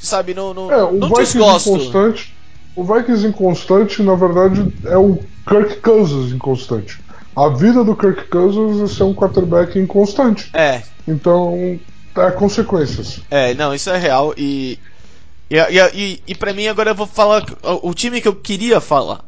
sabe? 0.00 0.34
Não, 0.34 0.52
não, 0.52 0.72
é, 0.72 0.82
o 0.82 0.94
não 0.94 1.08
Vikings 1.08 1.34
desgosto. 1.34 1.70
Inconstante, 1.70 2.34
o 2.74 2.82
Vikings 2.82 3.24
inconstante, 3.24 4.02
na 4.02 4.16
verdade, 4.16 4.74
é 4.86 4.96
o 4.96 5.20
Kirk 5.46 5.76
Cousins 5.76 6.32
inconstante. 6.32 6.98
A 7.34 7.48
vida 7.48 7.84
do 7.84 7.96
Kirk 7.96 8.28
Cousins 8.28 8.80
é 8.80 8.94
ser 8.94 9.04
um 9.04 9.14
quarterback 9.14 9.78
inconstante. 9.78 10.50
É. 10.54 10.82
Então, 11.06 11.78
é 12.16 12.30
consequências. 12.32 13.20
É, 13.30 13.54
não, 13.54 13.74
isso 13.74 13.90
é 13.90 13.98
real. 13.98 14.34
E, 14.36 14.78
e, 15.48 15.56
e, 15.94 16.22
e, 16.26 16.34
pra 16.34 16.52
mim 16.52 16.66
agora 16.66 16.90
eu 16.90 16.94
vou 16.94 17.06
falar 17.06 17.44
o, 17.62 17.90
o 17.90 17.94
time 17.94 18.20
que 18.20 18.28
eu 18.28 18.34
queria 18.34 18.80
falar, 18.80 19.24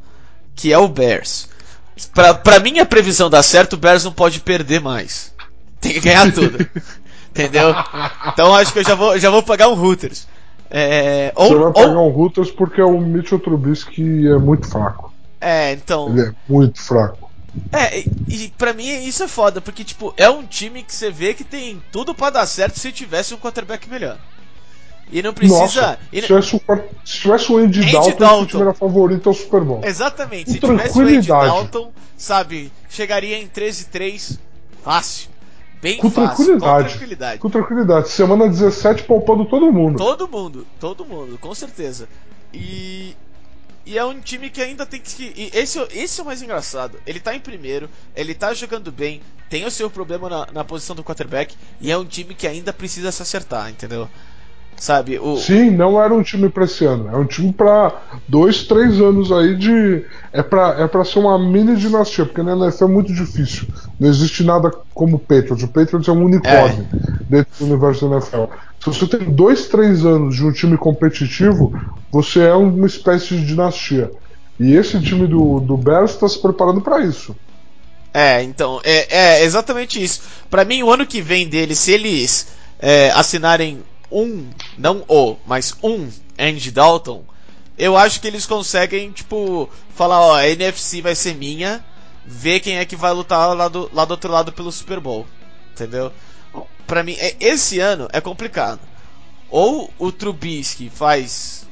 que 0.54 0.72
é 0.72 0.78
o 0.78 0.88
Bears. 0.88 1.48
Pra, 2.14 2.34
pra 2.34 2.58
minha 2.58 2.84
previsão 2.84 3.30
dar 3.30 3.42
certo, 3.42 3.74
o 3.74 3.78
Bears 3.78 4.04
não 4.04 4.12
pode 4.12 4.40
perder 4.40 4.80
mais. 4.80 5.32
Tem 5.80 5.92
que 5.92 6.00
ganhar 6.00 6.32
tudo. 6.32 6.66
Entendeu? 7.30 7.74
Então 8.28 8.54
acho 8.54 8.72
que 8.72 8.80
eu 8.80 8.84
já 8.84 8.94
vou, 8.94 9.18
já 9.18 9.30
vou 9.30 9.42
pagar 9.42 9.68
um 9.68 9.80
Hooters. 9.80 10.28
É, 10.70 11.32
ou, 11.34 11.48
Você 11.48 11.54
vai 11.56 11.72
pagar 11.72 11.98
ou... 11.98 12.10
um 12.10 12.16
Hooters 12.18 12.50
porque 12.50 12.80
o 12.80 13.00
Mitchell 13.00 13.38
Trubisky 13.38 14.26
é 14.26 14.38
muito 14.38 14.68
fraco. 14.68 15.12
É, 15.40 15.72
então. 15.72 16.08
Ele 16.10 16.28
é 16.28 16.32
muito 16.48 16.80
fraco. 16.80 17.30
É, 17.72 18.00
e, 18.00 18.06
e 18.28 18.48
pra 18.56 18.72
mim 18.72 18.86
isso 19.04 19.22
é 19.22 19.28
foda, 19.28 19.60
porque 19.60 19.84
tipo, 19.84 20.12
é 20.16 20.28
um 20.28 20.44
time 20.44 20.82
que 20.82 20.94
você 20.94 21.10
vê 21.10 21.34
que 21.34 21.44
tem 21.44 21.82
tudo 21.90 22.14
para 22.14 22.30
dar 22.30 22.46
certo 22.46 22.78
se 22.78 22.92
tivesse 22.92 23.34
um 23.34 23.38
quarterback 23.38 23.88
melhor. 23.88 24.18
E 25.10 25.22
não 25.22 25.34
precisa. 25.34 25.60
Nossa, 25.60 25.98
e... 26.10 26.20
Se, 26.22 26.26
tivesse 26.26 26.56
o, 26.56 26.60
se 27.04 27.20
tivesse 27.20 27.52
o 27.52 27.58
Andy, 27.58 27.80
Andy 27.80 27.92
Dalton, 27.92 28.18
Dalton. 28.18 28.42
o 28.42 28.46
time 28.46 28.62
era 28.62 28.74
favorito 28.74 29.28
ao 29.28 29.34
Super 29.34 29.60
Bowl. 29.60 29.80
Exatamente. 29.84 30.46
Com 30.46 30.52
se 30.52 30.60
tivesse 30.60 30.98
o 30.98 31.02
Andy 31.02 31.28
Dalton, 31.28 31.92
sabe, 32.16 32.72
chegaria 32.88 33.38
em 33.38 33.46
13-3 33.46 34.38
fácil. 34.82 35.30
Bem 35.82 35.98
com 35.98 36.10
fácil, 36.10 36.36
tranquilidade. 36.36 36.84
com 36.84 36.88
tranquilidade. 36.88 37.38
Com 37.40 37.50
tranquilidade. 37.50 38.08
Semana 38.08 38.48
17 38.48 39.02
poupando 39.02 39.44
todo 39.44 39.70
mundo. 39.72 39.98
Todo 39.98 40.28
mundo, 40.28 40.66
todo 40.80 41.04
mundo, 41.04 41.36
com 41.38 41.54
certeza. 41.54 42.08
E. 42.54 43.14
E 43.84 43.98
é 43.98 44.04
um 44.04 44.20
time 44.20 44.48
que 44.48 44.62
ainda 44.62 44.86
tem 44.86 45.00
que. 45.00 45.32
E 45.36 45.50
esse, 45.52 45.78
esse 45.90 46.20
é 46.20 46.22
o 46.22 46.26
mais 46.26 46.40
engraçado. 46.40 47.00
Ele 47.06 47.18
tá 47.18 47.34
em 47.34 47.40
primeiro, 47.40 47.90
ele 48.14 48.34
tá 48.34 48.54
jogando 48.54 48.92
bem, 48.92 49.20
tem 49.48 49.64
o 49.64 49.70
seu 49.70 49.90
problema 49.90 50.28
na, 50.28 50.46
na 50.52 50.64
posição 50.64 50.94
do 50.94 51.02
quarterback, 51.02 51.56
e 51.80 51.90
é 51.90 51.98
um 51.98 52.04
time 52.04 52.34
que 52.34 52.46
ainda 52.46 52.72
precisa 52.72 53.10
se 53.10 53.22
acertar, 53.22 53.70
entendeu? 53.70 54.08
Sabe? 54.76 55.18
O... 55.18 55.36
Sim, 55.36 55.70
não 55.70 56.02
era 56.02 56.12
um 56.12 56.22
time 56.22 56.48
para 56.48 56.64
esse 56.64 56.84
ano. 56.84 57.08
É 57.08 57.16
um 57.16 57.24
time 57.24 57.52
para 57.52 58.02
dois, 58.26 58.64
três 58.64 59.00
anos 59.00 59.30
aí 59.30 59.56
de. 59.56 60.04
É 60.32 60.42
para 60.42 60.80
é 60.80 60.88
pra 60.88 61.04
ser 61.04 61.20
uma 61.20 61.38
mini 61.38 61.76
dinastia, 61.76 62.26
porque 62.26 62.42
na 62.42 62.56
NFL 62.56 62.84
é 62.84 62.88
muito 62.88 63.12
difícil. 63.12 63.68
Não 64.00 64.08
existe 64.08 64.42
nada 64.42 64.72
como 64.92 65.16
o 65.16 65.20
Patriots. 65.20 65.62
O 65.62 65.68
Patriots 65.68 66.08
é 66.08 66.12
um 66.12 66.24
unicórnio 66.24 66.86
é. 66.92 67.24
dentro 67.28 67.52
do 67.58 67.64
universo 67.66 68.08
da 68.08 68.16
NFL. 68.16 68.44
Se 68.80 68.86
você 68.86 69.06
tem 69.06 69.30
dois, 69.30 69.68
três 69.68 70.04
anos 70.04 70.34
de 70.34 70.44
um 70.44 70.50
time 70.50 70.76
competitivo, 70.76 71.72
você 72.10 72.40
é 72.40 72.54
uma 72.54 72.86
espécie 72.86 73.36
de 73.36 73.46
dinastia. 73.46 74.10
E 74.58 74.74
esse 74.74 75.00
time 75.00 75.26
do, 75.28 75.60
do 75.60 75.76
Bears 75.76 76.10
está 76.12 76.28
se 76.28 76.40
preparando 76.40 76.80
para 76.80 77.00
isso. 77.00 77.36
É, 78.12 78.42
então, 78.42 78.80
é, 78.84 79.38
é 79.40 79.44
exatamente 79.44 80.02
isso. 80.02 80.22
Para 80.50 80.64
mim, 80.64 80.82
o 80.82 80.90
ano 80.90 81.06
que 81.06 81.22
vem 81.22 81.48
deles, 81.48 81.78
se 81.78 81.92
eles 81.92 82.48
é, 82.78 83.10
assinarem 83.12 83.82
um, 84.12 84.50
não 84.76 85.04
o, 85.08 85.36
mas 85.46 85.74
um 85.82 86.10
Andy 86.38 86.70
Dalton, 86.70 87.24
eu 87.78 87.96
acho 87.96 88.20
que 88.20 88.26
eles 88.26 88.46
conseguem, 88.46 89.10
tipo, 89.10 89.68
falar, 89.94 90.20
ó, 90.20 90.36
a 90.36 90.48
NFC 90.48 91.00
vai 91.00 91.14
ser 91.14 91.34
minha, 91.34 91.84
ver 92.24 92.60
quem 92.60 92.78
é 92.78 92.84
que 92.84 92.96
vai 92.96 93.12
lutar 93.12 93.56
lá 93.56 93.68
do, 93.68 93.90
lá 93.92 94.04
do 94.04 94.12
outro 94.12 94.30
lado 94.30 94.52
pelo 94.52 94.70
Super 94.70 95.00
Bowl. 95.00 95.26
Entendeu? 95.72 96.12
Pra 96.86 97.02
mim, 97.02 97.16
é, 97.18 97.34
esse 97.40 97.78
ano 97.78 98.08
é 98.12 98.20
complicado. 98.20 98.80
Ou 99.50 99.92
o 99.98 100.12
Trubisky 100.12 100.90
faz, 100.90 101.66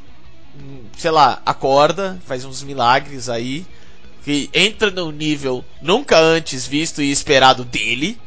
sei 0.96 1.10
lá, 1.10 1.40
acorda, 1.44 2.20
faz 2.26 2.44
uns 2.44 2.62
milagres 2.62 3.28
aí, 3.28 3.66
que 4.24 4.50
entra 4.52 4.90
num 4.90 5.10
nível 5.10 5.64
nunca 5.80 6.18
antes 6.18 6.66
visto 6.66 7.00
e 7.00 7.10
esperado 7.10 7.64
dele, 7.64 8.20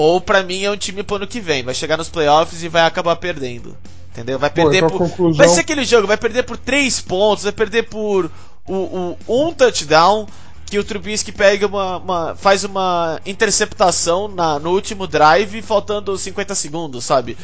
ou 0.00 0.20
para 0.20 0.42
mim 0.44 0.62
é 0.62 0.70
um 0.70 0.76
time 0.76 1.02
pro 1.02 1.16
ano 1.16 1.26
que 1.26 1.40
vem, 1.40 1.64
vai 1.64 1.74
chegar 1.74 1.96
nos 1.96 2.08
playoffs 2.08 2.62
e 2.62 2.68
vai 2.68 2.82
acabar 2.82 3.16
perdendo. 3.16 3.76
Entendeu? 4.12 4.38
Vai 4.38 4.48
perder 4.50 4.76
então 4.78 4.88
a 4.88 4.90
por. 4.92 4.98
conclusão- 4.98 5.36
Vai 5.38 5.48
ser 5.48 5.60
aquele 5.60 5.84
jogo, 5.84 6.06
vai 6.06 6.16
perder 6.16 6.44
por 6.44 6.56
3 6.56 7.00
pontos, 7.00 7.42
vai 7.44 7.52
perder 7.52 7.84
por 7.84 8.30
o, 8.66 8.74
o- 8.74 9.18
um 9.48 9.52
touchdown. 9.52 10.26
Que 10.70 10.78
o 10.78 10.84
Trubisky 10.84 11.32
pega 11.32 11.66
uma, 11.66 11.96
uma- 11.96 12.36
faz 12.36 12.62
uma 12.62 13.18
interceptação 13.24 14.28
na, 14.28 14.58
no 14.58 14.70
último 14.70 15.06
drive, 15.06 15.62
faltando 15.62 16.16
50 16.18 16.54
segundos, 16.54 17.04
sabe? 17.06 17.38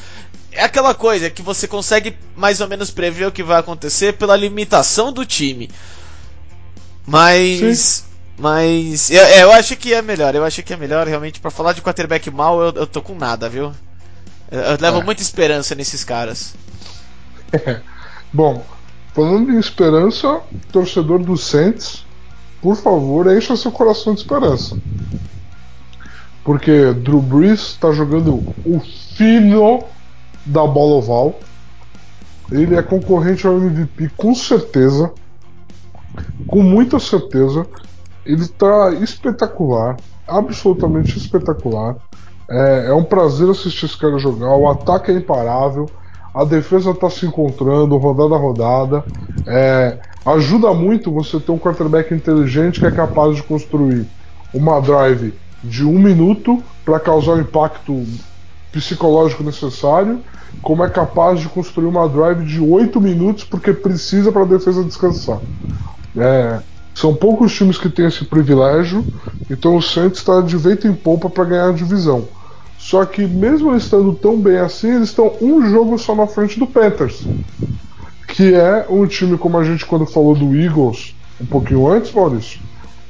É 0.52 0.62
aquela 0.62 0.94
coisa 0.94 1.30
que 1.30 1.40
você 1.42 1.66
consegue 1.66 2.14
mais 2.36 2.60
ou 2.60 2.68
menos 2.68 2.90
prever 2.90 3.26
o 3.26 3.32
que 3.32 3.42
vai 3.42 3.58
acontecer 3.58 4.12
pela 4.18 4.36
limitação 4.36 5.10
do 5.12 5.24
time. 5.24 5.70
Mas. 7.06 8.04
Mas. 8.38 9.10
Eu, 9.10 9.22
é, 9.22 9.42
eu 9.42 9.52
acho 9.52 9.76
que 9.76 9.94
é 9.94 10.02
melhor. 10.02 10.34
Eu 10.34 10.44
acho 10.44 10.62
que 10.62 10.72
é 10.72 10.76
melhor, 10.76 11.06
realmente, 11.06 11.40
pra 11.40 11.50
falar 11.50 11.72
de 11.72 11.82
quarterback 11.82 12.30
mal, 12.30 12.60
eu, 12.60 12.72
eu 12.72 12.86
tô 12.86 13.00
com 13.00 13.14
nada, 13.14 13.48
viu? 13.48 13.72
Eu, 14.50 14.60
eu 14.60 14.78
levo 14.80 15.00
É. 15.00 15.04
muita 15.04 15.22
esperança 15.22 15.74
nesses 15.74 16.02
caras. 16.04 16.54
Bom, 18.32 18.64
falando 19.14 19.52
em 19.52 19.58
esperança, 19.58 20.40
torcedor 20.72 21.20
do 21.20 21.36
Saints, 21.36 22.04
por 22.60 22.76
favor, 22.76 23.32
encha 23.36 23.56
seu 23.56 23.70
coração 23.70 24.14
de 24.14 24.20
esperança. 24.20 24.76
Porque 26.42 26.92
Drew 26.92 27.22
Brees 27.22 27.60
está 27.60 27.92
jogando 27.92 28.34
o 28.66 28.80
fino 29.16 29.84
da 30.44 30.66
bola 30.66 30.96
oval. 30.96 31.40
Ele 32.50 32.76
é 32.76 32.82
concorrente 32.82 33.46
ao 33.46 33.56
MVP 33.56 34.10
com 34.16 34.34
certeza. 34.34 35.10
Com 36.46 36.62
muita 36.62 36.98
certeza. 36.98 37.66
Ele 38.24 38.42
está 38.42 38.90
espetacular. 38.90 39.96
Absolutamente 40.26 41.18
espetacular. 41.18 41.96
É, 42.48 42.86
é 42.88 42.94
um 42.94 43.04
prazer 43.04 43.48
assistir 43.48 43.86
esse 43.86 43.96
cara 43.96 44.18
jogar. 44.18 44.54
O 44.56 44.68
ataque 44.68 45.10
é 45.10 45.14
imparável. 45.14 45.88
A 46.34 46.44
defesa 46.44 46.90
está 46.90 47.08
se 47.08 47.26
encontrando 47.26 47.96
rodada 47.96 48.34
a 48.34 48.38
rodada. 48.38 49.04
É, 49.46 49.98
ajuda 50.26 50.72
muito 50.72 51.12
você 51.12 51.38
ter 51.38 51.52
um 51.52 51.58
quarterback 51.58 52.12
inteligente 52.12 52.80
que 52.80 52.86
é 52.86 52.90
capaz 52.90 53.36
de 53.36 53.42
construir 53.42 54.06
uma 54.52 54.80
drive 54.80 55.34
de 55.62 55.84
um 55.84 55.98
minuto 55.98 56.62
para 56.84 57.00
causar 57.00 57.32
o 57.32 57.40
impacto 57.40 58.04
psicológico 58.70 59.42
necessário, 59.42 60.20
como 60.60 60.84
é 60.84 60.90
capaz 60.90 61.40
de 61.40 61.48
construir 61.48 61.86
uma 61.86 62.08
drive 62.08 62.44
de 62.44 62.60
oito 62.60 63.00
minutos 63.00 63.44
porque 63.44 63.72
precisa 63.72 64.32
para 64.32 64.42
a 64.42 64.46
defesa 64.46 64.82
descansar. 64.82 65.38
É, 66.16 66.60
são 66.94 67.14
poucos 67.14 67.52
times 67.52 67.76
que 67.76 67.88
têm 67.90 68.06
esse 68.06 68.24
privilégio, 68.24 69.04
então 69.50 69.76
o 69.76 69.82
Saints 69.82 70.20
está 70.20 70.40
de 70.40 70.56
vento 70.56 70.86
em 70.86 70.94
polpa 70.94 71.28
para 71.28 71.44
ganhar 71.44 71.68
a 71.68 71.72
divisão. 71.72 72.28
Só 72.78 73.04
que 73.04 73.26
mesmo 73.26 73.72
eles 73.72 73.84
estando 73.84 74.12
tão 74.14 74.38
bem 74.38 74.58
assim, 74.58 74.94
eles 74.94 75.08
estão 75.08 75.32
um 75.40 75.68
jogo 75.68 75.98
só 75.98 76.14
na 76.14 76.26
frente 76.26 76.58
do 76.58 76.66
Panthers, 76.66 77.26
que 78.28 78.54
é 78.54 78.86
um 78.88 79.06
time 79.06 79.36
como 79.36 79.58
a 79.58 79.64
gente 79.64 79.84
quando 79.84 80.06
falou 80.06 80.34
do 80.34 80.54
Eagles 80.54 81.14
um 81.40 81.46
pouquinho 81.46 81.88
antes, 81.88 82.12
Maurício, 82.12 82.60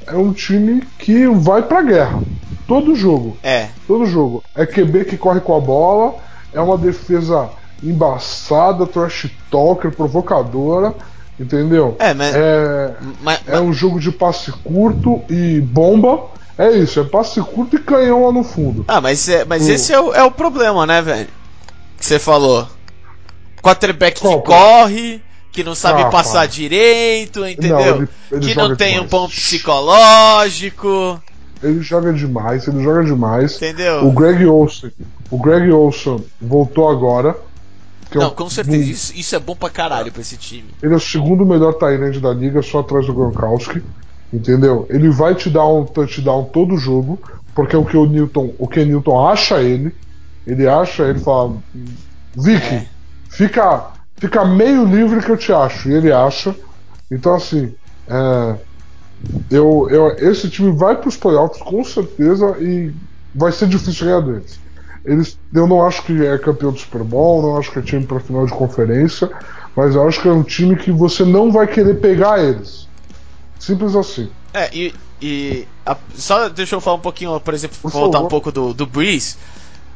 é 0.07 0.15
um 0.15 0.33
time 0.33 0.81
que 0.97 1.27
vai 1.27 1.61
pra 1.61 1.81
guerra. 1.81 2.19
Todo 2.67 2.95
jogo. 2.95 3.37
É. 3.43 3.69
Todo 3.87 4.05
jogo. 4.05 4.43
É 4.55 4.65
QB 4.65 5.05
que 5.05 5.17
corre 5.17 5.39
com 5.39 5.55
a 5.55 5.59
bola, 5.59 6.15
é 6.53 6.59
uma 6.59 6.77
defesa 6.77 7.49
embaçada, 7.83 8.87
trash 8.87 9.29
talker, 9.51 9.91
provocadora, 9.91 10.93
entendeu? 11.39 11.95
É, 11.99 12.13
mas. 12.13 12.35
É, 12.35 12.93
mas- 13.21 13.39
é 13.47 13.59
um 13.59 13.73
jogo 13.73 13.99
de 13.99 14.11
passe 14.11 14.51
curto 14.51 15.21
e 15.29 15.59
bomba. 15.61 16.33
É 16.57 16.71
isso, 16.71 16.99
é 16.99 17.03
passe 17.03 17.41
curto 17.41 17.75
e 17.75 17.79
canhão 17.79 18.25
lá 18.25 18.31
no 18.31 18.43
fundo. 18.43 18.85
Ah, 18.87 19.01
mas, 19.01 19.27
é, 19.27 19.43
mas 19.43 19.67
O- 19.67 19.71
esse 19.71 19.91
é 19.91 19.99
o, 19.99 20.13
é 20.13 20.23
o 20.23 20.31
problema, 20.31 20.85
né, 20.85 21.01
velho? 21.01 21.27
Que 21.97 22.05
você 22.05 22.17
falou. 22.17 22.65
Quarterback 23.61 24.21
Qual 24.21 24.41
que 24.41 24.47
corre, 24.47 25.21
que 25.51 25.63
não 25.63 25.75
sabe 25.75 26.03
Ah, 26.03 26.05
passar 26.05 26.47
direito, 26.47 27.45
entendeu? 27.45 27.77
Não, 27.77 27.95
ele- 27.97 28.09
ele 28.31 28.45
que 28.45 28.55
não 28.55 28.75
tem 28.75 28.91
um 28.91 29.05
demais. 29.05 29.09
ponto 29.09 29.33
psicológico, 29.33 31.21
Ele 31.63 31.81
joga 31.81 32.13
demais, 32.13 32.67
ele 32.67 32.83
joga 32.83 33.03
demais. 33.03 33.55
entendeu? 33.55 34.05
O 34.05 34.11
Greg 34.11 34.45
Olsen, 34.45 34.91
o 35.31 35.37
Greg 35.37 35.71
Olsen 35.71 36.23
voltou 36.39 36.87
agora. 36.89 37.35
Que 38.15 38.19
é 38.19 38.21
Não, 38.21 38.31
um- 38.31 38.35
com 38.35 38.49
certeza. 38.49 38.77
Isso, 38.77 39.13
isso 39.15 39.35
é 39.35 39.39
bom 39.39 39.55
pra 39.55 39.69
caralho 39.69 40.11
pra 40.11 40.21
esse 40.21 40.37
time. 40.37 40.69
Ele 40.81 40.93
é 40.93 40.97
o 40.97 40.99
segundo 40.99 41.45
melhor 41.45 41.73
Tyrande 41.73 42.19
da 42.21 42.33
liga, 42.33 42.61
só 42.61 42.79
atrás 42.79 43.05
do 43.05 43.13
Gronkowski. 43.13 43.83
Entendeu? 44.33 44.87
Ele 44.89 45.09
vai 45.09 45.35
te 45.35 45.49
dar 45.49 45.67
um 45.67 45.85
touchdown 45.85 46.45
todo 46.45 46.77
jogo, 46.77 47.19
porque 47.53 47.75
é 47.75 47.79
o 47.79 47.85
que 47.85 47.95
o 47.95 48.05
Newton, 48.05 48.53
o 48.57 48.67
que 48.67 48.83
Newton 48.83 49.27
acha 49.27 49.61
ele. 49.61 49.95
Ele 50.47 50.67
acha, 50.67 51.03
ele 51.03 51.19
fala: 51.19 51.57
Vicky, 52.35 52.75
É. 52.75 52.87
fica, 53.29 53.91
fica 54.17 54.43
meio 54.45 54.85
livre 54.85 55.21
que 55.23 55.31
eu 55.31 55.37
te 55.37 55.51
acho. 55.53 55.89
E 55.89 55.93
ele 55.93 56.11
acha. 56.11 56.55
Então, 57.11 57.35
assim, 57.35 57.73
é, 58.07 58.55
eu, 59.49 59.87
eu, 59.89 60.07
esse 60.29 60.49
time 60.49 60.71
vai 60.75 60.95
para 60.97 61.07
os 61.07 61.17
playoffs 61.17 61.61
com 61.61 61.83
certeza 61.83 62.57
e 62.59 62.93
vai 63.33 63.51
ser 63.51 63.67
difícil 63.67 64.05
ganhar 64.07 64.21
deles. 64.21 64.59
Eles, 65.05 65.37
eu 65.53 65.67
não 65.67 65.85
acho 65.85 66.03
que 66.03 66.25
é 66.25 66.37
campeão 66.37 66.71
do 66.71 66.79
Super 66.79 67.03
Bowl, 67.03 67.41
não 67.41 67.57
acho 67.57 67.71
que 67.71 67.79
é 67.79 67.81
time 67.81 68.05
para 68.05 68.19
final 68.19 68.45
de 68.45 68.51
conferência, 68.53 69.29
mas 69.75 69.93
eu 69.95 70.07
acho 70.07 70.21
que 70.21 70.27
é 70.27 70.31
um 70.31 70.41
time 70.43 70.75
que 70.75 70.91
você 70.91 71.23
não 71.23 71.51
vai 71.51 71.67
querer 71.67 71.99
pegar 71.99 72.43
eles. 72.43 72.87
Simples 73.59 73.95
assim. 73.95 74.29
É, 74.53 74.69
e. 74.75 74.93
e 75.21 75.67
a- 75.85 75.97
só 76.15 76.49
deixa 76.49 76.75
eu 76.75 76.81
falar 76.81 76.97
um 76.97 77.01
pouquinho, 77.01 77.39
por 77.39 77.53
exemplo, 77.53 77.77
Por 77.81 77.91
voltar 77.91 78.17
favor. 78.17 78.25
um 78.25 78.29
pouco 78.29 78.51
do, 78.51 78.73
do 78.73 78.85
Breeze. 78.85 79.35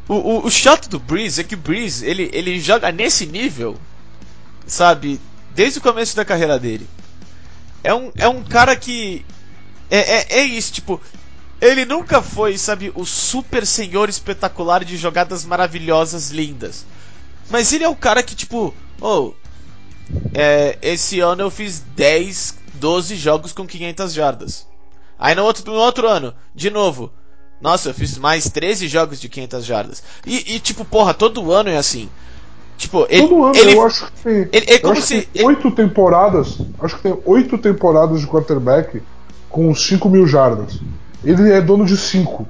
O, 0.07 0.14
o, 0.16 0.45
o 0.45 0.51
chato 0.51 0.88
do 0.89 0.99
Breeze 0.99 1.41
é 1.41 1.43
que 1.43 1.55
o 1.55 1.57
Breeze, 1.57 2.05
ele, 2.05 2.30
ele 2.34 2.60
joga 2.60 2.91
nesse 2.91 3.26
nível, 3.26 3.76
sabe, 4.66 5.20
desde 5.53 5.80
o 5.80 5.82
começo 5.82 6.16
da 6.16 6.26
carreira 6.26 6.57
dele. 6.60 6.88
É 7.84 7.93
um, 7.93 8.12
é 8.16 8.28
um 8.28 8.43
cara 8.43 8.76
que. 8.76 9.26
É, 9.89 9.97
é, 10.38 10.39
é 10.41 10.43
isso, 10.43 10.72
tipo. 10.74 10.99
Ele 11.62 11.86
nunca 11.86 12.22
foi, 12.22 12.57
sabe, 12.57 12.91
o 12.95 13.05
super 13.05 13.66
senhor 13.66 14.07
espetacular 14.10 14.84
de 14.86 14.95
jogadas 14.95 15.43
maravilhosas, 15.43 16.32
lindas. 16.32 16.86
Mas 17.49 17.74
ele 17.74 17.84
é 17.84 17.89
o 17.89 17.95
cara 17.95 18.24
que, 18.24 18.36
tipo, 18.36 18.74
oh, 19.01 19.34
é, 20.34 20.78
esse 20.82 21.20
ano 21.20 21.41
eu 21.41 21.51
fiz 21.51 21.84
10, 21.95 22.57
12 22.76 23.16
jogos 23.16 23.51
com 23.51 23.66
500 23.68 24.14
jardas. 24.14 24.68
Aí 25.18 25.36
no 25.36 25.43
outro, 25.43 25.70
no 25.72 25.78
outro 25.78 26.07
ano, 26.07 26.34
de 26.55 26.70
novo. 26.70 27.12
Nossa, 27.60 27.89
eu 27.89 27.93
fiz 27.93 28.18
mais 28.18 28.49
13 28.49 28.88
jogos 28.88 29.20
de 29.20 29.28
500 29.28 29.66
jardas. 29.66 30.01
E, 30.26 30.55
e, 30.55 30.60
tipo, 30.62 30.86
porra, 30.86 31.14
todo 31.14 31.51
ano 31.51 31.70
é 31.70 31.78
assim. 31.78 32.10
Tipo, 32.78 33.05
ele. 33.10 33.28
Todo 33.28 33.43
ano 33.43 33.55
ele 33.57 33.74
eu 33.76 33.86
acho 33.86 34.05
que 34.05 34.12
tem. 34.24 34.34
ele- 34.53 34.66
é 34.70 34.76
eu 34.76 34.80
como 34.82 35.01
se- 35.01 35.24
tem 35.24 35.45
oito 35.45 35.70
temporadas. 35.72 36.57
Acho 36.80 36.95
que 36.95 37.01
tem 37.03 37.18
oito 37.26 37.57
temporadas 37.57 38.22
de 38.22 38.28
quarterback 38.28 39.01
com 39.49 39.76
5 39.76 40.07
mil 40.07 40.26
jardas. 40.26 40.80
Ele 41.24 41.51
é 41.51 41.61
dono 41.61 41.86
de 41.86 41.97
5. 41.97 42.47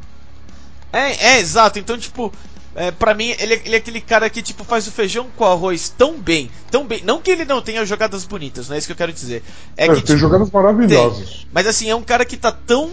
É, 0.92 1.34
é, 1.36 1.40
exato. 1.40 1.80
Então, 1.80 1.98
tipo, 1.98 2.32
é, 2.76 2.92
pra 2.92 3.14
mim, 3.14 3.36
ele, 3.40 3.56
é- 3.56 3.62
ele 3.66 3.76
é 3.76 3.78
aquele 3.78 4.02
cara 4.02 4.30
que, 4.30 4.42
tipo, 4.42 4.64
faz 4.64 4.88
o 4.88 4.92
feijão 4.92 5.28
com 5.36 5.46
arroz 5.46 5.90
tão 5.90 6.20
bem, 6.20 6.50
tão 6.72 6.86
bem. 6.86 7.02
Não 7.04 7.22
que 7.22 7.32
ele 7.32 7.46
não 7.46 7.62
tenha 7.62 7.86
jogadas 7.86 8.26
bonitas, 8.26 8.68
não 8.68 8.76
é 8.76 8.78
isso 8.80 8.88
que 8.88 8.94
eu 8.94 8.98
quero 8.98 9.14
dizer. 9.14 9.44
É 9.76 9.88
que, 9.88 9.94
tem 9.96 10.02
tipo, 10.04 10.18
jogadas 10.18 10.50
maravilhosas. 10.52 11.46
Mas 11.52 11.68
assim, 11.68 11.90
é 11.90 11.96
um 11.96 12.04
cara 12.04 12.26
que 12.26 12.38
tá 12.38 12.52
tão. 12.52 12.92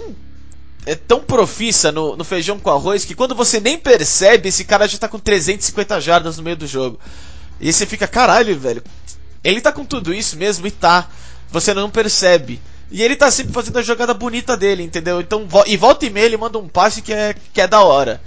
É 0.85 0.95
tão 0.95 1.21
profissa 1.21 1.91
no, 1.91 2.17
no 2.17 2.23
feijão 2.25 2.61
com 2.61 2.71
arroz 2.71 3.05
que 3.05 3.13
quando 3.15 3.35
você 3.35 3.59
nem 3.59 3.77
percebe, 3.77 4.49
esse 4.51 4.65
cara 4.65 4.87
já 4.87 4.97
tá 4.97 5.09
com 5.09 5.19
350 5.19 6.01
jardas 6.01 6.37
no 6.37 6.45
meio 6.45 6.57
do 6.57 6.65
jogo. 6.67 6.97
E 7.61 7.73
você 7.73 7.85
fica, 7.85 8.07
caralho, 8.07 8.57
velho. 8.57 8.85
Ele 9.43 9.61
tá 9.61 9.73
com 9.73 9.85
tudo 9.85 10.15
isso 10.15 10.37
mesmo 10.37 10.65
e 10.67 10.71
tá. 10.71 11.09
Você 11.51 11.75
não 11.75 11.91
percebe. 11.91 12.61
E 12.91 13.03
ele 13.03 13.17
tá 13.17 13.31
sempre 13.31 13.53
fazendo 13.53 13.79
a 13.79 13.83
jogada 13.83 14.15
bonita 14.15 14.57
dele, 14.57 14.83
entendeu? 14.83 15.21
Então, 15.21 15.47
e 15.67 15.77
volta 15.77 16.07
e 16.07 16.11
meia 16.11 16.27
ele 16.27 16.37
manda 16.37 16.59
um 16.59 16.69
passe 16.69 17.03
que 17.03 17.13
é, 17.13 17.35
que 17.53 17.61
é 17.61 17.67
da 17.67 17.83
hora. 17.83 18.21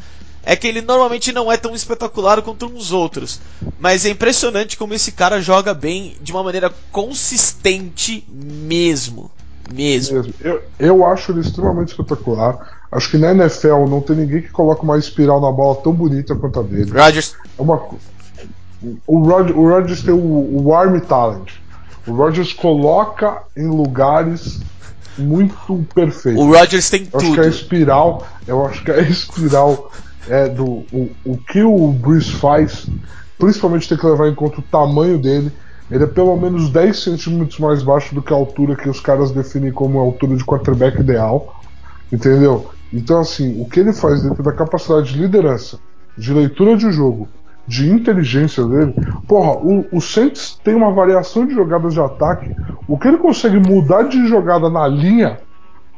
É 0.43 0.55
que 0.55 0.68
ele 0.68 0.82
normalmente 0.82 1.32
não 1.32 1.51
é 1.51 1.57
tão 1.57 1.76
espetacular 1.76 2.41
quanto 2.41 2.66
uns 2.66 2.91
outros. 2.91 3.39
Mas 3.80 4.05
é 4.05 4.10
impressionante 4.10 4.78
como 4.78 4.93
esse 4.93 5.12
cara 5.12 5.41
joga 5.41 5.74
bem 5.74 6.18
de 6.22 6.32
uma 6.32 6.43
maneira 6.43 6.74
consistente 6.91 8.26
mesmo. 8.32 9.30
Mesmo. 9.72 10.26
Eu, 10.41 10.64
eu 10.80 11.05
acho 11.05 11.32
ele 11.32 11.41
extremamente 11.41 11.89
espetacular. 11.89 12.80
Acho 12.91 13.12
que 13.12 13.18
na 13.18 13.32
NFL 13.32 13.86
não 13.88 14.01
tem 14.01 14.16
ninguém 14.16 14.41
que 14.41 14.49
coloca 14.49 14.82
uma 14.82 14.97
espiral 14.97 15.39
na 15.39 15.51
bola 15.51 15.80
tão 15.84 15.93
bonita 15.93 16.36
quanto 16.36 16.60
a 16.60 16.64
dele. 16.64 16.91
Rodgers. 16.91 17.36
É 17.57 17.62
uma 17.62 17.78
o, 19.05 19.20
Rod, 19.20 19.51
o 19.51 19.70
Rodgers 19.70 20.01
tem 20.01 20.14
o, 20.14 20.64
o 20.64 20.74
Army 20.74 21.01
Talent. 21.01 21.51
O 22.10 22.14
Rodgers 22.16 22.53
coloca 22.53 23.43
em 23.55 23.68
lugares 23.68 24.60
muito 25.18 25.86
perfeitos. 25.93 26.41
O 26.41 26.51
Rodgers 26.51 26.89
tem 26.89 27.07
Eu 27.14 27.20
acho 27.20 27.34
que 27.34 27.39
a 27.39 27.43
tudo. 27.43 27.53
espiral, 27.53 28.28
eu 28.47 28.66
acho 28.66 28.84
que 28.84 28.91
a 28.91 28.99
espiral 29.01 29.91
é 30.28 30.47
do 30.47 30.66
o, 30.66 31.12
o 31.26 31.38
que 31.38 31.62
o 31.62 31.91
Bruce 31.91 32.32
faz, 32.32 32.88
principalmente 33.38 33.88
tem 33.88 33.97
que 33.97 34.05
levar 34.05 34.28
em 34.28 34.36
conta 34.36 34.60
o 34.60 34.64
tamanho 34.64 35.20
dele. 35.20 35.51
Ele 35.91 36.03
é 36.03 36.07
pelo 36.07 36.36
menos 36.36 36.70
10 36.70 36.99
centímetros 36.99 37.60
mais 37.60 37.82
baixo 37.82 38.14
do 38.14 38.22
que 38.22 38.32
a 38.32 38.36
altura 38.36 38.76
que 38.76 38.88
os 38.88 38.99
caras 38.99 39.32
definem 39.32 39.72
como 39.72 39.99
a 39.99 40.03
altura 40.03 40.36
de 40.36 40.45
quarterback 40.45 40.99
ideal. 40.99 41.62
Entendeu? 42.12 42.70
Então, 42.91 43.20
assim, 43.20 43.60
o 43.62 43.66
que 43.66 43.80
ele 43.80 43.93
faz 43.93 44.24
dentro 44.24 44.41
da 44.43 44.51
capacidade 44.51 45.14
de 45.14 45.20
liderança, 45.20 45.80
de 46.18 46.34
leitura 46.34 46.76
de 46.76 46.91
jogo, 46.91 47.28
de 47.70 47.88
inteligência 47.88 48.65
dele. 48.65 48.95
Porra, 49.28 49.51
o, 49.59 49.86
o 49.91 50.01
Saints 50.01 50.59
tem 50.63 50.74
uma 50.74 50.91
variação 50.91 51.45
de 51.45 51.53
jogadas 51.53 51.93
de 51.93 52.01
ataque. 52.01 52.51
O 52.88 52.97
que 52.97 53.07
ele 53.07 53.17
consegue 53.17 53.59
mudar 53.59 54.03
de 54.03 54.28
jogada 54.28 54.72
na 54.72 54.88
linha, 54.88 55.39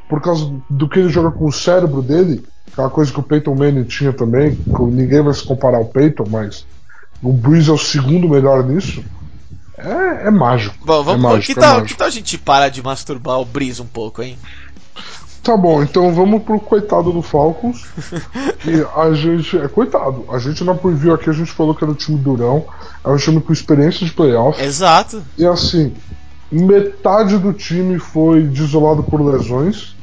por 0.06 0.20
causa 0.20 0.52
do 0.68 0.86
que 0.86 0.98
ele 0.98 1.08
joga 1.08 1.30
com 1.30 1.46
o 1.46 1.52
cérebro 1.52 2.02
dele, 2.02 2.44
aquela 2.70 2.90
coisa 2.90 3.10
que 3.10 3.18
o 3.18 3.22
Peyton 3.22 3.54
Manning 3.54 3.84
tinha 3.84 4.12
também, 4.12 4.54
que 4.54 4.82
ninguém 4.82 5.22
vai 5.22 5.32
se 5.32 5.46
comparar 5.46 5.78
ao 5.78 5.86
Peyton, 5.86 6.26
mas 6.28 6.66
o 7.22 7.32
Breeze 7.32 7.70
é 7.70 7.72
o 7.72 7.78
segundo 7.78 8.28
melhor 8.28 8.62
nisso. 8.62 9.02
É, 9.78 10.26
é 10.26 10.30
mágico. 10.30 10.76
Bom, 10.84 11.02
vamos, 11.02 11.24
é 11.24 11.28
mágico, 11.28 11.54
que, 11.54 11.58
é 11.58 11.62
tal, 11.62 11.74
mágico. 11.76 11.88
que 11.88 11.96
tal 11.96 12.06
a 12.06 12.10
gente 12.10 12.36
parar 12.36 12.68
de 12.68 12.82
masturbar 12.82 13.40
o 13.40 13.46
Breeze 13.46 13.80
um 13.80 13.86
pouco, 13.86 14.22
hein? 14.22 14.36
Tá 15.42 15.56
bom, 15.56 15.82
então 15.82 16.14
vamos 16.14 16.42
pro 16.44 16.60
coitado 16.60 17.12
do 17.12 17.20
Falcons. 17.20 17.84
que 18.62 18.86
a 18.96 19.12
gente. 19.12 19.58
É 19.58 19.66
coitado. 19.66 20.24
A 20.30 20.38
gente 20.38 20.62
na 20.62 20.72
preview 20.72 21.12
aqui 21.12 21.28
a 21.28 21.32
gente 21.32 21.50
falou 21.50 21.74
que 21.74 21.82
era 21.82 21.90
o 21.90 21.96
time 21.96 22.16
durão. 22.16 22.64
É 23.04 23.08
um 23.08 23.16
time 23.16 23.40
com 23.40 23.52
experiência 23.52 24.06
de 24.06 24.12
playoff. 24.12 24.62
Exato. 24.62 25.20
E 25.36 25.44
assim, 25.44 25.92
metade 26.50 27.38
do 27.38 27.52
time 27.52 27.98
foi 27.98 28.44
desolado 28.44 29.02
por 29.02 29.20
lesões. 29.20 29.96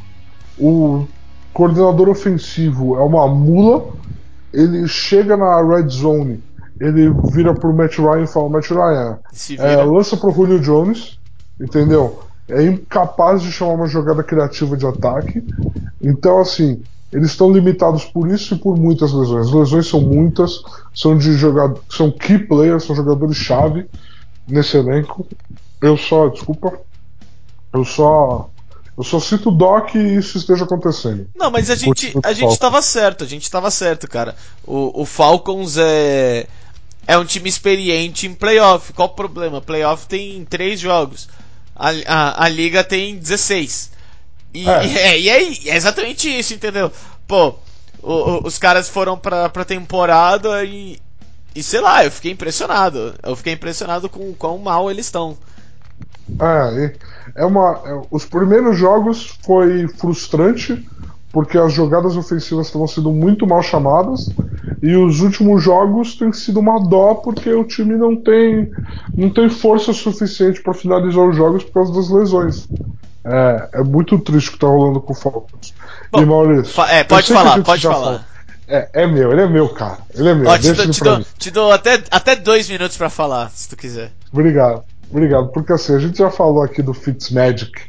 O 0.57 1.07
coordenador 1.53 2.09
ofensivo 2.09 2.97
é 2.97 3.01
uma 3.01 3.25
mula. 3.27 3.93
Ele 4.51 4.87
chega 4.89 5.37
na 5.37 5.61
red 5.61 5.87
zone, 5.87 6.43
ele 6.81 7.13
vira 7.31 7.53
pro 7.53 7.73
Matt 7.73 7.97
Ryan 7.97 8.23
e 8.23 8.27
fala: 8.27 8.49
Matt 8.49 8.69
Ryan, 8.71 9.19
é, 9.57 9.75
lança 9.83 10.17
pro 10.17 10.31
Julio 10.31 10.59
Jones, 10.59 11.17
entendeu? 11.61 12.23
É 12.49 12.63
incapaz 12.63 13.41
de 13.41 13.51
chamar 13.51 13.73
uma 13.73 13.87
jogada 13.87 14.23
criativa 14.23 14.75
de 14.75 14.85
ataque. 14.85 15.43
Então, 16.01 16.39
assim, 16.39 16.81
eles 17.11 17.31
estão 17.31 17.51
limitados 17.51 18.05
por 18.05 18.29
isso 18.29 18.53
e 18.53 18.57
por 18.57 18.77
muitas 18.77 19.11
lesões. 19.11 19.47
As 19.47 19.53
lesões 19.53 19.87
são 19.87 20.01
muitas, 20.01 20.61
são 20.93 21.17
de 21.17 21.33
jogador, 21.33 21.81
são 21.89 22.11
key 22.11 22.39
players, 22.39 22.83
são 22.83 22.95
jogadores-chave 22.95 23.87
nesse 24.47 24.77
elenco. 24.77 25.27
Eu 25.81 25.97
só, 25.97 26.27
desculpa, 26.27 26.79
eu 27.73 27.83
só, 27.83 28.49
eu 28.97 29.03
só 29.03 29.19
cito 29.19 29.49
o 29.49 29.51
Doc 29.51 29.95
e 29.95 30.15
isso 30.17 30.37
esteja 30.37 30.65
acontecendo. 30.65 31.27
Não, 31.35 31.49
mas 31.49 31.69
a 31.69 31.75
gente, 31.75 32.15
a 32.23 32.31
gente 32.31 32.41
Falcons. 32.41 32.57
tava 32.59 32.81
certo, 32.81 33.23
a 33.23 33.27
gente 33.27 33.49
tava 33.49 33.71
certo, 33.71 34.07
cara. 34.07 34.35
O, 34.63 35.01
o 35.01 35.05
Falcons 35.05 35.77
é, 35.77 36.45
é 37.07 37.17
um 37.17 37.25
time 37.25 37.49
experiente 37.49 38.27
em 38.27 38.35
playoff. 38.35 38.93
Qual 38.93 39.07
o 39.07 39.13
problema? 39.13 39.61
Playoff 39.61 40.07
tem 40.07 40.45
três 40.45 40.79
jogos. 40.79 41.27
A, 41.79 41.89
a, 42.07 42.43
a 42.45 42.49
liga 42.49 42.83
tem 42.83 43.17
16. 43.17 43.91
E 44.53 44.69
É. 44.69 44.85
e 44.85 44.97
é, 44.99 45.19
e 45.19 45.29
é, 45.29 45.69
é 45.69 45.75
exatamente 45.77 46.27
isso, 46.29 46.53
entendeu? 46.53 46.91
Pô, 47.27 47.55
o- 48.03 48.11
o- 48.13 48.47
os 48.47 48.57
caras 48.57 48.89
foram 48.89 49.17
pra, 49.17 49.49
pra 49.49 49.63
temporada 49.65 50.63
e. 50.65 50.99
E 51.55 51.63
sei 51.63 51.81
lá, 51.81 52.05
eu 52.05 52.11
fiquei 52.11 52.31
impressionado. 52.31 53.15
Eu 53.23 53.35
fiquei 53.35 53.53
impressionado 53.53 54.07
com 54.09 54.29
o 54.29 54.35
quão 54.35 54.57
mal 54.59 54.91
eles 54.91 55.07
estão. 55.07 55.37
É, 56.39 56.95
é 57.37 57.45
uma, 57.45 57.81
é- 57.85 58.01
os 58.11 58.25
primeiros 58.25 58.77
jogos 58.77 59.37
foi 59.43 59.87
frustrante 59.87 60.87
porque 61.31 61.57
as 61.57 61.73
jogadas 61.73 62.17
ofensivas 62.17 62.67
estavam 62.67 62.87
sendo 62.87 63.11
muito 63.11 63.45
mal 63.45 63.61
chamadas 63.61 64.29
e 64.81 64.95
os 64.95 65.21
últimos 65.21 65.61
jogos 65.61 66.15
tem 66.15 66.31
sido 66.31 66.59
uma 66.59 66.79
dó 66.79 67.15
porque 67.15 67.51
o 67.53 67.63
time 67.63 67.95
não 67.95 68.15
tem 68.15 68.71
não 69.15 69.29
tem 69.29 69.49
força 69.49 69.93
suficiente 69.93 70.61
para 70.61 70.73
finalizar 70.73 71.27
os 71.27 71.35
jogos 71.35 71.63
por 71.63 71.73
causa 71.73 71.93
das 71.93 72.09
lesões. 72.09 72.67
É, 73.23 73.69
é 73.73 73.83
muito 73.83 74.17
triste 74.19 74.49
o 74.49 74.51
que 74.53 74.59
tá 74.59 74.67
rolando 74.67 75.01
com 75.01 75.13
o 75.13 75.15
Falcons. 75.15 75.73
Bom, 76.11 76.21
e 76.21 76.25
Maurício, 76.25 76.81
é, 76.83 77.03
pode 77.03 77.31
falar, 77.31 77.61
pode 77.63 77.81
falar. 77.83 77.95
falou. 77.95 78.19
É, 78.67 78.87
é 78.93 79.07
meu, 79.07 79.31
ele 79.31 79.41
é 79.41 79.47
meu, 79.47 79.67
cara. 79.69 79.97
Ele 80.15 80.29
é 80.29 80.35
meu. 80.35 80.49
Ó, 80.49 80.57
te, 80.57 80.67
ele 80.67 80.87
te 80.87 81.03
dou, 81.03 81.25
te 81.37 81.51
dou 81.51 81.71
até, 81.71 82.01
até 82.11 82.35
dois 82.35 82.69
minutos 82.69 82.97
pra 82.97 83.09
falar, 83.09 83.49
se 83.51 83.67
tu 83.67 83.75
quiser. 83.75 84.11
Obrigado, 84.31 84.83
obrigado. 85.11 85.49
Porque 85.49 85.73
assim, 85.73 85.95
a 85.95 85.99
gente 85.99 86.17
já 86.17 86.29
falou 86.29 86.63
aqui 86.63 86.81
do 86.81 86.93
Fitzmagic, 86.93 87.81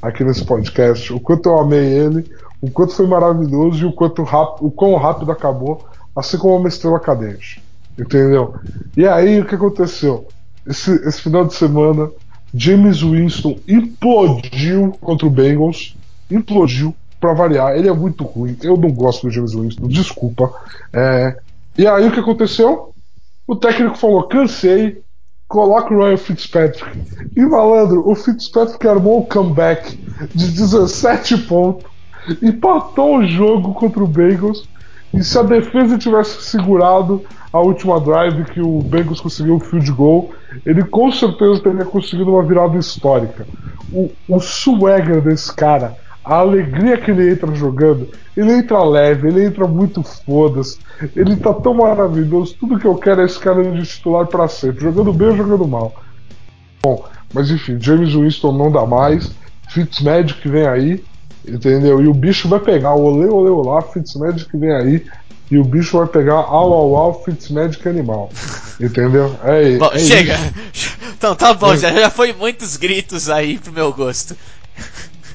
aqui 0.00 0.24
nesse 0.24 0.44
podcast, 0.44 1.12
o 1.12 1.20
quanto 1.20 1.48
eu 1.48 1.58
amei 1.58 1.84
ele, 1.84 2.30
o 2.62 2.70
quanto 2.70 2.94
foi 2.94 3.06
maravilhoso 3.06 3.84
e 3.84 3.86
o 3.86 3.92
quanto 3.92 4.22
rápido, 4.22 4.66
o 4.66 4.70
quão 4.70 4.96
rápido 4.96 5.32
acabou, 5.32 5.84
assim 6.14 6.38
como 6.38 6.56
uma 6.56 6.68
estrela 6.68 7.00
cadente. 7.00 7.62
Entendeu? 7.98 8.54
E 8.96 9.06
aí 9.06 9.40
o 9.40 9.44
que 9.44 9.56
aconteceu? 9.56 10.28
Esse, 10.66 10.92
esse 11.06 11.20
final 11.20 11.44
de 11.44 11.54
semana, 11.54 12.08
James 12.54 13.02
Winston 13.02 13.58
implodiu 13.66 14.96
contra 15.00 15.26
o 15.26 15.30
Bengals, 15.30 15.96
implodiu, 16.30 16.94
pra 17.20 17.34
variar, 17.34 17.76
ele 17.76 17.88
é 17.88 17.92
muito 17.92 18.24
ruim, 18.24 18.56
eu 18.64 18.76
não 18.76 18.90
gosto 18.90 19.28
do 19.28 19.30
James 19.30 19.54
Winston, 19.54 19.86
desculpa. 19.86 20.52
É, 20.92 21.36
e 21.78 21.86
aí 21.86 22.08
o 22.08 22.12
que 22.12 22.18
aconteceu? 22.18 22.92
O 23.46 23.54
técnico 23.54 23.96
falou: 23.96 24.24
cansei, 24.24 25.02
coloca 25.46 25.94
o 25.94 25.98
Ryan 25.98 26.16
Fitzpatrick. 26.16 26.84
E 27.36 27.40
malandro, 27.42 28.08
o 28.08 28.14
Fitzpatrick 28.16 28.86
armou 28.88 29.20
o 29.20 29.26
comeback 29.26 29.96
de 30.34 30.48
17 30.48 31.38
pontos, 31.38 31.91
empatou 32.42 33.18
o 33.18 33.26
jogo 33.26 33.74
contra 33.74 34.02
o 34.02 34.06
Bengals. 34.06 34.68
E 35.12 35.22
se 35.22 35.38
a 35.38 35.42
defesa 35.42 35.98
tivesse 35.98 36.42
segurado 36.42 37.22
a 37.52 37.60
última 37.60 38.00
drive 38.00 38.44
que 38.44 38.60
o 38.60 38.80
Bengals 38.80 39.20
conseguiu 39.20 39.56
o 39.56 39.60
field 39.60 39.92
goal, 39.92 40.30
ele 40.64 40.82
com 40.84 41.12
certeza 41.12 41.62
teria 41.62 41.84
conseguido 41.84 42.32
uma 42.32 42.42
virada 42.42 42.78
histórica. 42.78 43.46
O, 43.92 44.10
o 44.26 44.40
swagger 44.40 45.20
desse 45.20 45.54
cara, 45.54 45.94
a 46.24 46.36
alegria 46.36 46.96
que 46.96 47.10
ele 47.10 47.30
entra 47.30 47.54
jogando, 47.54 48.08
ele 48.34 48.52
entra 48.52 48.82
leve, 48.82 49.28
ele 49.28 49.44
entra 49.44 49.66
muito 49.66 50.02
foda-se, 50.02 50.78
ele 51.14 51.36
tá 51.36 51.52
tão 51.52 51.74
maravilhoso. 51.74 52.56
Tudo 52.58 52.78
que 52.78 52.86
eu 52.86 52.94
quero 52.94 53.20
é 53.20 53.24
esse 53.24 53.38
cara 53.38 53.62
de 53.62 53.86
titular 53.86 54.26
pra 54.26 54.48
sempre, 54.48 54.84
jogando 54.84 55.12
bem 55.12 55.28
ou 55.28 55.36
jogando 55.36 55.68
mal. 55.68 55.94
Bom, 56.82 57.04
mas 57.34 57.50
enfim, 57.50 57.76
James 57.78 58.14
Winston 58.14 58.52
não 58.52 58.72
dá 58.72 58.86
mais, 58.86 59.30
Fitzmagic 59.68 60.48
vem 60.48 60.66
aí, 60.66 61.04
entendeu? 61.46 62.02
E 62.02 62.06
o 62.06 62.14
bicho 62.14 62.48
vai 62.48 62.60
pegar, 62.60 62.94
olê, 62.94 63.26
olê, 63.26 63.50
olá, 63.50 63.82
Fitzmagic 63.82 64.56
vem 64.56 64.72
aí, 64.72 65.06
e 65.50 65.58
o 65.58 65.64
bicho 65.64 65.98
vai 65.98 66.06
pegar 66.06 66.34
au, 66.34 66.72
au, 66.72 66.96
au, 66.96 67.24
Fitzmagic 67.24 67.86
animal, 67.88 68.30
entendeu? 68.80 69.36
É, 69.44 69.76
Bom, 69.78 69.90
é 69.92 69.98
chega. 69.98 70.38
isso. 70.72 70.92
Então 71.22 71.36
tá 71.36 71.54
bom, 71.54 71.76
já, 71.76 71.92
já 71.92 72.10
foi 72.10 72.32
muitos 72.32 72.76
gritos 72.76 73.30
aí 73.30 73.56
pro 73.56 73.72
meu 73.72 73.92
gosto. 73.92 74.36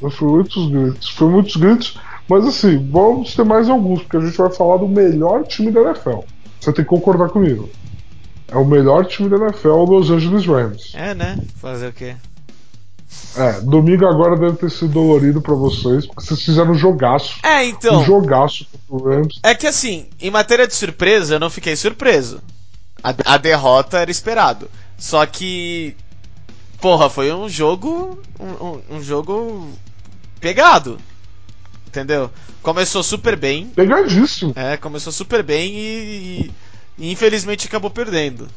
Foi 0.01 0.27
muitos 0.27 0.69
gritos, 0.69 1.09
foi 1.11 1.29
muitos 1.29 1.55
gritos, 1.55 1.97
mas 2.27 2.45
assim, 2.45 2.89
vamos 2.91 3.33
ter 3.33 3.45
mais 3.45 3.69
alguns, 3.69 4.01
porque 4.01 4.17
a 4.17 4.19
gente 4.19 4.37
vai 4.37 4.51
falar 4.51 4.75
do 4.77 4.87
melhor 4.87 5.45
time 5.45 5.71
da 5.71 5.79
NFL. 5.79 6.25
Você 6.59 6.73
tem 6.73 6.83
que 6.83 6.89
concordar 6.89 7.29
comigo. 7.29 7.69
É 8.49 8.57
o 8.57 8.65
melhor 8.65 9.05
time 9.05 9.29
da 9.29 9.37
NFL, 9.37 9.69
o 9.69 9.85
Los 9.85 10.11
Angeles 10.11 10.45
Rams. 10.45 10.93
É, 10.93 11.13
né? 11.15 11.37
Fazer 11.55 11.87
o 11.87 11.93
quê? 11.93 12.15
É, 13.35 13.61
domingo 13.61 14.05
agora 14.05 14.35
deve 14.35 14.57
ter 14.57 14.69
sido 14.69 14.89
dolorido 14.93 15.41
pra 15.41 15.53
vocês, 15.55 16.05
porque 16.05 16.21
vocês 16.23 16.41
fizeram 16.43 16.71
um 16.71 16.75
jogaço. 16.75 17.35
É, 17.43 17.65
então. 17.65 17.99
Um 18.01 18.03
jogaço 18.03 18.65
contra 18.89 19.05
o 19.05 19.09
Rams. 19.09 19.39
É 19.43 19.53
que 19.55 19.67
assim, 19.67 20.07
em 20.19 20.29
matéria 20.31 20.67
de 20.67 20.73
surpresa, 20.75 21.35
eu 21.35 21.39
não 21.39 21.49
fiquei 21.49 21.75
surpreso. 21.75 22.41
A, 23.03 23.13
a 23.25 23.37
derrota 23.37 23.99
era 23.99 24.09
esperado. 24.11 24.69
Só 24.97 25.25
que. 25.25 25.95
Porra, 26.81 27.09
foi 27.09 27.31
um 27.33 27.47
jogo. 27.47 28.19
Um, 28.39 28.65
um- 28.65 28.81
um 28.97 29.01
jogo. 29.03 29.69
pegado. 30.39 30.97
Entendeu? 31.87 32.29
Começou 32.61 33.01
super 33.01 33.35
bem. 33.35 33.67
Pegadíssimo. 33.67 34.53
É, 34.55 34.75
começou 34.77 35.11
super 35.13 35.41
bem 35.41 35.71
e, 35.73 36.51
e 36.97 37.11
infelizmente 37.11 37.67
acabou 37.67 37.89
perdendo. 37.89 38.47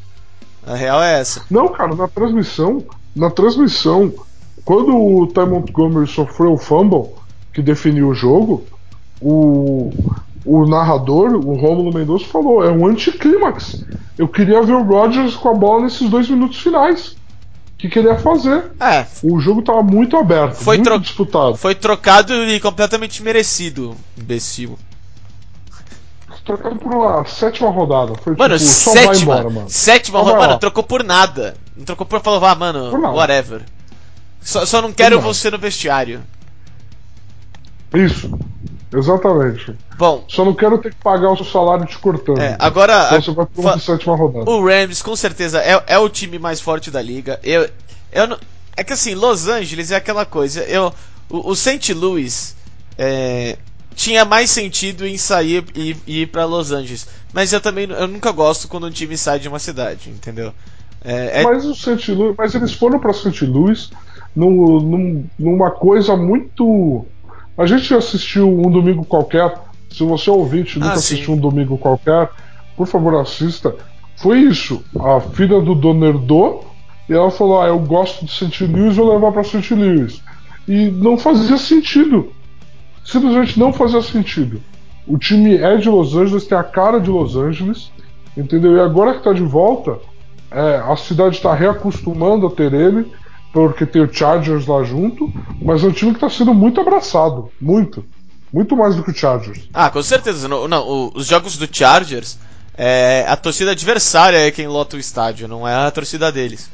A 0.66 0.74
real 0.74 1.03
é 1.03 1.20
essa. 1.20 1.42
Não, 1.51 1.68
cara, 1.68 1.94
na 1.94 2.09
transmissão, 2.09 2.84
na 3.14 3.30
transmissão, 3.30 4.12
quando 4.64 4.96
o 4.96 5.26
Ty 5.26 5.40
Montgomery 5.46 6.06
sofreu 6.06 6.52
o 6.52 6.58
fumble 6.58 7.11
que 7.52 7.62
definiu 7.62 8.08
o 8.08 8.14
jogo, 8.14 8.64
o, 9.20 9.90
o 10.44 10.66
narrador, 10.66 11.32
o 11.34 11.54
Romulo 11.56 11.92
Mendonça, 11.92 12.24
falou: 12.26 12.64
é 12.64 12.70
um 12.70 12.86
anticlímax. 12.86 13.84
Eu 14.18 14.28
queria 14.28 14.62
ver 14.62 14.74
o 14.74 14.82
Rodgers 14.82 15.34
com 15.34 15.48
a 15.48 15.54
bola 15.54 15.82
nesses 15.84 16.08
dois 16.08 16.28
minutos 16.28 16.61
finais. 16.61 17.08
O 17.08 17.16
que 17.80 17.88
queria 17.88 18.18
fazer? 18.18 18.72
É, 18.78 19.06
O 19.22 19.40
jogo 19.40 19.62
tava 19.62 19.82
muito 19.82 20.14
aberto, 20.18 20.56
Foi 20.56 20.76
muito 20.76 20.98
disputado. 21.00 21.56
foi 21.56 21.74
trocado 21.74 22.34
e 22.34 22.61
completamente 22.61 23.22
merecido, 23.22 23.96
imbecil. 24.18 24.78
Trocado 26.44 26.76
por 26.76 26.92
uma 26.92 27.24
sétima 27.26 27.70
rodada. 27.70 28.14
Foi 28.16 28.34
Mano, 28.34 28.56
tipo, 28.58 28.68
só 28.68 28.90
sétima. 28.92 29.20
embora, 29.36 29.50
mano. 29.50 29.70
Sétima 29.70 30.18
rodada. 30.20 30.46
Mano, 30.46 30.58
trocou 30.58 30.82
por 30.82 31.04
nada. 31.04 31.54
Não 31.76 31.84
trocou 31.84 32.06
por 32.06 32.20
falou, 32.20 32.40
vá, 32.40 32.54
mano, 32.54 32.90
Por 32.90 32.98
whatever. 33.00 33.62
Só, 34.41 34.64
só 34.64 34.82
não 34.82 34.93
quero 34.93 35.20
você 35.20 35.51
no 35.51 35.59
vestiário. 35.59 36.22
Isso. 37.95 38.30
Exatamente. 38.93 39.76
Bom, 39.97 40.24
Só 40.28 40.45
não 40.45 40.55
quero 40.55 40.78
ter 40.78 40.91
que 40.91 41.01
pagar 41.01 41.30
o 41.30 41.36
seu 41.36 41.45
salário 41.45 41.86
te 41.86 41.99
cortando. 41.99 42.41
é, 42.41 42.57
agora. 42.59 43.07
Então 43.07 43.22
você 43.22 43.30
vai 43.32 43.47
pra 43.47 43.78
sétima 43.78 44.16
rodada. 44.16 44.51
O 44.51 44.64
Rams, 44.64 45.01
com 45.03 45.14
certeza, 45.14 45.61
é, 45.61 45.82
é 45.86 45.99
o 45.99 46.09
time 46.09 46.38
mais 46.38 46.61
forte 46.61 46.91
da 46.91 47.01
liga. 47.01 47.38
Eu, 47.43 47.68
eu 48.11 48.26
não, 48.26 48.38
é 48.76 48.82
que 48.82 48.93
assim, 48.93 49.14
Los 49.14 49.47
Angeles 49.47 49.91
é 49.93 49.97
aquela 49.97 50.24
coisa. 50.24 50.62
Eu, 50.62 50.93
o, 51.28 51.51
o 51.51 51.55
St. 51.55 51.95
Louis 51.95 52.57
é, 52.99 53.59
tinha 53.95 54.24
mais 54.24 54.51
sentido 54.51 55.07
em 55.07 55.16
sair 55.16 55.64
e, 55.74 55.97
e 56.07 56.22
ir 56.22 56.26
para 56.26 56.45
Los 56.45 56.72
Angeles. 56.72 57.07
Mas 57.32 57.53
eu 57.53 57.61
também 57.61 57.88
eu 57.88 58.09
nunca 58.09 58.32
gosto 58.32 58.66
quando 58.66 58.86
um 58.86 58.91
time 58.91 59.16
sai 59.16 59.38
de 59.38 59.47
uma 59.47 59.61
cidade, 59.61 60.11
entendeu? 60.11 60.53
É, 61.05 61.41
é... 61.41 61.45
Mas 61.45 61.64
o 61.64 61.74
St. 61.74 62.12
Louis, 62.12 62.34
mas 62.36 62.55
eles 62.55 62.72
foram 62.72 62.99
para 62.99 63.12
St. 63.12 63.45
Louis 63.47 63.91
num, 64.35 64.81
num, 64.81 65.24
numa 65.39 65.70
coisa 65.70 66.16
muito. 66.16 67.05
A 67.57 67.66
gente 67.66 67.95
assistiu 67.95 68.49
um 68.49 68.70
domingo 68.70 69.05
qualquer. 69.05 69.55
Se 69.91 70.05
você 70.05 70.31
é 70.31 70.33
ouvinte 70.33 70.78
nunca 70.78 70.93
ah, 70.93 70.95
assistiu 70.95 71.35
um 71.35 71.37
domingo 71.37 71.76
qualquer, 71.76 72.31
por 72.76 72.87
favor 72.87 73.16
assista. 73.16 73.74
Foi 74.16 74.39
isso. 74.39 74.85
A 74.99 75.20
filha 75.20 75.61
do 75.61 75.74
Dono 75.74 76.07
herdou 76.07 76.64
e 77.09 77.12
ela 77.12 77.31
falou: 77.31 77.61
Ah, 77.61 77.66
eu 77.66 77.78
gosto 77.78 78.24
de 78.24 78.31
St. 78.31 78.66
Louis, 78.66 78.97
vou 78.97 79.12
levar 79.12 79.33
para 79.33 79.43
St. 79.43 79.74
Louis. 79.74 80.22
E 80.68 80.91
não 80.91 81.18
fazia 81.18 81.57
sentido. 81.57 82.33
Simplesmente 83.05 83.59
não 83.59 83.72
fazia 83.72 84.01
sentido. 84.03 84.62
O 85.07 85.18
time 85.18 85.57
é 85.57 85.76
de 85.76 85.89
Los 85.89 86.14
Angeles, 86.14 86.47
tem 86.47 86.57
a 86.57 86.62
cara 86.62 87.01
de 87.01 87.11
Los 87.11 87.35
Angeles, 87.35 87.91
entendeu? 88.37 88.76
E 88.76 88.81
agora 88.81 89.12
que 89.12 89.18
está 89.18 89.33
de 89.33 89.43
volta, 89.43 89.99
é, 90.51 90.76
a 90.76 90.97
cidade 90.97 91.37
está 91.37 91.55
reacostumando 91.55 92.47
a 92.47 92.51
ter 92.51 92.72
ele, 92.72 93.11
porque 93.53 93.84
tem 93.84 94.03
o 94.03 94.12
Chargers 94.12 94.66
lá 94.66 94.82
junto, 94.82 95.32
mas 95.61 95.82
é 95.82 95.86
um 95.86 95.92
time 95.92 96.12
que 96.12 96.18
está 96.18 96.30
sendo 96.30 96.55
muito 96.55 96.80
abraçado. 96.80 97.51
Muito. 97.61 98.05
Muito 98.53 98.76
mais 98.76 98.96
do 98.96 99.03
que 99.03 99.11
o 99.11 99.14
Chargers. 99.14 99.68
Ah, 99.72 99.90
com 99.90 100.03
certeza. 100.03 100.48
Não, 100.48 100.66
não 100.66 101.12
os 101.14 101.26
jogos 101.26 101.57
do 101.57 101.68
Chargers, 101.70 102.38
é, 102.76 103.24
a 103.28 103.36
torcida 103.36 103.72
adversária 103.72 104.38
é 104.38 104.51
quem 104.51 104.66
lota 104.66 104.96
o 104.96 105.01
estádio, 105.01 105.46
não 105.46 105.66
é 105.66 105.74
a 105.74 105.90
torcida 105.90 106.32
deles. 106.32 106.70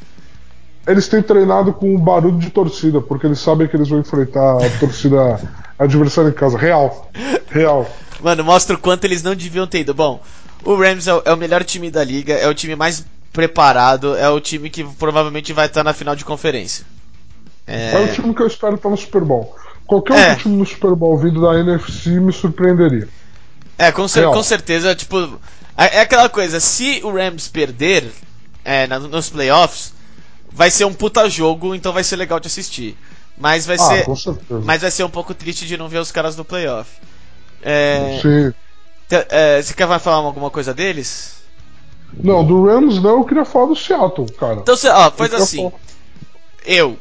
Eles 0.87 1.09
têm 1.09 1.20
treinado 1.20 1.72
com 1.72 1.99
barulho 1.99 2.39
de 2.39 2.49
torcida, 2.49 3.01
porque 3.01 3.27
eles 3.27 3.41
sabem 3.41 3.66
que 3.66 3.77
eles 3.77 3.89
vão 3.89 3.99
enfrentar 3.99 4.64
a 4.64 4.70
torcida 4.79 5.41
adversária 5.79 6.29
em 6.29 6.33
casa. 6.33 6.57
Real. 6.57 7.11
Real. 7.51 7.91
Mano, 8.22 8.45
mostra 8.45 8.77
o 8.77 8.79
quanto 8.79 9.05
eles 9.05 9.22
não 9.22 9.35
deviam 9.35 9.66
ter 9.66 9.81
ido. 9.81 9.93
Bom, 9.93 10.20
o 10.64 10.74
Rams 10.77 11.09
é 11.09 11.14
o, 11.14 11.22
é 11.24 11.33
o 11.33 11.37
melhor 11.37 11.64
time 11.64 11.91
da 11.91 12.05
liga, 12.05 12.35
é 12.35 12.49
o 12.49 12.55
time 12.55 12.77
mais 12.77 13.05
preparado, 13.37 14.16
é 14.16 14.30
o 14.30 14.41
time 14.41 14.70
que 14.70 14.82
provavelmente 14.82 15.53
vai 15.53 15.66
estar 15.66 15.84
na 15.84 15.93
final 15.93 16.16
de 16.16 16.24
conferência. 16.24 16.87
É, 17.66 17.93
é 17.93 18.01
o 18.01 18.12
time 18.14 18.34
que 18.34 18.41
eu 18.41 18.47
espero 18.47 18.76
estar 18.76 18.89
no 18.89 18.97
Super 18.97 19.20
Bowl. 19.22 19.55
Qualquer 19.87 20.18
é. 20.18 20.28
outro 20.30 20.43
time 20.45 20.57
no 20.57 20.64
Super 20.64 20.95
Bowl 20.95 21.18
vindo 21.18 21.43
da 21.43 21.61
NFC 21.61 22.18
me 22.18 22.32
surpreenderia. 22.32 23.07
É, 23.76 23.93
com, 23.93 24.09
cer 24.09 24.24
com 24.28 24.43
certeza, 24.43 24.95
tipo. 24.95 25.39
É, 25.76 25.99
é 25.99 26.01
aquela 26.01 26.30
coisa, 26.30 26.59
se 26.61 27.03
o 27.05 27.12
Rams 27.12 27.47
perder 27.47 28.11
é, 28.64 28.87
nos 28.87 29.28
playoffs, 29.28 29.93
vai 30.51 30.70
ser 30.70 30.87
um 30.87 30.95
puta 30.95 31.28
jogo, 31.28 31.74
então 31.74 31.93
vai 31.93 32.03
ser 32.03 32.16
legal 32.16 32.41
de 32.41 32.47
assistir. 32.47 32.97
Mas 33.37 33.66
vai 33.66 33.76
ah, 33.76 33.80
ser. 33.80 34.07
Mas 34.64 34.80
vai 34.80 34.91
ser 34.91 35.05
um 35.05 35.11
pouco 35.11 35.34
triste 35.34 35.66
de 35.66 35.76
não 35.76 35.91
ver 35.91 35.99
os 35.99 36.11
caras 36.11 36.39
no 36.39 36.45
playoff. 36.45 36.91
É, 37.62 38.18
Sim. 38.22 38.55
É, 39.11 39.61
você 39.61 39.74
quer 39.74 39.87
falar 40.01 40.16
alguma 40.16 40.51
coisa 40.51 40.72
deles? 40.72 41.37
Não, 42.13 42.45
do 42.45 42.65
Rams 42.65 43.03
não, 43.03 43.19
eu 43.19 43.25
queria 43.25 43.45
falar 43.45 43.67
do 43.67 43.77
Seattle, 43.77 44.31
cara. 44.33 44.61
Então, 44.61 44.75
ó, 44.93 45.11
faz 45.11 45.35
assim. 45.35 45.59
Falar... 45.59 45.73
Eu. 46.65 46.99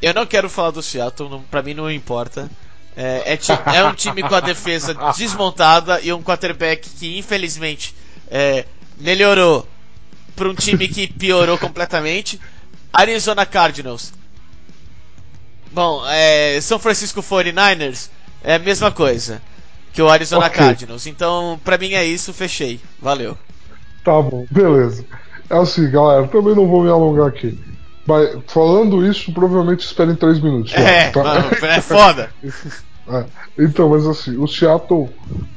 Eu 0.00 0.14
não 0.14 0.26
quero 0.26 0.48
falar 0.48 0.70
do 0.70 0.82
Seattle, 0.82 1.28
não, 1.28 1.42
pra 1.42 1.62
mim 1.62 1.74
não 1.74 1.90
importa. 1.90 2.50
É, 2.96 3.34
é, 3.34 3.76
é, 3.76 3.84
um 3.84 3.92
time 3.92 4.22
com 4.22 4.34
a 4.34 4.40
defesa 4.40 4.94
desmontada 5.16 6.00
e 6.00 6.10
um 6.12 6.22
quarterback 6.22 6.88
que 6.88 7.18
infelizmente 7.18 7.94
é, 8.30 8.64
melhorou 8.96 9.68
para 10.34 10.48
um 10.48 10.54
time 10.54 10.88
que 10.88 11.06
piorou 11.06 11.58
completamente. 11.58 12.40
Arizona 12.92 13.44
Cardinals. 13.44 14.12
Bom, 15.70 16.02
é, 16.08 16.58
São 16.62 16.78
Francisco 16.78 17.22
49ers 17.22 18.08
é 18.42 18.54
a 18.54 18.58
mesma 18.58 18.90
coisa 18.90 19.42
que 19.92 20.00
o 20.00 20.08
Arizona 20.08 20.46
okay. 20.46 20.58
Cardinals. 20.58 21.06
Então, 21.06 21.60
para 21.64 21.76
mim 21.76 21.92
é 21.92 22.04
isso, 22.04 22.32
fechei. 22.32 22.80
Valeu. 23.00 23.36
Tá 24.06 24.22
bom, 24.22 24.46
beleza. 24.48 25.04
É 25.50 25.56
assim, 25.56 25.90
galera, 25.90 26.28
também 26.28 26.54
não 26.54 26.68
vou 26.68 26.84
me 26.84 26.88
alongar 26.88 27.26
aqui. 27.26 27.58
Mas, 28.06 28.38
falando 28.46 29.04
isso, 29.04 29.32
provavelmente 29.32 29.80
esperem 29.80 30.14
3 30.14 30.38
minutos. 30.38 30.72
É, 30.74 31.10
tá? 31.10 31.24
mano, 31.24 31.48
é 31.50 31.80
foda. 31.80 32.30
é. 33.10 33.24
Então, 33.58 33.88
mas 33.88 34.06
assim, 34.06 34.36
o 34.36 34.46
Seattle, 34.46 35.08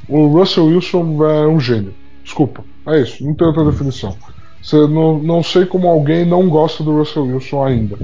o 0.08 0.26
Russell 0.26 0.66
Wilson 0.66 1.24
é 1.24 1.46
um 1.46 1.60
gênio. 1.60 1.94
Desculpa, 2.24 2.64
é 2.88 3.00
isso, 3.00 3.24
não 3.24 3.34
tem 3.34 3.46
outra 3.46 3.64
definição. 3.64 4.16
Você 4.60 4.76
não, 4.88 5.20
não 5.20 5.44
sei 5.44 5.64
como 5.64 5.86
alguém 5.86 6.24
não 6.24 6.48
gosta 6.48 6.82
do 6.82 6.98
Russell 6.98 7.26
Wilson 7.26 7.64
ainda. 7.64 7.96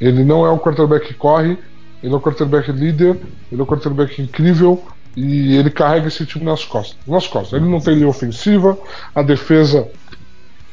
Ele 0.00 0.24
não 0.24 0.44
é 0.44 0.50
um 0.50 0.58
quarterback 0.58 1.06
que 1.06 1.14
corre, 1.14 1.56
ele 2.02 2.12
é 2.12 2.16
um 2.16 2.20
quarterback 2.20 2.72
líder, 2.72 3.20
ele 3.52 3.60
é 3.60 3.62
um 3.62 3.66
quarterback 3.66 4.20
incrível 4.20 4.82
e 5.16 5.56
ele 5.56 5.70
carrega 5.70 6.08
esse 6.08 6.26
time 6.26 6.44
nas 6.44 6.64
costas. 6.64 6.96
Nas 7.06 7.26
costas. 7.26 7.54
Ele 7.54 7.70
não 7.70 7.80
tem 7.80 7.94
linha 7.94 8.08
ofensiva, 8.08 8.78
a 9.14 9.22
defesa 9.22 9.88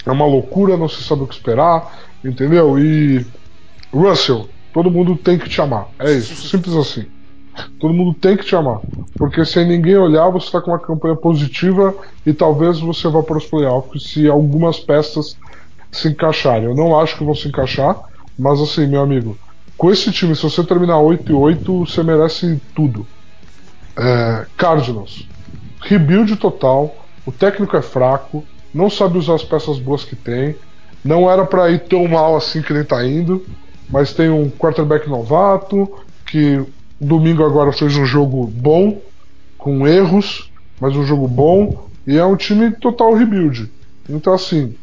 é 0.05 0.11
uma 0.11 0.25
loucura, 0.25 0.75
não 0.75 0.89
se 0.89 1.01
sabe 1.01 1.23
o 1.23 1.27
que 1.27 1.35
esperar, 1.35 1.91
entendeu? 2.23 2.77
E 2.77 3.25
Russell, 3.93 4.49
todo 4.73 4.91
mundo 4.91 5.15
tem 5.15 5.37
que 5.39 5.47
te 5.47 5.61
amar. 5.61 5.87
É 5.97 6.11
isso, 6.11 6.35
simples 6.35 6.75
assim. 6.75 7.05
Todo 7.79 7.93
mundo 7.93 8.13
tem 8.15 8.35
que 8.35 8.43
te 8.43 8.55
amar. 8.55 8.81
Porque 9.15 9.45
sem 9.45 9.65
ninguém 9.65 9.95
olhar, 9.95 10.29
você 10.29 10.47
está 10.47 10.59
com 10.59 10.71
uma 10.71 10.79
campanha 10.79 11.15
positiva 11.15 11.95
e 12.25 12.33
talvez 12.33 12.79
você 12.79 13.07
vá 13.07 13.21
para 13.23 13.37
os 13.37 13.45
playoffs 13.45 14.11
se 14.11 14.27
algumas 14.27 14.79
peças 14.79 15.37
se 15.91 16.09
encaixarem. 16.09 16.65
Eu 16.65 16.75
não 16.75 16.99
acho 16.99 17.17
que 17.17 17.23
vão 17.23 17.35
se 17.35 17.47
encaixar, 17.47 17.95
mas 18.37 18.59
assim, 18.59 18.87
meu 18.87 19.01
amigo, 19.01 19.37
com 19.77 19.91
esse 19.91 20.11
time, 20.11 20.35
se 20.35 20.43
você 20.43 20.63
terminar 20.63 20.99
8 20.99 21.31
e 21.31 21.35
8, 21.35 21.85
você 21.85 22.03
merece 22.03 22.59
tudo. 22.75 23.05
É, 23.95 24.45
Cardinals, 24.57 25.27
rebuild 25.81 26.35
total, 26.37 26.95
o 27.25 27.31
técnico 27.31 27.77
é 27.77 27.81
fraco, 27.81 28.43
não 28.73 28.89
sabe 28.89 29.17
usar 29.17 29.35
as 29.35 29.43
peças 29.43 29.77
boas 29.79 30.03
que 30.03 30.15
tem, 30.15 30.55
não 31.03 31.29
era 31.29 31.45
para 31.45 31.69
ir 31.69 31.79
tão 31.81 32.07
mal 32.07 32.35
assim 32.35 32.61
que 32.61 32.71
ele 32.71 32.83
tá 32.83 33.05
indo, 33.05 33.45
mas 33.89 34.13
tem 34.13 34.29
um 34.29 34.49
quarterback 34.49 35.07
novato 35.09 35.91
que 36.25 36.65
Domingo 36.99 37.43
agora 37.43 37.71
fez 37.71 37.97
um 37.97 38.05
jogo 38.05 38.47
bom, 38.47 39.01
com 39.57 39.87
erros, 39.87 40.51
mas 40.79 40.95
um 40.95 41.03
jogo 41.03 41.27
bom. 41.27 41.87
E 42.07 42.17
é 42.17 42.25
um 42.25 42.35
time 42.35 42.71
total 42.71 43.13
rebuild. 43.13 43.69
Então, 44.09 44.33
assim, 44.33 44.75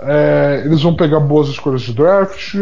é, 0.00 0.62
eles 0.64 0.82
vão 0.82 0.94
pegar 0.94 1.20
boas 1.20 1.48
escolhas 1.48 1.82
de 1.82 1.92
draft, 1.92 2.56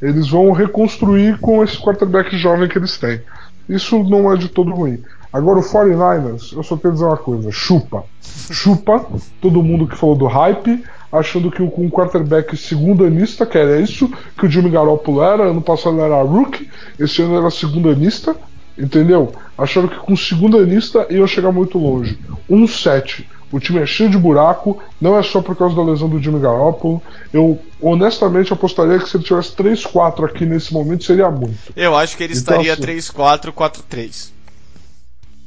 eles 0.00 0.28
vão 0.28 0.52
reconstruir 0.52 1.38
com 1.38 1.62
esse 1.64 1.78
quarterback 1.78 2.36
jovem 2.36 2.68
que 2.68 2.78
eles 2.78 2.96
têm. 2.98 3.20
Isso 3.68 4.02
não 4.04 4.32
é 4.32 4.36
de 4.36 4.48
todo 4.48 4.72
ruim. 4.72 5.02
Agora, 5.32 5.58
o 5.58 5.62
49ers, 5.62 6.56
eu 6.56 6.62
só 6.62 6.76
tenho 6.76 6.92
a 6.92 6.94
dizer 6.94 7.06
uma 7.06 7.16
coisa: 7.16 7.50
chupa. 7.50 8.04
Chupa 8.20 9.06
todo 9.40 9.62
mundo 9.62 9.86
que 9.86 9.96
falou 9.96 10.16
do 10.16 10.26
hype, 10.26 10.82
achando 11.10 11.50
que 11.50 11.66
com 11.70 11.84
um 11.84 11.90
quarterback 11.90 12.56
segundanista, 12.56 13.46
que 13.46 13.58
era 13.58 13.80
isso 13.80 14.10
que 14.38 14.46
o 14.46 14.50
Jimmy 14.50 14.70
Garoppolo 14.70 15.22
era, 15.22 15.44
ano 15.44 15.62
passado 15.62 16.00
era 16.00 16.22
rookie, 16.22 16.68
esse 16.98 17.22
ano 17.22 17.38
era 17.38 17.50
segundanista, 17.50 18.36
entendeu? 18.78 19.32
Acharam 19.56 19.88
que 19.88 19.98
com 19.98 20.16
segundanista 20.16 21.06
ia 21.10 21.26
chegar 21.26 21.52
muito 21.52 21.78
longe. 21.78 22.18
1-7. 22.50 23.24
O 23.52 23.60
time 23.60 23.78
é 23.78 23.86
cheio 23.86 24.10
de 24.10 24.18
buraco, 24.18 24.82
não 25.00 25.16
é 25.16 25.22
só 25.22 25.40
por 25.40 25.54
causa 25.56 25.76
da 25.76 25.82
lesão 25.82 26.08
do 26.08 26.20
Jimmy 26.20 26.40
Garoppolo. 26.40 27.00
Eu 27.32 27.58
honestamente 27.80 28.52
apostaria 28.52 28.98
que 28.98 29.08
se 29.08 29.16
ele 29.16 29.24
tivesse 29.24 29.52
3-4 29.52 30.24
aqui 30.24 30.44
nesse 30.44 30.74
momento 30.74 31.04
seria 31.04 31.30
muito. 31.30 31.56
Eu 31.76 31.96
acho 31.96 32.16
que 32.16 32.24
ele 32.24 32.36
então, 32.36 32.60
estaria 32.60 32.72
assim, 32.72 32.82
3-4, 32.82 33.52
4-3. 33.52 34.35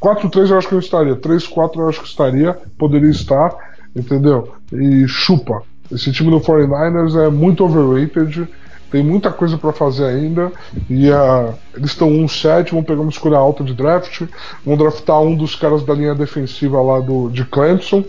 4-3 0.02 0.50
eu 0.50 0.58
acho 0.58 0.68
que 0.68 0.74
ele 0.76 0.84
estaria, 0.84 1.16
3-4 1.16 1.76
eu 1.76 1.90
acho 1.90 2.02
que 2.02 2.08
estaria, 2.08 2.58
poderia 2.78 3.10
estar 3.10 3.56
entendeu? 3.96 4.54
E 4.72 5.08
chupa. 5.08 5.64
Esse 5.92 6.12
time 6.12 6.30
do 6.30 6.40
49ers 6.40 7.16
é 7.20 7.30
muito 7.30 7.64
overrated, 7.64 8.48
tem 8.92 9.04
muita 9.04 9.32
coisa 9.32 9.58
para 9.58 9.74
fazer 9.74 10.06
ainda. 10.06 10.52
E 10.90 11.10
uh, 11.10 11.54
eles 11.76 11.92
estão 11.92 12.10
1-7, 12.10 12.72
vão 12.72 12.84
pegar 12.84 13.02
uma 13.02 13.10
escolha 13.10 13.38
alta 13.38 13.64
de 13.64 13.74
draft, 13.74 14.24
vão 14.66 14.78
draftar 14.78 15.22
um 15.22 15.36
dos 15.36 15.56
caras 15.56 15.84
da 15.84 15.94
linha 15.94 16.16
defensiva 16.16 16.82
lá 16.82 17.00
do, 17.00 17.30
de 17.30 17.44
Clemson, 17.46 18.04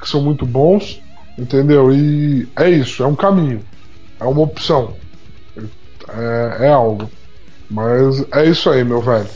que 0.00 0.08
são 0.08 0.22
muito 0.22 0.46
bons, 0.46 1.02
entendeu? 1.38 1.92
E 1.92 2.48
é 2.56 2.70
isso, 2.70 3.02
é 3.02 3.06
um 3.06 3.14
caminho, 3.14 3.60
é 4.18 4.24
uma 4.24 4.42
opção, 4.42 4.94
é, 6.08 6.66
é 6.66 6.72
algo. 6.72 7.10
Mas 7.68 8.24
é 8.32 8.46
isso 8.46 8.70
aí, 8.70 8.84
meu 8.84 9.00
velho. 9.00 9.26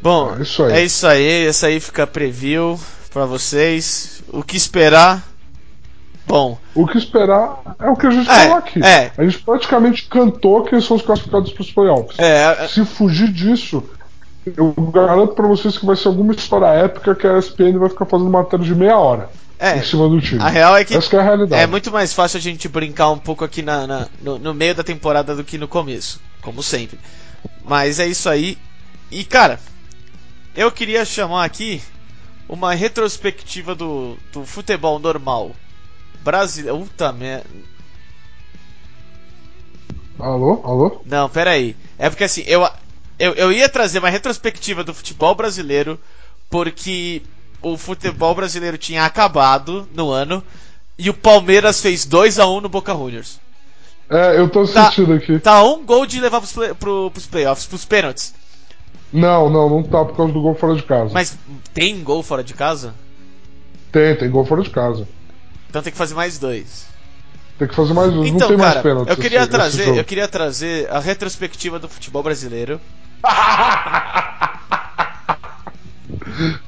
Bom, 0.00 0.36
é 0.38 0.42
isso 0.42 0.62
aí. 0.62 0.72
É 0.72 0.84
isso 0.84 1.06
aí, 1.06 1.46
essa 1.46 1.66
aí 1.66 1.80
fica 1.80 2.06
preview 2.06 2.78
para 3.12 3.26
vocês. 3.26 4.22
O 4.32 4.42
que 4.42 4.56
esperar? 4.56 5.26
Bom. 6.26 6.58
O 6.74 6.86
que 6.86 6.98
esperar 6.98 7.62
é 7.80 7.88
o 7.88 7.96
que 7.96 8.06
a 8.06 8.10
gente 8.10 8.30
é, 8.30 8.34
falou 8.34 8.56
aqui. 8.58 8.84
É. 8.84 9.10
A 9.16 9.24
gente 9.24 9.38
praticamente 9.38 10.04
cantou 10.08 10.62
quem 10.62 10.80
são 10.80 10.96
os 10.96 11.02
classificados 11.02 11.52
para 11.52 11.62
os 11.62 11.72
playoffs. 11.72 12.18
É, 12.18 12.64
é, 12.64 12.68
Se 12.68 12.84
fugir 12.84 13.32
disso, 13.32 13.82
eu 14.56 14.72
garanto 14.92 15.34
para 15.34 15.46
vocês 15.46 15.78
que 15.78 15.86
vai 15.86 15.96
ser 15.96 16.08
alguma 16.08 16.34
história 16.34 16.66
épica 16.66 17.14
que 17.14 17.26
a 17.26 17.38
ESPN 17.38 17.78
vai 17.78 17.88
ficar 17.88 18.04
fazendo 18.04 18.30
matéria 18.30 18.64
de 18.64 18.74
meia 18.74 18.98
hora. 18.98 19.30
É, 19.58 19.78
em 19.78 19.82
cima 19.82 20.08
do 20.08 20.20
time. 20.20 20.40
A 20.40 20.48
real 20.48 20.76
é 20.76 20.84
que, 20.84 20.94
Essa 20.94 21.16
é, 21.16 21.18
a 21.18 21.22
realidade. 21.22 21.62
é 21.62 21.66
muito 21.66 21.90
mais 21.90 22.12
fácil 22.12 22.38
a 22.38 22.40
gente 22.40 22.68
brincar 22.68 23.10
um 23.10 23.18
pouco 23.18 23.44
aqui 23.44 23.60
na, 23.60 23.86
na 23.86 24.06
no, 24.22 24.38
no 24.38 24.54
meio 24.54 24.74
da 24.74 24.84
temporada 24.84 25.34
do 25.34 25.42
que 25.42 25.58
no 25.58 25.66
começo, 25.66 26.20
como 26.42 26.62
sempre. 26.62 26.98
Mas 27.64 27.98
é 27.98 28.06
isso 28.06 28.28
aí. 28.28 28.56
E 29.10 29.24
cara, 29.24 29.58
eu 30.58 30.72
queria 30.72 31.04
chamar 31.04 31.44
aqui 31.44 31.80
uma 32.48 32.74
retrospectiva 32.74 33.76
do, 33.76 34.18
do 34.32 34.44
futebol 34.44 34.98
normal 34.98 35.54
brasileiro. 36.24 36.80
Puta 36.80 37.12
merda. 37.12 37.48
Alô? 40.18 40.60
Alô? 40.64 41.00
Não, 41.06 41.28
pera 41.28 41.52
aí. 41.52 41.76
É 41.96 42.10
porque 42.10 42.24
assim, 42.24 42.42
eu, 42.44 42.68
eu, 43.20 43.34
eu 43.34 43.52
ia 43.52 43.68
trazer 43.68 44.00
uma 44.00 44.10
retrospectiva 44.10 44.82
do 44.82 44.92
futebol 44.92 45.32
brasileiro 45.32 45.96
porque 46.50 47.22
o 47.62 47.76
futebol 47.76 48.34
brasileiro 48.34 48.76
tinha 48.76 49.04
acabado 49.04 49.88
no 49.94 50.10
ano 50.10 50.42
e 50.98 51.08
o 51.08 51.14
Palmeiras 51.14 51.80
fez 51.80 52.04
2 52.04 52.40
a 52.40 52.48
1 52.48 52.62
no 52.62 52.68
Boca 52.68 52.92
Juniors. 52.92 53.38
É, 54.10 54.40
eu 54.40 54.48
tô 54.48 54.62
assistindo 54.62 55.06
tá, 55.06 55.14
aqui. 55.14 55.38
Tá 55.38 55.62
um 55.62 55.86
gol 55.86 56.04
de 56.04 56.18
levar 56.18 56.40
pros, 56.40 56.52
play, 56.52 56.74
pro, 56.74 57.12
pros 57.12 57.26
playoffs, 57.26 57.66
pros 57.66 57.84
pênaltis. 57.84 58.34
Não, 59.12 59.48
não, 59.48 59.68
não 59.70 59.82
tá 59.82 60.04
por 60.04 60.16
causa 60.16 60.32
do 60.32 60.40
gol 60.42 60.54
fora 60.54 60.74
de 60.74 60.82
casa. 60.82 61.10
Mas 61.14 61.36
tem 61.72 62.02
gol 62.02 62.22
fora 62.22 62.44
de 62.44 62.54
casa? 62.54 62.94
Tem, 63.90 64.14
tem 64.16 64.30
gol 64.30 64.44
fora 64.44 64.62
de 64.62 64.70
casa. 64.70 65.08
Então 65.70 65.82
tem 65.82 65.90
que 65.92 65.98
fazer 65.98 66.14
mais 66.14 66.38
dois. 66.38 66.86
Tem 67.58 67.66
que 67.66 67.74
fazer 67.74 67.92
mais 67.94 68.12
um. 68.14 68.24
Então, 68.24 68.40
não 68.40 68.48
tem 68.48 68.56
cara, 68.58 68.70
mais 68.70 68.82
pênalti. 68.82 69.08
Eu 69.08 69.16
queria 69.16 69.40
esse, 69.40 69.48
trazer, 69.50 69.82
esse 69.88 69.96
eu 69.98 70.04
queria 70.04 70.28
trazer 70.28 70.90
a 70.90 71.00
retrospectiva 71.00 71.78
do 71.78 71.88
futebol 71.88 72.22
brasileiro. 72.22 72.80
ai, 73.24 73.34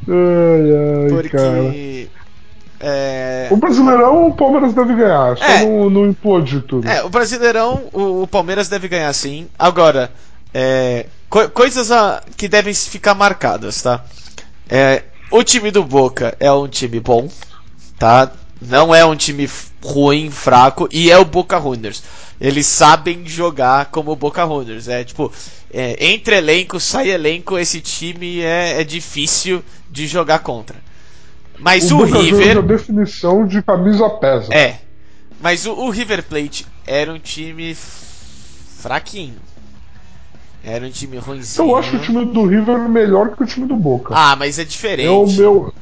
ai, 0.09 1.09
porque 1.11 1.29
cara. 1.29 2.91
é, 2.93 3.49
O 3.51 3.57
Brasileirão 3.57 4.27
o 4.29 4.35
Palmeiras 4.35 4.75
deve 4.75 4.95
ganhar, 4.95 5.37
só 5.37 5.45
É. 5.45 5.65
não, 5.65 5.91
não 5.91 6.07
implode 6.09 6.61
tudo. 6.63 6.89
é, 6.89 7.03
o 7.05 7.09
Brasileirão, 7.09 7.89
o, 7.93 8.23
o 8.23 8.27
Palmeiras 8.27 8.69
deve 8.69 8.89
ganhar 8.89 9.13
sim. 9.13 9.49
Agora, 9.59 10.11
é, 10.53 11.07
co- 11.31 11.49
coisas 11.49 11.91
a- 11.91 12.23
que 12.37 12.47
devem 12.49 12.75
ficar 12.75 13.15
marcadas, 13.15 13.81
tá? 13.81 14.05
É, 14.69 15.05
o 15.31 15.43
time 15.43 15.71
do 15.71 15.83
Boca 15.83 16.37
é 16.39 16.53
um 16.53 16.69
time 16.69 17.01
bom, 17.01 17.31
tá? 17.99 18.31
Não 18.61 18.95
é 18.95 19.05
um 19.07 19.17
time 19.17 19.49
ruim, 19.83 20.31
fraco, 20.31 20.87
e 20.93 21.11
é 21.11 21.17
o 21.17 21.25
Boca 21.25 21.59
Juniors. 21.59 22.03
Eles 22.39 22.67
sabem 22.67 23.27
jogar 23.27 23.87
como 23.87 24.11
o 24.13 24.17
Boca 24.17 24.45
Juniors. 24.47 24.89
É 24.89 25.05
tipo, 25.05 25.33
é, 25.73 25.97
entre 26.13 26.37
elenco, 26.37 26.79
sai 26.81 27.09
elenco, 27.11 27.59
esse 27.59 27.81
time 27.81 28.41
é, 28.41 28.81
é 28.81 28.85
difícil 28.85 29.63
de 29.91 30.07
jogar 30.07 30.41
contra. 30.41 30.77
Mas 31.59 31.91
o, 31.93 31.99
Boca 31.99 32.09
Juniors 32.19 32.39
River. 32.39 32.57
é 32.57 32.59
a 32.59 32.63
definição 32.63 33.47
de 33.47 33.63
camisa 33.63 34.09
pesa. 34.11 34.53
É. 34.55 34.79
Mas 35.41 35.65
o, 35.67 35.73
o 35.73 35.91
River 35.91 36.23
Plate 36.23 36.67
era 36.87 37.13
um 37.13 37.19
time 37.19 37.75
fraquinho. 38.79 39.37
Era 40.63 40.87
um 40.87 40.91
time 40.91 41.17
ruimzinho. 41.19 41.69
Eu 41.69 41.77
acho 41.77 41.97
o 41.97 41.99
time 42.01 42.25
do 42.27 42.47
River 42.47 42.89
melhor 42.89 43.35
que 43.35 43.43
o 43.43 43.47
time 43.47 43.67
do 43.67 43.77
Boca. 43.77 44.15
Ah, 44.17 44.37
mas 44.37 44.59
é 44.59 44.65
diferente. 44.65 45.07
é 45.07 45.11
o 45.11 45.27
meu. 45.27 45.73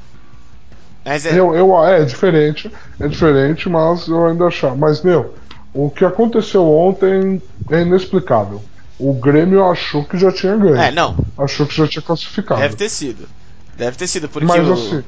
Mas 1.04 1.26
é... 1.26 1.38
Eu, 1.38 1.54
eu, 1.54 1.84
é 1.84 2.04
diferente, 2.04 2.70
é 3.00 3.08
diferente, 3.08 3.68
mas 3.68 4.06
eu 4.06 4.26
ainda 4.26 4.44
achar. 4.44 4.76
Mas, 4.76 5.02
meu, 5.02 5.34
o 5.74 5.90
que 5.90 6.04
aconteceu 6.04 6.66
ontem 6.66 7.42
é 7.70 7.82
inexplicável. 7.82 8.62
O 8.98 9.12
Grêmio 9.12 9.64
achou 9.64 10.04
que 10.04 10.18
já 10.18 10.30
tinha 10.32 10.56
ganho. 10.56 10.76
É, 10.76 10.90
não. 10.90 11.16
Achou 11.36 11.66
que 11.66 11.76
já 11.76 11.86
tinha 11.86 12.02
classificado. 12.02 12.60
Deve 12.60 12.76
ter 12.76 12.88
sido. 12.88 13.28
Deve 13.76 13.96
ter 13.96 14.06
sido, 14.08 14.28
porque 14.28 14.46
Mas 14.46 14.68
o... 14.68 14.72
assim, 14.72 15.04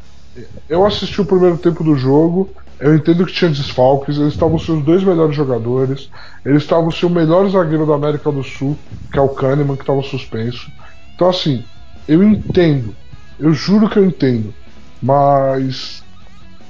eu 0.68 0.86
assisti 0.86 1.20
o 1.20 1.24
primeiro 1.24 1.58
tempo 1.58 1.82
do 1.82 1.96
jogo, 1.96 2.48
eu 2.80 2.94
entendo 2.94 3.26
que 3.26 3.32
tinha 3.32 3.50
desfalques, 3.50 4.16
eles 4.16 4.32
estavam 4.32 4.58
sem 4.58 4.76
os 4.78 4.84
dois 4.84 5.04
melhores 5.04 5.36
jogadores, 5.36 6.10
eles 6.44 6.62
estavam 6.62 6.90
sem 6.90 7.08
o 7.08 7.12
melhor 7.12 7.48
zagueiro 7.50 7.86
da 7.86 7.94
América 7.94 8.32
do 8.32 8.42
Sul, 8.42 8.76
que 9.12 9.18
é 9.18 9.22
o 9.22 9.28
Kahneman, 9.28 9.76
que 9.76 9.82
estava 9.82 10.02
suspenso. 10.02 10.70
Então 11.14 11.28
assim, 11.28 11.62
eu 12.08 12.22
entendo, 12.22 12.94
eu 13.38 13.52
juro 13.52 13.88
que 13.88 13.98
eu 13.98 14.04
entendo, 14.04 14.54
mas 15.02 16.02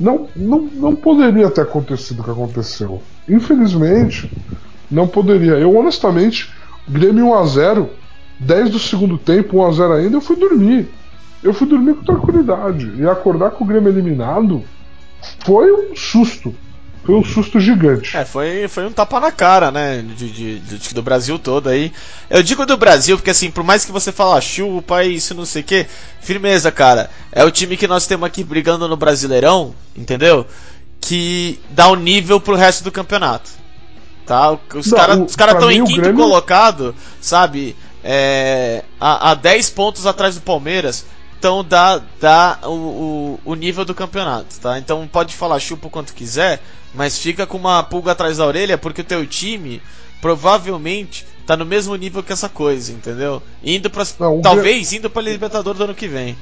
não, 0.00 0.28
não, 0.34 0.62
não 0.72 0.96
poderia 0.96 1.48
ter 1.50 1.60
acontecido 1.60 2.20
o 2.20 2.24
que 2.24 2.30
aconteceu. 2.30 3.00
Infelizmente, 3.28 4.30
não 4.90 5.06
poderia. 5.06 5.52
Eu 5.52 5.76
honestamente, 5.76 6.50
Grêmio 6.88 7.26
1x0, 7.26 7.86
10 8.40 8.70
do 8.70 8.78
segundo 8.78 9.16
tempo, 9.16 9.58
1x0 9.58 9.96
ainda, 9.96 10.16
eu 10.16 10.20
fui 10.20 10.36
dormir. 10.36 10.88
Eu 11.42 11.54
fui 11.54 11.68
dormir 11.68 11.94
com 11.94 12.04
tranquilidade. 12.04 12.92
E 12.96 13.06
acordar 13.06 13.50
com 13.52 13.62
o 13.64 13.66
Grêmio 13.66 13.90
eliminado 13.90 14.64
foi 15.44 15.72
um 15.72 15.96
susto. 15.96 16.54
Foi 17.04 17.14
um 17.14 17.24
susto 17.24 17.58
gigante. 17.58 18.14
É, 18.16 18.24
foi, 18.26 18.68
foi 18.68 18.86
um 18.86 18.92
tapa 18.92 19.18
na 19.18 19.32
cara, 19.32 19.70
né? 19.70 20.02
De, 20.16 20.30
de- 20.30 20.58
de- 20.60 20.94
do 20.94 21.02
Brasil 21.02 21.38
todo 21.38 21.68
aí. 21.70 21.90
Eu 22.28 22.42
digo 22.42 22.66
do 22.66 22.76
Brasil 22.76 23.16
porque, 23.16 23.30
assim, 23.30 23.50
por 23.50 23.64
mais 23.64 23.84
que 23.86 23.90
você 23.90 24.12
fala 24.12 24.36
"Ah, 24.36 24.40
chupa, 24.40 25.02
isso, 25.02 25.34
não 25.34 25.46
sei 25.46 25.62
o 25.62 25.64
que, 25.64 25.86
firmeza, 26.20 26.70
cara. 26.70 27.08
É 27.32 27.42
o 27.42 27.50
time 27.50 27.76
que 27.76 27.88
nós 27.88 28.06
temos 28.06 28.26
aqui 28.26 28.44
brigando 28.44 28.86
no 28.86 28.96
Brasileirão, 28.98 29.74
entendeu? 29.96 30.46
Que 31.00 31.58
dá 31.70 31.88
um 31.90 31.96
nível 31.96 32.38
pro 32.38 32.54
resto 32.54 32.84
do 32.84 32.92
campeonato. 32.92 33.50
Tá? 34.26 34.56
Os 34.74 34.90
caras 34.92 35.18
o- 35.18 35.36
cara 35.36 35.52
estão 35.52 35.70
em 35.70 35.80
o 35.80 35.86
quinto 35.86 36.02
Grêmio- 36.02 36.22
colocado, 36.22 36.94
sabe? 37.20 37.74
É, 38.04 38.84
a, 39.00 39.30
a 39.30 39.34
10 39.34 39.70
pontos 39.70 40.06
atrás 40.06 40.34
do 40.34 40.42
Palmeiras. 40.42 41.06
Então 41.40 41.64
dá, 41.64 42.02
dá 42.20 42.58
o, 42.64 42.68
o, 42.68 43.40
o 43.46 43.54
nível 43.54 43.82
do 43.82 43.94
campeonato, 43.94 44.60
tá? 44.60 44.78
Então 44.78 45.08
pode 45.08 45.34
falar 45.34 45.58
chupa 45.58 45.86
o 45.86 45.90
quanto 45.90 46.12
quiser, 46.12 46.60
mas 46.94 47.16
fica 47.16 47.46
com 47.46 47.56
uma 47.56 47.82
pulga 47.82 48.12
atrás 48.12 48.36
da 48.36 48.46
orelha 48.46 48.76
porque 48.76 49.00
o 49.00 49.04
teu 49.04 49.26
time 49.26 49.80
provavelmente 50.20 51.26
tá 51.46 51.56
no 51.56 51.64
mesmo 51.64 51.96
nível 51.96 52.22
que 52.22 52.30
essa 52.30 52.46
coisa, 52.46 52.92
entendeu? 52.92 53.42
Indo 53.64 53.88
para 53.88 54.04
talvez 54.42 54.92
indo 54.92 55.08
para 55.08 55.22
Libertadores 55.22 55.78
do 55.78 55.84
ano 55.84 55.94
que 55.94 56.06
vem. 56.06 56.36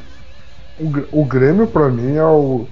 O, 0.80 1.20
o 1.20 1.24
Grêmio, 1.24 1.68
pra 1.68 1.88
mim, 1.88 2.16
é 2.16 2.24
o. 2.24 2.66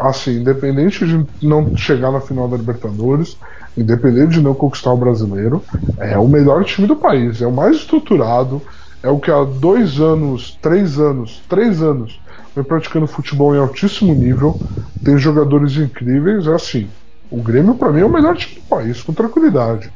Assim, 0.00 0.38
independente 0.40 1.06
de 1.06 1.24
não 1.40 1.76
chegar 1.76 2.10
na 2.10 2.20
final 2.20 2.48
da 2.48 2.56
Libertadores, 2.56 3.38
independente 3.76 4.32
de 4.32 4.42
não 4.42 4.52
conquistar 4.52 4.92
o 4.92 4.96
brasileiro, 4.96 5.64
é 5.98 6.18
o 6.18 6.26
melhor 6.26 6.64
time 6.64 6.88
do 6.88 6.96
país, 6.96 7.40
é 7.40 7.46
o 7.46 7.52
mais 7.52 7.76
estruturado, 7.76 8.60
é 9.02 9.08
o 9.08 9.18
que 9.18 9.30
há 9.30 9.42
dois 9.44 10.00
anos, 10.00 10.56
três 10.60 10.98
anos, 10.98 11.42
três 11.48 11.82
anos 11.82 12.20
vem 12.54 12.64
praticando 12.64 13.06
futebol 13.06 13.54
em 13.54 13.58
altíssimo 13.58 14.14
nível, 14.14 14.60
tem 15.02 15.18
jogadores 15.18 15.76
incríveis, 15.76 16.46
é 16.46 16.54
assim. 16.54 16.88
O 17.30 17.42
Grêmio, 17.42 17.74
pra 17.74 17.90
mim, 17.90 18.00
é 18.00 18.04
o 18.04 18.12
melhor 18.12 18.36
time 18.36 18.56
do 18.56 18.60
país, 18.62 19.02
com 19.02 19.12
tranquilidade. 19.12 19.90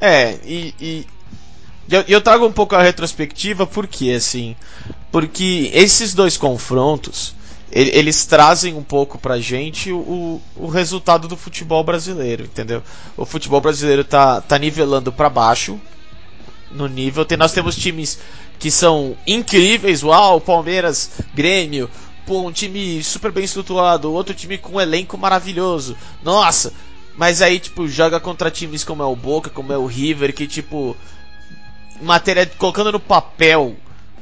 É, 0.00 0.38
e, 0.44 0.74
e 0.80 1.06
eu, 1.90 2.04
eu 2.08 2.20
trago 2.20 2.46
um 2.46 2.52
pouco 2.52 2.74
a 2.76 2.82
retrospectiva 2.82 3.66
porque 3.66 4.10
assim, 4.12 4.54
porque 5.10 5.70
esses 5.72 6.14
dois 6.14 6.36
confrontos 6.36 7.34
ele- 7.70 7.90
eles 7.94 8.24
trazem 8.24 8.74
um 8.74 8.82
pouco 8.82 9.18
pra 9.18 9.38
gente 9.38 9.90
o, 9.92 10.40
o 10.56 10.66
resultado 10.68 11.28
do 11.28 11.36
futebol 11.36 11.82
brasileiro, 11.84 12.44
entendeu? 12.44 12.82
O 13.16 13.24
futebol 13.24 13.60
brasileiro 13.60 14.04
tá, 14.04 14.40
tá 14.40 14.58
nivelando 14.58 15.12
pra 15.12 15.28
baixo 15.28 15.78
no 16.70 16.86
nível. 16.86 17.24
Tem, 17.24 17.36
nós 17.38 17.52
temos 17.52 17.76
times 17.76 18.18
que 18.58 18.70
são 18.70 19.16
incríveis, 19.26 20.02
uau, 20.02 20.40
Palmeiras, 20.40 21.10
Grêmio, 21.34 21.88
pô, 22.26 22.40
um 22.46 22.52
time 22.52 23.02
super 23.02 23.30
bem 23.30 23.44
estruturado, 23.44 24.12
outro 24.12 24.34
time 24.34 24.58
com 24.58 24.76
um 24.76 24.80
elenco 24.80 25.16
maravilhoso. 25.16 25.96
Nossa, 26.22 26.72
mas 27.16 27.40
aí, 27.42 27.58
tipo, 27.58 27.86
joga 27.88 28.18
contra 28.20 28.50
times 28.50 28.84
como 28.84 29.02
é 29.02 29.06
o 29.06 29.16
Boca, 29.16 29.48
como 29.50 29.72
é 29.72 29.78
o 29.78 29.86
River, 29.86 30.34
que, 30.34 30.46
tipo, 30.46 30.96
matéria, 32.00 32.46
colocando 32.58 32.92
no 32.92 33.00
papel, 33.00 33.74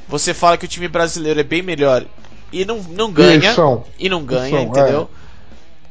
você 0.08 0.32
fala 0.32 0.56
que 0.56 0.64
o 0.64 0.68
time 0.68 0.88
brasileiro 0.88 1.40
é 1.40 1.44
bem 1.44 1.62
melhor 1.62 2.04
e 2.52 2.64
não, 2.64 2.78
não 2.90 3.10
ganha. 3.10 3.50
E 3.50 3.54
são. 3.54 3.84
E 3.98 4.08
não 4.08 4.24
ganha, 4.24 4.50
são, 4.50 4.60
entendeu? 4.60 5.10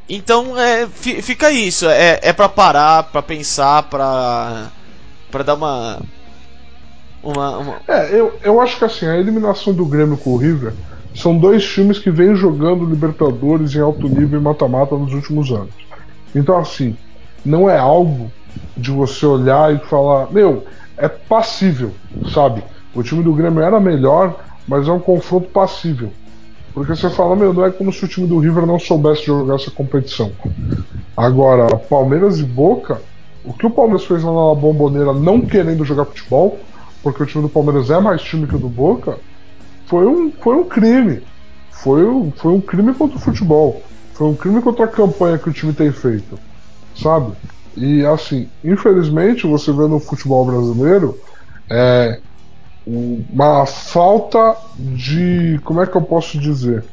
Então, 0.07 0.59
é, 0.59 0.87
fi- 0.87 1.21
fica 1.21 1.51
isso. 1.51 1.87
É, 1.89 2.19
é 2.21 2.31
pra 2.33 2.47
parar, 2.47 3.03
pra 3.03 3.21
pensar, 3.21 3.83
pra, 3.83 4.71
pra 5.31 5.43
dar 5.43 5.55
uma. 5.55 5.99
Uma. 7.25 7.57
uma- 7.57 7.75
É, 7.87 8.13
eu, 8.17 8.33
eu 8.43 8.61
acho 8.61 8.77
que 8.77 8.85
assim, 8.85 9.07
a 9.07 9.17
eliminação 9.17 9.73
do 9.73 9.85
Grêmio 9.85 10.15
com 10.17 10.31
o 10.31 10.37
River 10.37 10.73
são 11.15 11.37
dois 11.37 11.65
times 11.65 11.97
que 11.97 12.11
vêm 12.11 12.35
jogando 12.35 12.85
Libertadores 12.85 13.73
em 13.75 13.79
alto 13.79 14.07
nível 14.07 14.39
e 14.39 14.43
mata-mata 14.43 14.95
nos 14.95 15.13
últimos 15.13 15.51
anos. 15.51 15.73
Então, 16.35 16.57
assim, 16.57 16.95
não 17.43 17.69
é 17.69 17.77
algo 17.77 18.31
de 18.77 18.91
você 18.91 19.25
olhar 19.25 19.73
e 19.73 19.79
falar, 19.79 20.31
meu, 20.31 20.65
é 20.97 21.07
passível, 21.07 21.91
sabe? 22.33 22.63
O 22.93 23.01
time 23.01 23.23
do 23.23 23.33
Grêmio 23.33 23.61
era 23.63 23.79
melhor, 23.79 24.35
mas 24.67 24.87
é 24.87 24.91
um 24.91 24.99
confronto 24.99 25.47
passível. 25.49 26.11
Porque 26.73 26.93
você 26.93 27.09
fala, 27.09 27.35
meu, 27.37 27.53
não 27.53 27.65
é 27.65 27.71
como 27.71 27.91
se 27.91 28.03
o 28.03 28.07
time 28.07 28.27
do 28.27 28.37
River 28.37 28.65
não 28.65 28.77
soubesse 28.77 29.25
jogar 29.25 29.55
essa 29.55 29.71
competição. 29.71 30.31
Agora, 31.15 31.73
Palmeiras 31.77 32.39
e 32.39 32.43
Boca, 32.43 33.01
o 33.45 33.53
que 33.53 33.65
o 33.65 33.69
Palmeiras 33.69 34.05
fez 34.05 34.21
lá 34.23 34.31
na 34.31 34.55
Bomboneira 34.55 35.13
não 35.13 35.39
querendo 35.39 35.85
jogar 35.85 36.03
futebol, 36.05 36.59
porque 37.05 37.21
o 37.21 37.25
time 37.27 37.43
do 37.43 37.49
Palmeiras 37.49 37.91
é 37.91 37.99
mais 37.99 38.19
time 38.23 38.47
que 38.47 38.55
o 38.55 38.59
do 38.59 38.67
Boca, 38.67 39.19
foi 39.85 40.07
um, 40.07 40.31
foi 40.31 40.55
um 40.55 40.63
crime. 40.63 41.21
Foi 41.69 42.03
um, 42.03 42.31
foi 42.31 42.51
um 42.51 42.59
crime 42.59 42.95
contra 42.95 43.17
o 43.17 43.21
futebol. 43.21 43.83
Foi 44.15 44.27
um 44.27 44.33
crime 44.33 44.59
contra 44.59 44.85
a 44.85 44.87
campanha 44.87 45.37
que 45.37 45.47
o 45.47 45.53
time 45.53 45.71
tem 45.71 45.91
feito. 45.91 46.39
Sabe? 46.95 47.33
E 47.77 48.03
assim, 48.03 48.49
infelizmente, 48.63 49.45
você 49.45 49.71
vê 49.71 49.87
no 49.87 49.99
futebol 49.99 50.47
brasileiro, 50.47 51.19
é, 51.69 52.19
uma 52.87 53.67
falta 53.67 54.57
de. 54.75 55.59
Como 55.63 55.83
é 55.83 55.85
que 55.85 55.95
eu 55.95 56.01
posso 56.01 56.39
dizer? 56.39 56.83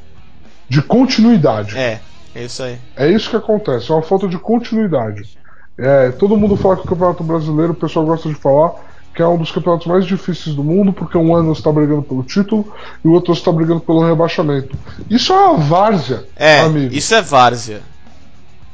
De 0.69 0.83
continuidade. 0.83 1.79
É, 1.79 2.01
é 2.35 2.45
isso 2.45 2.63
aí. 2.63 2.79
É 2.97 3.09
isso 3.09 3.31
que 3.31 3.37
acontece, 3.37 3.91
é 3.91 3.95
uma 3.95 4.03
falta 4.03 4.29
de 4.29 4.37
continuidade. 4.37 5.39
É, 5.79 6.11
todo 6.11 6.37
mundo 6.37 6.55
fala 6.55 6.77
que 6.77 6.83
o 6.83 6.89
Campeonato 6.89 7.25
Brasileiro, 7.25 7.73
o 7.73 7.77
pessoal 7.77 8.05
gosta 8.05 8.29
de 8.29 8.35
falar 8.35 8.92
que 9.15 9.21
é 9.23 9.27
um 9.27 9.37
dos 9.37 9.51
campeonatos 9.51 9.87
mais 9.87 10.07
difíceis 10.07 10.55
do 10.57 10.65
mundo, 10.65 10.93
porque 10.93 11.19
um 11.19 11.35
ano 11.35 11.55
você 11.55 11.61
está 11.61 11.71
brigando 11.71 12.03
pelo 12.03 12.23
título 12.23 12.73
e 13.05 13.09
o 13.09 13.13
outro 13.13 13.33
está 13.33 13.53
brigando 13.53 13.81
pelo 13.81 14.07
rebaixamento. 14.07 14.77
Isso 15.11 15.33
é 15.33 15.37
uma 15.37 15.59
várzea, 15.59 16.25
É, 16.37 16.61
amigo. 16.61 16.95
isso 16.95 17.15
é 17.15 17.21
várzea. 17.23 17.83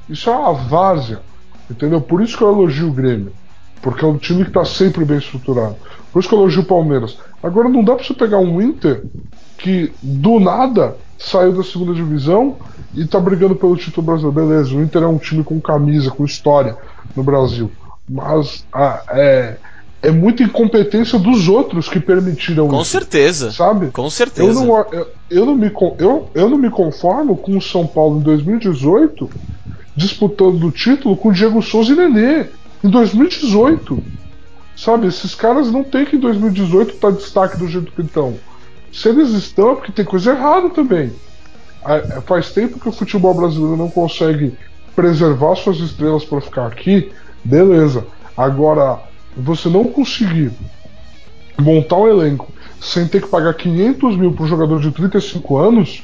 Isso 0.08 0.30
é 0.30 0.36
uma 0.36 0.52
várzea. 0.54 1.20
Entendeu? 1.70 2.00
Por 2.00 2.22
isso 2.22 2.36
que 2.36 2.42
eu 2.42 2.50
elogio 2.52 2.88
o 2.88 2.92
Grêmio. 2.92 3.32
Porque 3.82 4.04
é 4.04 4.08
um 4.08 4.16
time 4.16 4.42
que 4.42 4.50
está 4.50 4.64
sempre 4.64 5.04
bem 5.04 5.18
estruturado. 5.18 5.76
Por 6.12 6.20
isso 6.20 6.28
que 6.28 6.34
eu 6.34 6.38
elogio 6.40 6.62
o 6.62 6.66
Palmeiras. 6.66 7.18
Agora 7.42 7.68
não 7.68 7.84
dá 7.84 7.94
pra 7.94 8.04
você 8.04 8.14
pegar 8.14 8.38
um 8.38 8.60
Inter 8.60 9.04
que 9.58 9.92
do 10.02 10.40
nada 10.40 10.96
saiu 11.18 11.52
da 11.52 11.62
segunda 11.62 11.92
divisão 11.92 12.56
e 12.94 13.04
tá 13.04 13.20
brigando 13.20 13.54
pelo 13.54 13.76
título 13.76 14.06
brasileiro. 14.06 14.34
Beleza, 14.34 14.74
o 14.74 14.82
Inter 14.82 15.02
é 15.02 15.06
um 15.06 15.18
time 15.18 15.44
com 15.44 15.60
camisa, 15.60 16.10
com 16.10 16.24
história 16.24 16.76
no 17.14 17.22
Brasil. 17.22 17.70
Mas 18.08 18.64
ah, 18.72 19.02
é, 19.10 19.56
é 20.02 20.10
muita 20.10 20.42
incompetência 20.42 21.18
dos 21.18 21.48
outros 21.48 21.88
que 21.88 21.98
permitiram 21.98 22.68
Com 22.68 22.80
isso. 22.82 22.90
certeza. 22.90 23.50
Sabe? 23.50 23.90
Com 23.90 24.04
Eu 24.04 24.10
certeza. 24.10 24.64
não, 24.64 24.86
eu, 24.92 25.06
eu, 25.28 25.46
não 25.46 25.56
me, 25.56 25.72
eu, 25.98 26.30
eu 26.34 26.48
não 26.48 26.56
me 26.58 26.70
conformo 26.70 27.36
com 27.36 27.56
o 27.56 27.62
São 27.62 27.86
Paulo 27.86 28.18
em 28.18 28.22
2018 28.22 29.28
disputando 29.96 30.62
o 30.64 30.70
título 30.70 31.16
com 31.16 31.32
Diego 31.32 31.60
Souza 31.60 31.92
e 31.92 31.96
Nenê 31.96 32.46
em 32.84 32.88
2018. 32.88 34.00
Sabe, 34.76 35.08
esses 35.08 35.34
caras 35.34 35.72
não 35.72 35.82
tem 35.82 36.04
que 36.04 36.14
em 36.14 36.20
2018 36.20 36.94
estar 36.94 37.10
destaque 37.10 37.56
do 37.56 37.66
jeito 37.66 37.90
que 37.90 38.02
estão. 38.02 38.34
Se 38.92 39.08
eles 39.08 39.30
estão, 39.30 39.72
é 39.72 39.74
porque 39.74 39.90
tem 39.90 40.04
coisa 40.04 40.30
errada 40.30 40.70
também. 40.70 41.12
Ah, 41.84 42.20
Faz 42.24 42.52
tempo 42.52 42.78
que 42.78 42.88
o 42.88 42.92
futebol 42.92 43.34
brasileiro 43.34 43.76
não 43.76 43.90
consegue 43.90 44.56
preservar 44.94 45.56
suas 45.56 45.78
estrelas 45.78 46.24
para 46.24 46.40
ficar 46.40 46.66
aqui, 46.66 47.10
beleza. 47.44 48.06
Agora, 48.36 49.00
você 49.36 49.68
não 49.68 49.84
conseguir 49.84 50.52
montar 51.58 51.96
um 51.96 52.08
elenco 52.08 52.52
sem 52.80 53.06
ter 53.06 53.22
que 53.22 53.28
pagar 53.28 53.54
500 53.54 54.16
mil 54.16 54.32
para 54.32 54.44
um 54.44 54.48
jogador 54.48 54.80
de 54.80 54.90
35 54.90 55.56
anos 55.56 56.02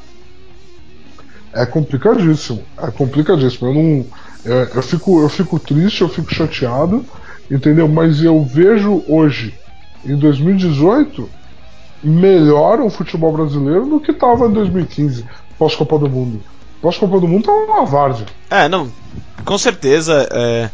é 1.55 1.65
complicadíssimo. 1.65 2.63
É 2.77 2.91
complicadíssimo. 2.91 3.69
Eu 3.69 3.75
não. 3.75 4.07
é, 4.45 4.71
eu, 4.75 4.83
fico, 4.83 5.23
eu 5.23 5.29
fico 5.29 5.59
triste, 5.59 6.03
eu 6.03 6.09
fico 6.09 6.35
chateado, 6.35 7.05
entendeu? 7.51 7.89
Mas 7.89 8.23
eu 8.23 8.43
vejo 8.43 9.05
hoje, 9.07 9.55
em 10.05 10.17
2018, 10.17 11.31
melhor 12.03 12.81
o 12.81 12.91
futebol 12.91 13.33
brasileiro 13.33 13.87
do 13.87 14.01
que 14.01 14.11
estava 14.11 14.47
em 14.47 14.53
2015, 14.53 15.25
pós-Copa 15.57 15.99
do 15.99 16.11
Mundo. 16.11 16.41
Pós-Copa 16.83 17.21
do 17.21 17.29
Mundo 17.29 17.45
tava 17.45 17.59
uma 17.59 17.87
várzea. 17.87 18.27
É, 18.51 18.69
não. 18.69 18.91
Com 19.45 19.57
certeza. 19.57 20.29
é, 20.33 20.71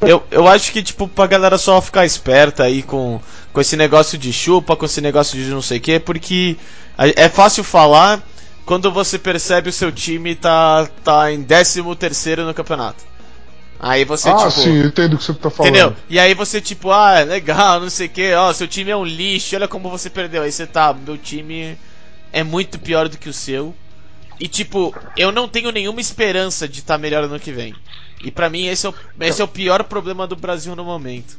eu, 0.00 0.22
eu 0.30 0.48
acho 0.48 0.72
que, 0.72 0.82
tipo, 0.82 1.08
pra 1.08 1.26
galera 1.26 1.58
só 1.58 1.80
ficar 1.80 2.04
esperta 2.04 2.64
aí 2.64 2.82
com, 2.82 3.20
com 3.52 3.60
esse 3.60 3.76
negócio 3.76 4.18
de 4.18 4.32
chupa, 4.32 4.76
com 4.76 4.84
esse 4.84 5.00
negócio 5.00 5.38
de 5.38 5.48
não 5.50 5.62
sei 5.62 5.78
o 5.78 5.80
que, 5.80 5.98
porque 5.98 6.56
é 6.98 7.28
fácil 7.28 7.64
falar 7.64 8.22
quando 8.64 8.90
você 8.90 9.18
percebe 9.18 9.68
o 9.68 9.72
seu 9.72 9.92
time 9.92 10.34
tá, 10.34 10.88
tá 11.02 11.32
em 11.32 11.42
13 11.42 11.82
terceiro 11.96 12.44
no 12.44 12.54
campeonato. 12.54 13.04
Aí 13.78 14.04
você, 14.04 14.30
ah, 14.30 14.36
tipo. 14.36 14.50
sim, 14.50 14.86
entendo 14.86 15.14
o 15.14 15.18
que 15.18 15.24
você 15.24 15.34
tá 15.34 15.50
falando. 15.50 15.74
Entendeu? 15.74 15.96
E 16.08 16.18
aí 16.18 16.32
você, 16.32 16.60
tipo, 16.60 16.90
ah, 16.90 17.20
legal, 17.20 17.80
não 17.80 17.90
sei 17.90 18.06
o 18.06 18.10
que, 18.10 18.32
ó, 18.32 18.52
seu 18.52 18.66
time 18.66 18.90
é 18.90 18.96
um 18.96 19.04
lixo, 19.04 19.56
olha 19.56 19.68
como 19.68 19.90
você 19.90 20.08
perdeu. 20.08 20.42
Aí 20.42 20.50
você 20.50 20.66
tá, 20.66 20.94
meu 20.94 21.18
time 21.18 21.76
é 22.32 22.42
muito 22.42 22.78
pior 22.78 23.08
do 23.08 23.18
que 23.18 23.28
o 23.28 23.32
seu. 23.32 23.74
E 24.40 24.48
tipo, 24.48 24.94
eu 25.16 25.30
não 25.30 25.46
tenho 25.46 25.70
nenhuma 25.70 26.00
esperança 26.00 26.66
de 26.66 26.80
estar 26.80 26.98
melhor 26.98 27.24
ano 27.24 27.38
que 27.38 27.52
vem. 27.52 27.76
E 28.24 28.30
pra 28.30 28.48
mim 28.48 28.66
esse 28.66 28.86
é, 28.86 28.88
o, 28.88 28.94
esse 29.20 29.40
é 29.40 29.44
o 29.44 29.48
pior 29.48 29.84
problema 29.84 30.26
do 30.26 30.34
Brasil 30.34 30.74
no 30.74 30.84
momento. 30.84 31.38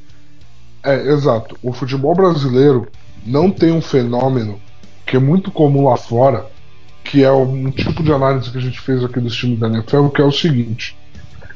É, 0.83 0.95
exato. 1.11 1.57
O 1.63 1.73
futebol 1.73 2.13
brasileiro 2.13 2.87
não 3.25 3.49
tem 3.49 3.71
um 3.71 3.81
fenômeno 3.81 4.61
que 5.05 5.17
é 5.17 5.19
muito 5.19 5.51
comum 5.51 5.89
lá 5.89 5.97
fora, 5.97 6.45
que 7.03 7.23
é 7.23 7.31
um 7.31 7.71
tipo 7.71 8.03
de 8.03 8.11
análise 8.11 8.51
que 8.51 8.57
a 8.57 8.61
gente 8.61 8.79
fez 8.79 9.03
aqui 9.03 9.19
dos 9.19 9.35
times 9.35 9.59
da 9.59 9.67
NFL, 9.67 10.07
que 10.09 10.21
é 10.21 10.25
o 10.25 10.31
seguinte. 10.31 10.95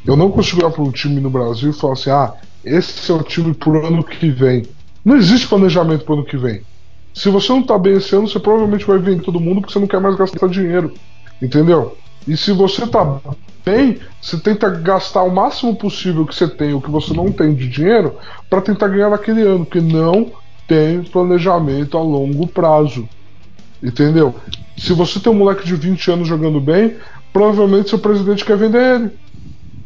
Eu 0.06 0.16
não 0.16 0.32
consigo 0.32 0.62
olhar 0.62 0.72
para 0.72 0.84
um 0.84 0.92
time 0.92 1.20
no 1.20 1.30
Brasil 1.30 1.70
e 1.70 1.74
falar 1.74 1.94
assim, 1.94 2.10
ah, 2.10 2.34
esse 2.64 3.12
é 3.12 3.14
o 3.14 3.24
time 3.24 3.54
pro 3.54 3.86
ano 3.86 4.04
que 4.04 4.30
vem. 4.30 4.66
Não 5.04 5.16
existe 5.16 5.48
planejamento 5.48 6.06
pro 6.06 6.16
ano 6.16 6.26
que 6.26 6.38
vem. 6.38 6.62
Se 7.14 7.30
você 7.30 7.52
não 7.52 7.64
tá 7.64 7.78
bem 7.78 7.98
esse 7.98 8.16
ano, 8.16 8.28
você 8.28 8.40
provavelmente 8.40 8.86
vai 8.86 8.98
vender 8.98 9.24
todo 9.24 9.40
mundo 9.40 9.62
porque 9.62 9.74
você 9.74 9.80
não 9.80 9.88
quer 9.88 10.00
mais 10.00 10.16
gastar 10.16 10.48
dinheiro. 10.48 10.94
Entendeu? 11.42 11.98
E 12.28 12.38
se 12.38 12.52
você 12.52 12.86
tá 12.86 13.20
bem, 13.66 14.00
você 14.22 14.38
tenta 14.38 14.70
gastar 14.70 15.24
o 15.24 15.34
máximo 15.34 15.76
possível 15.76 16.26
que 16.26 16.36
você 16.36 16.48
tem, 16.48 16.74
o 16.74 16.82
que 16.82 16.90
você 16.90 17.14
não 17.14 17.32
tem 17.32 17.54
de 17.54 17.68
dinheiro, 17.68 18.16
para 18.50 18.62
tentar 18.62 18.88
ganhar 18.88 19.10
naquele 19.10 19.42
ano, 19.42 19.66
porque 19.66 19.82
não 19.82 20.32
tem 20.68 21.04
planejamento 21.04 21.98
a 21.98 22.02
longo 22.02 22.48
prazo. 22.48 23.08
Entendeu? 23.82 24.36
Se 24.78 24.94
você 24.94 25.20
tem 25.20 25.32
um 25.32 25.36
moleque 25.36 25.66
de 25.66 25.76
20 25.76 26.12
anos 26.12 26.28
jogando 26.28 26.60
bem, 26.60 26.96
provavelmente 27.34 27.90
seu 27.90 28.00
presidente 28.00 28.46
quer 28.46 28.58
vender 28.58 28.96
ele. 28.96 29.12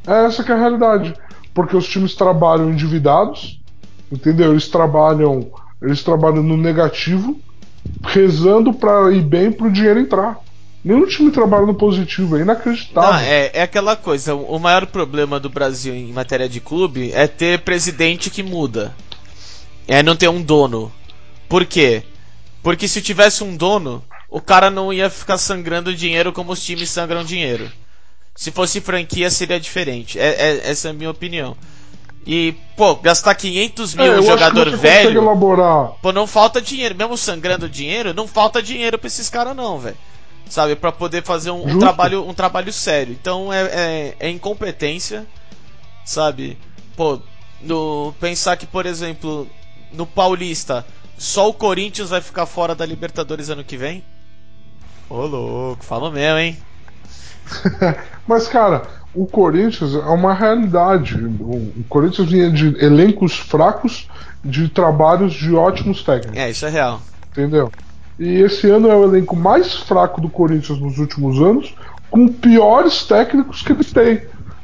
É 0.05 0.25
essa 0.25 0.43
que 0.43 0.51
é 0.51 0.55
a 0.55 0.59
realidade. 0.59 1.13
Porque 1.53 1.77
os 1.77 1.87
times 1.87 2.15
trabalham 2.15 2.71
endividados, 2.71 3.61
entendeu? 4.11 4.51
Eles 4.51 4.67
trabalham, 4.67 5.51
eles 5.81 6.03
trabalham 6.03 6.43
no 6.43 6.57
negativo, 6.57 7.39
rezando 8.03 8.73
para 8.73 9.11
ir 9.11 9.21
bem 9.21 9.51
pro 9.51 9.71
dinheiro 9.71 9.99
entrar. 9.99 10.39
Nenhum 10.83 11.07
time 11.07 11.31
trabalha 11.31 11.65
no 11.65 11.73
positivo, 11.75 12.37
é 12.37 12.41
inacreditável. 12.41 13.13
Ah, 13.13 13.23
é, 13.23 13.51
é 13.53 13.61
aquela 13.61 13.95
coisa, 13.95 14.35
o 14.35 14.59
maior 14.59 14.85
problema 14.85 15.39
do 15.39 15.49
Brasil 15.49 15.95
em 15.95 16.11
matéria 16.11 16.49
de 16.49 16.59
clube 16.59 17.11
é 17.13 17.25
ter 17.25 17.59
presidente 17.61 18.29
que 18.29 18.43
muda. 18.43 18.93
É 19.87 20.03
não 20.03 20.15
ter 20.15 20.27
um 20.27 20.41
dono. 20.41 20.91
Por 21.47 21.65
quê? 21.65 22.03
Porque 22.61 22.87
se 22.87 23.01
tivesse 23.01 23.43
um 23.43 23.55
dono, 23.55 24.03
o 24.29 24.41
cara 24.41 24.69
não 24.69 24.91
ia 24.91 25.09
ficar 25.09 25.37
sangrando 25.37 25.95
dinheiro 25.95 26.33
como 26.33 26.51
os 26.51 26.63
times 26.63 26.89
sangram 26.89 27.23
dinheiro. 27.23 27.71
Se 28.35 28.51
fosse 28.51 28.81
franquia 28.81 29.29
seria 29.29 29.59
diferente. 29.59 30.19
É, 30.19 30.29
é- 30.29 30.69
essa 30.71 30.89
é 30.89 30.91
a 30.91 30.93
minha 30.93 31.11
opinião. 31.11 31.55
E, 32.25 32.55
pô, 32.75 32.95
gastar 32.95 33.35
500 33.35 33.93
mil 33.95 34.13
É, 34.15 34.19
que 34.19 34.25
jogador 34.25 34.69
velho. 34.77 35.21
elaborar. 35.21 35.91
Pô, 36.01 36.11
não 36.11 36.25
falta 36.25 36.61
dinheiro. 36.61 36.95
Mesmo 36.95 37.17
sangrando 37.17 37.69
dinheiro, 37.69 38.13
não 38.13 38.27
falta 38.27 38.61
dinheiro 38.61 38.97
pra 38.97 39.07
esses 39.07 39.29
caras, 39.29 39.55
não, 39.55 39.77
velho. 39.77 39.97
Sabe? 40.49 40.75
Pra 40.75 40.91
poder 40.91 41.23
fazer 41.23 41.51
um, 41.51 41.67
um 41.67 41.79
trabalho, 41.79 42.27
um 42.27 42.33
trabalho 42.33 42.71
sério. 42.71 43.15
Então 43.19 43.51
é, 43.51 43.63
é, 43.63 44.15
é 44.19 44.29
incompetência, 44.29 45.25
sabe? 46.05 46.57
Pô, 46.95 47.19
no, 47.61 48.13
pensar 48.19 48.57
que, 48.57 48.65
por 48.67 48.85
exemplo, 48.85 49.47
no 49.91 50.05
Paulista, 50.05 50.85
só 51.17 51.49
o 51.49 51.53
Corinthians 51.53 52.09
vai 52.09 52.21
ficar 52.21 52.45
fora 52.45 52.75
da 52.75 52.85
Libertadores 52.85 53.49
ano 53.49 53.63
que 53.63 53.77
vem? 53.77 54.03
Ô, 55.09 55.25
louco, 55.25 55.83
fala 55.83 56.11
mesmo, 56.11 56.39
hein? 56.39 56.57
Mas, 58.27 58.47
cara, 58.47 58.83
o 59.13 59.25
Corinthians 59.25 59.93
é 59.93 59.99
uma 59.99 60.33
realidade. 60.33 61.15
O 61.15 61.83
Corinthians 61.87 62.29
vinha 62.29 62.49
de 62.49 62.75
elencos 62.83 63.37
fracos, 63.37 64.07
de 64.43 64.67
trabalhos 64.69 65.33
de 65.33 65.53
ótimos 65.53 66.03
técnicos, 66.03 66.37
É, 66.37 66.49
isso 66.49 66.65
é 66.65 66.69
real. 66.69 67.01
entendeu? 67.31 67.71
E 68.19 68.41
esse 68.41 68.69
ano 68.69 68.89
é 68.89 68.95
o 68.95 69.03
elenco 69.05 69.35
mais 69.35 69.73
fraco 69.75 70.21
do 70.21 70.29
Corinthians 70.29 70.79
nos 70.79 70.97
últimos 70.99 71.39
anos, 71.41 71.73
com 72.11 72.27
piores 72.27 73.03
técnicos 73.05 73.61
que 73.63 73.71
eles 73.71 73.91
têm, 73.91 74.21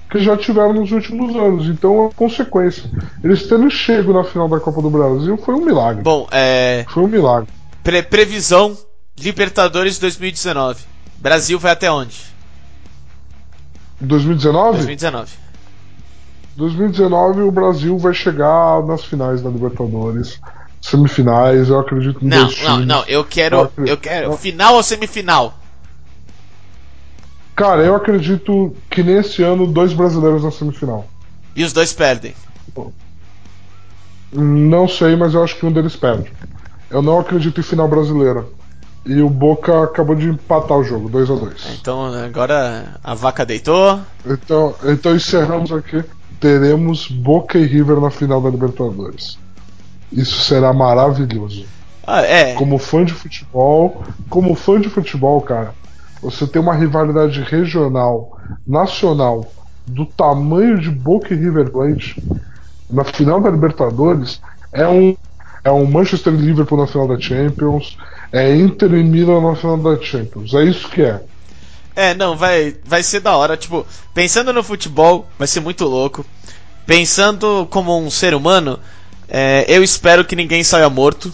que 0.09 0.19
já 0.19 0.37
tiveram 0.37 0.73
nos 0.73 0.91
últimos 0.91 1.35
anos. 1.35 1.67
Então 1.67 2.05
é 2.07 2.09
consequência. 2.15 2.89
Eles 3.23 3.47
terem 3.47 3.69
chego 3.69 4.13
na 4.13 4.23
final 4.23 4.47
da 4.47 4.59
Copa 4.59 4.81
do 4.81 4.89
Brasil 4.89 5.35
foi 5.37 5.55
um 5.55 5.65
milagre. 5.65 6.03
Bom, 6.03 6.27
é. 6.31 6.85
Foi 6.89 7.03
um 7.03 7.07
milagre. 7.07 7.49
pre- 7.83 8.03
previsão 8.03 8.77
Libertadores 9.19 9.97
2019. 9.99 10.83
Brasil 11.17 11.59
vai 11.59 11.71
até 11.73 11.91
onde? 11.91 12.15
2019? 13.99 14.77
2019. 14.77 15.31
2019 16.55 17.41
o 17.41 17.51
Brasil 17.51 17.97
vai 17.97 18.13
chegar 18.13 18.81
nas 18.85 19.03
finais 19.03 19.41
da 19.41 19.49
Libertadores, 19.49 20.39
semifinais, 20.89 21.69
eu 21.69 21.79
acredito 21.79 22.23
em 22.23 22.27
Não, 22.27 22.45
dois 22.45 22.61
não, 22.63 22.71
times. 22.73 22.87
não, 22.87 23.03
eu 23.07 23.23
quero. 23.23 23.71
Eu 23.77 23.85
Eu 23.85 23.97
quero. 23.97 24.35
Final 24.37 24.75
ou 24.75 24.83
semifinal? 24.83 25.57
Cara, 27.55 27.83
eu 27.83 27.95
acredito 27.95 28.73
que 28.89 29.03
nesse 29.03 29.43
ano 29.43 29.67
dois 29.67 29.91
brasileiros 29.93 30.43
na 30.43 30.51
semifinal. 30.51 31.05
E 31.55 31.63
os 31.63 31.73
dois 31.73 31.91
perdem. 31.93 32.33
Não 34.31 34.87
sei, 34.87 35.15
mas 35.15 35.33
eu 35.33 35.43
acho 35.43 35.57
que 35.57 35.65
um 35.65 35.71
deles 35.71 35.95
perde. 35.95 36.31
Eu 36.89 37.01
não 37.01 37.19
acredito 37.19 37.59
em 37.59 37.63
final 37.63 37.87
brasileira. 37.87 38.45
E 39.05 39.21
o 39.21 39.29
Boca 39.29 39.83
acabou 39.83 40.15
de 40.15 40.27
empatar 40.29 40.77
o 40.77 40.83
jogo, 40.83 41.09
2 41.09 41.31
a 41.31 41.35
2 41.35 41.79
Então 41.79 42.13
agora 42.13 42.99
a 43.03 43.13
vaca 43.15 43.45
deitou. 43.45 43.99
Então, 44.25 44.75
então 44.83 45.15
encerramos 45.15 45.71
aqui. 45.71 46.03
Teremos 46.39 47.07
Boca 47.09 47.57
e 47.57 47.65
River 47.65 47.99
na 47.99 48.09
final 48.09 48.41
da 48.41 48.49
Libertadores. 48.49 49.37
Isso 50.11 50.41
será 50.41 50.73
maravilhoso. 50.73 51.65
Ah, 52.05 52.21
é. 52.21 52.53
Como 52.53 52.77
fã 52.77 53.05
de 53.05 53.13
futebol, 53.13 54.03
como 54.29 54.55
fã 54.55 54.79
de 54.81 54.89
futebol, 54.89 55.41
cara, 55.41 55.73
você 56.21 56.47
tem 56.47 56.61
uma 56.61 56.73
rivalidade 56.73 57.41
regional, 57.41 58.37
nacional, 58.65 59.45
do 59.85 60.05
tamanho 60.05 60.79
de 60.79 60.89
Boca 60.89 61.33
e 61.33 61.37
River 61.37 61.69
Plate 61.71 62.21
na 62.89 63.03
final 63.03 63.39
da 63.39 63.49
Libertadores, 63.49 64.41
é 64.71 64.87
um 64.87 65.15
é 65.63 65.71
um 65.71 65.85
Manchester 65.85 66.33
Liverpool 66.33 66.79
na 66.79 66.87
final 66.87 67.07
da 67.07 67.19
Champions, 67.19 67.97
é 68.31 68.55
Inter 68.55 68.93
e 68.93 69.03
Milan 69.03 69.41
na 69.41 69.55
final 69.55 69.77
da 69.77 70.01
Champions. 70.01 70.53
É 70.53 70.63
isso 70.63 70.87
que 70.89 71.01
é. 71.01 71.21
É, 71.95 72.13
não, 72.13 72.37
vai, 72.37 72.75
vai 72.85 73.03
ser 73.03 73.19
da 73.19 73.35
hora. 73.35 73.57
Tipo, 73.57 73.85
pensando 74.13 74.53
no 74.53 74.63
futebol, 74.63 75.27
vai 75.37 75.47
ser 75.47 75.59
muito 75.59 75.85
louco. 75.85 76.25
Pensando 76.85 77.67
como 77.69 77.99
um 77.99 78.09
ser 78.09 78.33
humano, 78.33 78.79
é, 79.29 79.65
eu 79.67 79.83
espero 79.83 80.25
que 80.25 80.35
ninguém 80.35 80.63
saia 80.63 80.89
morto. 80.89 81.33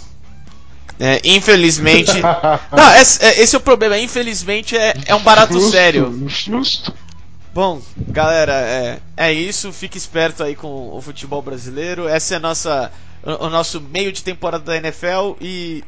É, 1.00 1.22
infelizmente. 1.24 2.12
não, 2.72 2.96
esse, 2.96 3.24
é, 3.24 3.42
esse, 3.42 3.56
é 3.56 3.58
o 3.58 3.62
problema. 3.62 3.98
Infelizmente 3.98 4.78
é, 4.78 4.94
é 5.06 5.16
um 5.16 5.24
barato 5.24 5.54
justo, 5.54 5.72
sério. 5.72 6.26
Justo. 6.28 6.94
Bom, 7.54 7.82
galera, 8.10 8.54
é, 8.54 9.00
é 9.16 9.34
isso. 9.34 9.72
Fique 9.72 9.98
esperto 9.98 10.44
aí 10.44 10.56
com 10.56 10.90
o 10.96 11.02
futebol 11.02 11.42
brasileiro. 11.42 12.08
Essa 12.08 12.36
é 12.36 12.38
a 12.38 12.40
nossa, 12.40 12.92
o, 13.24 13.46
o 13.46 13.50
nosso 13.50 13.80
meio 13.80 14.12
de 14.12 14.24
temporada 14.24 14.64
da 14.64 14.78
NFL 14.78 15.36
e 15.42 15.84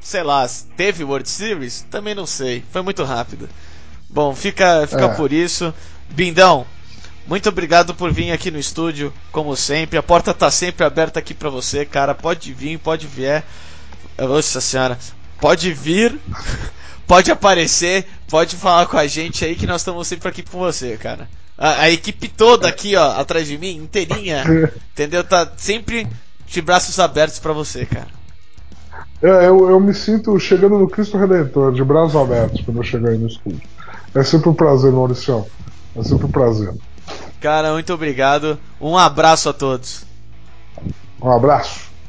sei 0.00 0.22
lá, 0.22 0.46
teve 0.76 1.04
World 1.04 1.28
Series? 1.28 1.86
Também 1.90 2.14
não 2.14 2.26
sei. 2.26 2.62
Foi 2.70 2.82
muito 2.82 3.04
rápido. 3.04 3.48
Bom, 4.10 4.34
fica, 4.34 4.86
fica 4.86 5.06
é. 5.06 5.14
por 5.14 5.32
isso. 5.32 5.72
Bindão, 6.10 6.66
muito 7.26 7.48
obrigado 7.48 7.94
por 7.94 8.12
vir 8.12 8.32
aqui 8.32 8.50
no 8.50 8.58
estúdio, 8.58 9.12
como 9.30 9.56
sempre. 9.56 9.98
A 9.98 10.02
porta 10.02 10.34
tá 10.34 10.50
sempre 10.50 10.84
aberta 10.84 11.18
aqui 11.18 11.32
para 11.32 11.48
você, 11.48 11.84
cara. 11.84 12.14
Pode 12.14 12.52
vir, 12.52 12.78
pode 12.78 13.06
vir. 13.06 13.42
Nossa 14.18 14.60
senhora, 14.60 14.98
pode 15.40 15.72
vir, 15.72 16.18
pode 17.06 17.30
aparecer, 17.30 18.06
pode 18.28 18.56
falar 18.56 18.86
com 18.86 18.96
a 18.96 19.06
gente 19.06 19.44
aí 19.44 19.54
que 19.54 19.66
nós 19.66 19.80
estamos 19.80 20.06
sempre 20.06 20.28
aqui 20.28 20.42
com 20.42 20.58
você, 20.58 20.96
cara. 20.96 21.28
A, 21.56 21.82
a 21.82 21.90
equipe 21.90 22.28
toda 22.28 22.68
aqui, 22.68 22.96
ó, 22.96 23.12
atrás 23.12 23.46
de 23.46 23.56
mim, 23.56 23.76
inteirinha, 23.76 24.44
entendeu? 24.92 25.24
Tá 25.24 25.50
sempre 25.56 26.06
de 26.46 26.60
braços 26.60 26.98
abertos 26.98 27.38
para 27.38 27.52
você, 27.52 27.86
cara. 27.86 28.08
É, 29.22 29.46
eu, 29.46 29.70
eu 29.70 29.80
me 29.80 29.94
sinto 29.94 30.38
chegando 30.38 30.78
no 30.78 30.88
Cristo 30.88 31.16
Redentor, 31.16 31.72
de 31.72 31.84
braços 31.84 32.16
abertos, 32.16 32.60
quando 32.62 32.78
eu 32.78 32.82
chegar 32.82 33.10
aí 33.10 33.18
no 33.18 33.28
estúdio. 33.28 33.62
É 34.14 34.22
sempre 34.22 34.48
um 34.50 34.54
prazer, 34.54 34.92
Maurício. 34.92 35.46
É 35.96 36.02
sempre 36.02 36.26
um 36.26 36.30
prazer. 36.30 36.74
Cara, 37.42 37.72
muito 37.72 37.92
obrigado. 37.92 38.56
Um 38.80 38.96
abraço 38.96 39.48
a 39.48 39.52
todos. 39.52 40.04
Um 41.20 41.30
abraço. 41.30 41.91